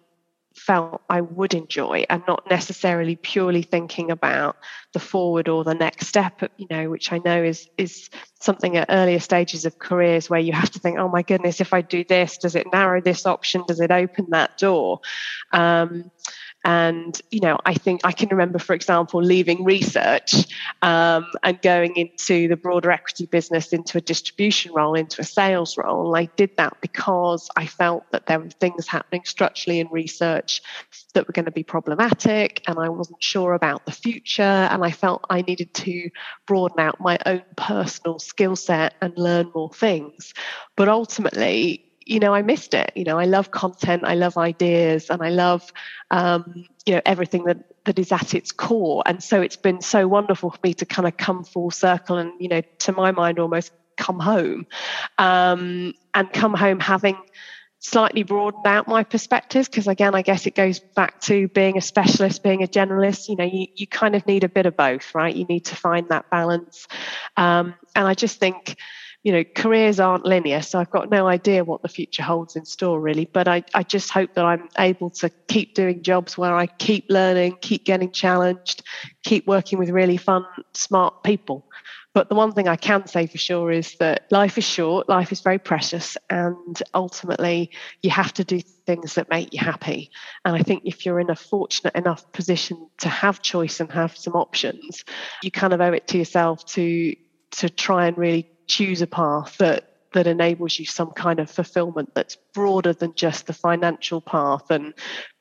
felt 0.59 1.01
I 1.09 1.20
would 1.20 1.55
enjoy 1.55 2.05
and 2.11 2.22
not 2.26 2.51
necessarily 2.51 3.16
purely 3.16 3.62
thinking 3.62 4.11
about 4.11 4.57
the 4.92 4.99
forward 4.99 5.49
or 5.49 5.62
the 5.62 5.74
next 5.74 6.09
step, 6.09 6.42
you 6.57 6.66
know, 6.68 6.90
which 6.90 7.12
I 7.12 7.18
know 7.18 7.42
is 7.42 7.68
is 7.78 8.11
something 8.40 8.76
at 8.76 8.86
earlier 8.90 9.20
stages 9.20 9.64
of 9.64 9.78
careers 9.78 10.28
where 10.28 10.40
you 10.40 10.53
have 10.53 10.70
to 10.70 10.78
think, 10.78 10.99
oh 10.99 11.09
my 11.09 11.22
goodness, 11.22 11.61
if 11.61 11.72
I 11.72 11.80
do 11.80 12.05
this, 12.05 12.38
does 12.38 12.55
it 12.55 12.66
narrow 12.72 13.01
this 13.01 13.24
option? 13.24 13.64
Does 13.66 13.80
it 13.80 13.90
open 13.90 14.26
that 14.30 14.59
door? 14.59 15.01
Um, 15.53 16.11
and, 16.64 17.20
you 17.30 17.40
know, 17.40 17.56
I 17.64 17.74
think 17.74 18.00
I 18.04 18.12
can 18.12 18.28
remember, 18.30 18.59
for 18.59 18.74
example, 18.74 19.22
leaving 19.22 19.64
research 19.64 20.46
um, 20.82 21.26
and 21.42 21.61
going 21.62 21.96
into 21.96 22.48
the 22.48 22.56
broader 22.56 22.90
equity 22.90 23.26
business, 23.26 23.72
into 23.72 23.98
a 23.98 24.00
distribution 24.00 24.72
role, 24.72 24.94
into 24.94 25.20
a 25.20 25.24
sales 25.24 25.78
role. 25.78 26.16
I 26.16 26.26
did 26.36 26.56
that 26.56 26.76
because 26.80 27.48
I 27.56 27.66
felt 27.66 28.11
that 28.11 28.26
there 28.26 28.40
were 28.40 28.50
things 28.50 28.88
happening 28.88 29.22
structurally 29.24 29.78
in 29.78 29.88
research 29.88 30.61
that 31.14 31.26
were 31.26 31.32
going 31.32 31.44
to 31.44 31.52
be 31.52 31.62
problematic 31.62 32.62
and 32.66 32.78
I 32.78 32.88
wasn't 32.88 33.22
sure 33.22 33.54
about 33.54 33.86
the 33.86 33.92
future. 33.92 34.42
And 34.42 34.84
I 34.84 34.90
felt 34.90 35.24
I 35.30 35.42
needed 35.42 35.72
to 35.74 36.11
broaden 36.46 36.80
out 36.80 37.00
my 37.00 37.18
own 37.24 37.42
personal 37.56 38.18
skill 38.18 38.56
set 38.56 38.94
and 39.00 39.16
learn 39.16 39.52
more 39.54 39.70
things. 39.72 40.34
But 40.76 40.88
ultimately, 40.88 41.88
you 42.09 42.20
know, 42.20 42.34
I 42.34 42.40
missed 42.40 42.72
it. 42.72 42.90
You 42.94 43.04
know, 43.04 43.18
I 43.18 43.26
love 43.26 43.50
content, 43.50 44.02
I 44.04 44.14
love 44.14 44.38
ideas, 44.38 45.11
and 45.11 45.22
I 45.22 45.28
love, 45.28 45.70
um, 46.11 46.64
you 46.86 46.94
know, 46.94 47.02
everything 47.04 47.44
that 47.44 47.59
that 47.84 47.98
is 47.98 48.11
at 48.11 48.34
its 48.34 48.50
core. 48.50 49.02
And 49.04 49.22
so 49.22 49.42
it's 49.42 49.56
been 49.56 49.82
so 49.82 50.09
wonderful 50.09 50.50
for 50.50 50.59
me 50.64 50.74
to 50.74 50.86
kind 50.86 51.06
of 51.06 51.16
come 51.16 51.44
full 51.44 51.70
circle 51.70 52.16
and, 52.16 52.32
you 52.40 52.48
know, 52.48 52.62
to 52.80 52.92
my 52.92 53.12
mind, 53.12 53.38
almost 53.38 53.72
come 53.96 54.18
home, 54.18 54.66
um, 55.18 55.92
and 56.14 56.32
come 56.32 56.54
home 56.54 56.80
having 56.80 57.16
slightly 57.80 58.22
broadened 58.24 58.66
out 58.66 58.88
my 58.88 59.04
perspectives 59.04 59.68
because 59.68 59.86
again 59.86 60.12
i 60.12 60.20
guess 60.20 60.46
it 60.46 60.54
goes 60.56 60.80
back 60.80 61.20
to 61.20 61.46
being 61.46 61.78
a 61.78 61.80
specialist 61.80 62.42
being 62.42 62.64
a 62.64 62.66
generalist 62.66 63.28
you 63.28 63.36
know 63.36 63.44
you, 63.44 63.68
you 63.76 63.86
kind 63.86 64.16
of 64.16 64.26
need 64.26 64.42
a 64.42 64.48
bit 64.48 64.66
of 64.66 64.76
both 64.76 65.14
right 65.14 65.36
you 65.36 65.44
need 65.44 65.64
to 65.64 65.76
find 65.76 66.09
that 66.09 66.28
balance 66.28 66.88
um, 67.36 67.76
and 67.94 68.09
i 68.09 68.14
just 68.14 68.40
think 68.40 68.76
you 69.25 69.33
know, 69.33 69.45
careers 69.57 69.99
aren't 69.99 70.25
linear, 70.25 70.62
so 70.62 70.79
I've 70.79 70.91
got 70.91 71.11
no 71.11 71.27
idea 71.27 71.64
what 71.64 71.83
the 71.83 71.89
future 71.89 72.23
holds 72.23 72.57
in 72.57 72.64
store 72.64 73.01
really. 73.01 73.29
But 73.33 73.49
I, 73.49 73.64
I 73.75 73.83
just 73.83 74.11
hope 74.11 74.35
that 74.35 74.45
I'm 74.45 74.69
able 74.79 75.11
to 75.11 75.31
keep 75.49 75.75
doing 75.75 76.03
jobs 76.03 76.39
where 76.39 76.55
I 76.55 76.66
keep 76.66 77.07
learning, 77.09 77.59
keep 77.61 77.85
getting 77.85 78.12
challenged, 78.12 78.83
keep 79.25 79.47
working 79.47 79.79
with 79.79 79.91
really 79.91 80.16
fun, 80.16 80.45
smart 80.73 81.23
people. 81.25 81.66
But 82.14 82.29
the 82.29 82.35
one 82.35 82.53
thing 82.53 82.69
I 82.69 82.77
can 82.77 83.07
say 83.07 83.27
for 83.27 83.39
sure 83.39 83.71
is 83.71 83.95
that 84.01 84.27
life 84.31 84.57
is 84.57 84.64
short, 84.64 85.09
life 85.09 85.31
is 85.31 85.41
very 85.41 85.59
precious, 85.59 86.16
and 86.31 86.83
ultimately 86.95 87.71
you 88.03 88.11
have 88.11 88.33
to 88.35 88.45
do 88.45 88.61
things 88.87 89.14
that 89.14 89.31
make 89.31 89.53
you 89.53 89.61
happy. 89.61 90.11
And 90.45 90.57
I 90.57 90.62
think 90.62 90.83
if 90.85 91.05
you're 91.05 91.21
in 91.21 91.31
a 91.31 91.37
fortunate 91.37 91.95
enough 91.95 92.31
position 92.33 92.89
to 92.99 93.09
have 93.09 93.43
choice 93.43 93.79
and 93.81 93.91
have 93.93 94.16
some 94.16 94.35
options, 94.35 95.05
you 95.43 95.51
kind 95.51 95.73
of 95.73 95.81
owe 95.81 95.93
it 95.93 96.07
to 96.09 96.19
yourself 96.19 96.64
to 96.66 97.14
to 97.51 97.71
try 97.71 98.07
and 98.07 98.19
really 98.19 98.51
choose 98.69 99.03
a 99.03 99.07
path 99.07 99.57
that 99.59 99.85
that 100.14 100.27
enables 100.27 100.79
you 100.79 100.87
some 100.87 101.11
kind 101.11 101.39
of 101.39 101.51
fulfillment 101.51 102.14
that's 102.14 102.37
broader 102.59 102.92
than 102.92 103.14
just 103.14 103.46
the 103.46 103.52
financial 103.52 104.20
path 104.20 104.68
and 104.68 104.92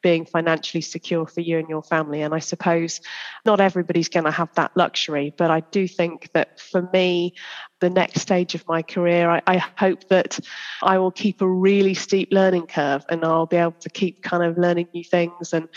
being 0.03 0.24
financially 0.24 0.82
secure 0.82 1.26
for 1.26 1.41
you 1.41 1.57
and 1.57 1.68
your 1.68 1.82
family. 1.82 2.22
And 2.22 2.32
I 2.32 2.38
suppose 2.38 3.01
not 3.43 3.59
everybody's 3.59 4.07
going 4.07 4.26
to 4.26 4.32
have 4.32 4.53
that 4.53 4.78
luxury, 4.78 5.34
but 5.36 5.49
I 5.49 5.61
do 5.61 5.88
think 5.88 6.30
that 6.34 6.59
for 6.59 6.88
me, 6.93 7.34
the 7.80 7.89
next 7.89 8.22
stage 8.22 8.55
of 8.55 8.68
my 8.68 8.82
career, 8.82 9.30
I, 9.30 9.41
I, 9.45 9.57
hope 9.57 10.07
that 10.09 10.39
I 10.82 10.97
will 10.97 11.11
keep 11.11 11.41
a 11.41 11.47
really 11.47 11.93
steep 11.93 12.30
learning 12.32 12.68
curve 12.68 13.05
and 13.09 13.24
I'll 13.24 13.45
be 13.45 13.57
able 13.57 13.74
to 13.82 13.89
keep 13.89 14.24
kind 14.24 14.43
of 14.43 14.57
learning 14.57 14.88
new 14.95 15.03
things. 15.03 15.53
And, 15.53 15.68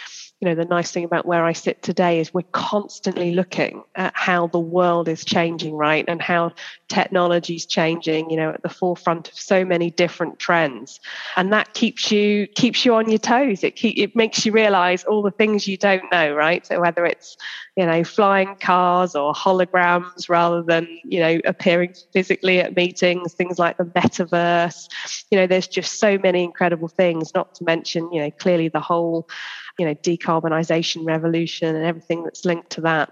you 0.41 0.49
know, 0.49 0.55
the 0.55 0.65
nice 0.65 0.91
thing 0.91 1.05
about 1.05 1.27
where 1.27 1.45
I 1.45 1.53
sit 1.53 1.83
today 1.83 2.21
is 2.21 2.33
we're 2.33 2.43
constantly 2.53 3.35
looking 3.35 3.83
at 3.97 4.13
how 4.17 4.47
the 4.47 4.59
world 4.59 5.09
is 5.09 5.27
changing, 5.27 5.75
right? 5.75 6.07
And 6.09 6.23
how 6.23 6.53
technology 6.89 7.57
is 7.57 7.67
changing, 7.67 8.31
you 8.31 8.37
know, 8.37 8.51
at 8.51 8.63
the 8.63 8.71
forefront 8.71 9.29
of 9.29 9.39
so 9.39 9.67
many 9.67 9.91
different 9.91 10.39
trends. 10.39 11.01
And 11.37 11.53
that 11.53 11.73
keeps 11.75 12.11
you 12.11 12.47
keeps 12.55 12.85
you 12.85 12.95
on 12.95 13.09
your 13.09 13.19
toes. 13.19 13.63
It 13.65 13.77
keep, 13.77 13.99
it 13.99 14.17
makes 14.17 14.45
you 14.45 14.53
realize 14.53 15.05
all 15.05 15.23
the 15.23 15.31
things 15.31 15.67
you 15.67 15.77
don't 15.77 16.11
know, 16.11 16.35
right? 16.35 16.67
So 16.67 16.81
whether 16.81 17.05
it's, 17.05 17.37
you 17.77 17.87
know, 17.87 18.05
flying 18.05 18.57
cars 18.61 19.15
or 19.15 19.33
holograms 19.33 20.29
rather 20.29 20.63
than, 20.63 20.89
you 21.05 21.21
know, 21.21 21.39
appearing 21.45 21.95
physically 22.13 22.61
at 22.61 22.77
meetings, 22.77 23.35
things 23.35 23.59
like 23.59 23.77
the 23.77 23.85
metaverse. 23.85 24.89
You 25.31 25.39
know, 25.39 25.47
there's 25.47 25.69
just 25.69 25.99
so 25.99 26.19
many 26.19 26.43
incredible 26.45 26.89
things, 26.89 27.33
not 27.35 27.55
to 27.55 27.65
mention, 27.65 28.13
you 28.13 28.21
know, 28.23 28.31
clearly 28.39 28.69
the 28.69 28.81
whole, 28.81 29.29
you 29.79 29.87
know, 29.87 29.95
decarbonisation 29.95 31.07
revolution 31.07 31.77
and 31.77 31.85
everything 31.85 32.25
that's 32.25 32.45
linked 32.45 32.71
to 32.71 32.81
that 32.83 33.11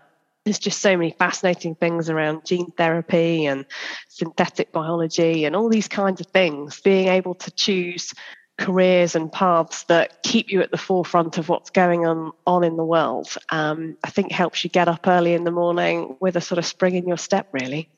there's 0.48 0.58
just 0.58 0.80
so 0.80 0.96
many 0.96 1.10
fascinating 1.10 1.74
things 1.74 2.08
around 2.08 2.46
gene 2.46 2.70
therapy 2.70 3.44
and 3.44 3.66
synthetic 4.08 4.72
biology 4.72 5.44
and 5.44 5.54
all 5.54 5.68
these 5.68 5.88
kinds 5.88 6.22
of 6.22 6.26
things. 6.28 6.80
Being 6.80 7.08
able 7.08 7.34
to 7.34 7.50
choose 7.50 8.14
careers 8.56 9.14
and 9.14 9.30
paths 9.30 9.84
that 9.84 10.22
keep 10.22 10.50
you 10.50 10.62
at 10.62 10.70
the 10.70 10.78
forefront 10.78 11.36
of 11.36 11.50
what's 11.50 11.68
going 11.68 12.06
on 12.06 12.32
on 12.46 12.64
in 12.64 12.76
the 12.76 12.84
world 12.84 13.36
um, 13.50 13.96
i 14.02 14.10
think 14.10 14.32
helps 14.32 14.64
you 14.64 14.70
get 14.70 14.88
up 14.88 15.06
early 15.06 15.32
in 15.32 15.44
the 15.44 15.52
morning 15.52 16.16
with 16.18 16.34
a 16.34 16.40
sort 16.40 16.58
of 16.58 16.66
spring 16.66 16.96
in 16.96 17.06
your 17.06 17.16
step 17.16 17.46
really 17.52 17.88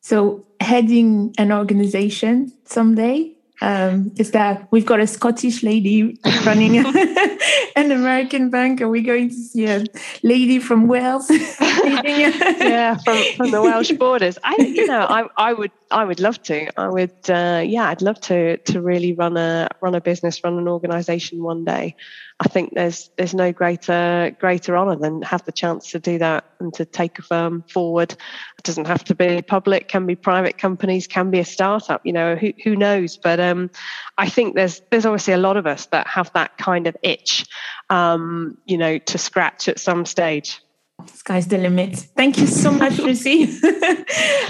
so 0.00 0.44
heading 0.60 1.32
an 1.38 1.52
organization 1.52 2.52
someday 2.64 3.32
um, 3.60 4.12
is 4.16 4.30
that 4.32 4.68
we've 4.70 4.86
got 4.86 5.00
a 5.00 5.06
Scottish 5.06 5.62
lady 5.62 6.18
running 6.44 6.78
an 7.76 7.90
American 7.90 8.50
bank, 8.50 8.80
and 8.80 8.90
we're 8.90 9.02
going 9.02 9.28
to 9.28 9.34
see 9.34 9.66
a 9.66 9.84
lady 10.22 10.58
from 10.58 10.86
Wales. 10.86 11.30
yeah, 11.60 12.96
from, 13.04 13.22
from 13.36 13.50
the 13.50 13.60
Welsh 13.62 13.92
borders. 13.92 14.38
I, 14.42 14.56
you 14.58 14.86
know, 14.86 15.00
I, 15.00 15.26
I 15.36 15.52
would, 15.52 15.72
I 15.90 16.04
would 16.04 16.20
love 16.20 16.42
to. 16.44 16.68
I 16.78 16.88
would, 16.88 17.30
uh, 17.30 17.62
yeah, 17.64 17.88
I'd 17.88 18.02
love 18.02 18.20
to 18.22 18.58
to 18.58 18.82
really 18.82 19.14
run 19.14 19.36
a 19.36 19.68
run 19.80 19.94
a 19.94 20.00
business, 20.00 20.44
run 20.44 20.58
an 20.58 20.68
organisation 20.68 21.42
one 21.42 21.64
day. 21.64 21.96
I 22.40 22.48
think 22.48 22.74
there's 22.74 23.10
there's 23.16 23.34
no 23.34 23.52
greater 23.52 24.36
greater 24.38 24.76
honour 24.76 24.96
than 24.96 25.22
have 25.22 25.44
the 25.44 25.52
chance 25.52 25.92
to 25.92 25.98
do 25.98 26.18
that 26.18 26.44
and 26.60 26.74
to 26.74 26.84
take 26.84 27.18
a 27.18 27.22
firm 27.22 27.62
forward. 27.62 28.12
It 28.12 28.64
doesn't 28.64 28.86
have 28.86 29.04
to 29.04 29.14
be 29.14 29.40
public, 29.40 29.88
can 29.88 30.06
be 30.06 30.14
private 30.14 30.58
companies, 30.58 31.06
can 31.06 31.30
be 31.30 31.38
a 31.38 31.44
startup. 31.44 32.04
You 32.04 32.12
know, 32.12 32.36
who 32.36 32.52
who 32.62 32.76
knows? 32.76 33.16
But 33.16 33.40
um, 33.40 33.70
I 34.18 34.28
think 34.28 34.54
there's 34.54 34.82
there's 34.90 35.06
obviously 35.06 35.34
a 35.34 35.38
lot 35.38 35.56
of 35.56 35.66
us 35.66 35.86
that 35.86 36.06
have 36.06 36.30
that 36.34 36.58
kind 36.58 36.86
of 36.86 36.96
itch, 37.02 37.46
um, 37.88 38.58
you 38.66 38.76
know, 38.76 38.98
to 38.98 39.18
scratch 39.18 39.68
at 39.68 39.78
some 39.78 40.04
stage 40.04 40.60
sky's 41.06 41.46
the 41.48 41.58
limit. 41.58 41.96
Thank 42.16 42.38
you 42.38 42.46
so 42.46 42.70
much, 42.70 42.98
Lucy. 43.06 43.48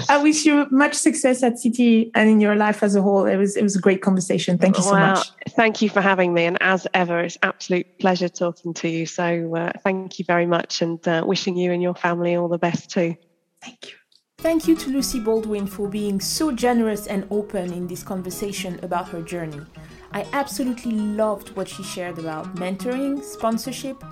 I 0.09 0.19
wish 0.21 0.45
you 0.45 0.67
much 0.71 0.93
success 0.93 1.43
at 1.43 1.53
Citi 1.53 2.11
and 2.15 2.29
in 2.29 2.39
your 2.39 2.55
life 2.55 2.83
as 2.83 2.95
a 2.95 3.01
whole. 3.01 3.25
It 3.25 3.37
was 3.37 3.55
it 3.55 3.63
was 3.63 3.75
a 3.75 3.79
great 3.79 4.01
conversation. 4.01 4.57
Thank 4.57 4.77
you 4.77 4.83
so 4.83 4.93
well, 4.93 5.15
much. 5.15 5.31
Thank 5.49 5.81
you 5.81 5.89
for 5.89 6.01
having 6.01 6.33
me, 6.33 6.45
and 6.45 6.57
as 6.61 6.87
ever, 6.93 7.19
it's 7.19 7.37
absolute 7.43 7.99
pleasure 7.99 8.29
talking 8.29 8.73
to 8.75 8.89
you. 8.89 9.05
So 9.05 9.55
uh, 9.55 9.71
thank 9.83 10.19
you 10.19 10.25
very 10.25 10.45
much, 10.45 10.81
and 10.81 11.05
uh, 11.07 11.23
wishing 11.25 11.55
you 11.57 11.71
and 11.71 11.81
your 11.81 11.95
family 11.95 12.35
all 12.35 12.47
the 12.47 12.57
best 12.57 12.89
too. 12.89 13.15
Thank 13.61 13.89
you. 13.89 13.93
Thank 14.39 14.69
you 14.69 14.75
to 14.77 14.89
Lucy 14.89 15.19
Baldwin 15.19 15.67
for 15.67 15.89
being 15.89 16.21
so 16.21 16.53
generous 16.53 17.07
and 17.07 17.27
open 17.29 17.73
in 17.73 17.87
this 17.87 18.03
conversation 18.03 18.79
about 18.83 19.09
her 19.09 19.21
journey. 19.21 19.59
I 20.11 20.25
absolutely 20.33 20.93
loved 20.93 21.55
what 21.55 21.67
she 21.67 21.83
shared 21.83 22.17
about 22.19 22.55
mentoring, 22.55 23.23
sponsorship, 23.23 24.03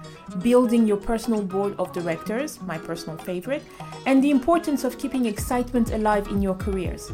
building 0.41 0.85
your 0.85 0.97
personal 0.97 1.41
board 1.41 1.75
of 1.79 1.91
directors, 1.91 2.61
my 2.61 2.77
personal 2.77 3.17
favorite, 3.17 3.63
and 4.05 4.23
the 4.23 4.31
importance 4.31 4.83
of 4.83 4.97
keeping 4.97 5.25
excitement 5.25 5.91
alive 5.91 6.27
in 6.27 6.41
your 6.41 6.55
careers. 6.55 7.11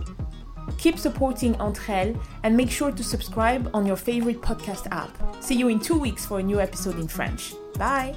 Keep 0.78 1.00
supporting 1.00 1.56
Entre 1.62 2.16
and 2.44 2.58
make 2.58 2.70
sure 2.70 2.92
to 2.92 3.04
subscribe 3.04 3.70
on 3.74 3.86
your 3.86 3.96
favorite 3.96 4.42
podcast 4.42 4.88
app. 4.92 5.16
See 5.42 5.56
you 5.56 5.70
in 5.70 5.80
two 5.80 5.98
weeks 5.98 6.26
for 6.26 6.40
a 6.40 6.44
new 6.44 6.60
episode 6.60 7.00
in 7.00 7.08
French. 7.08 7.54
Bye! 7.78 8.16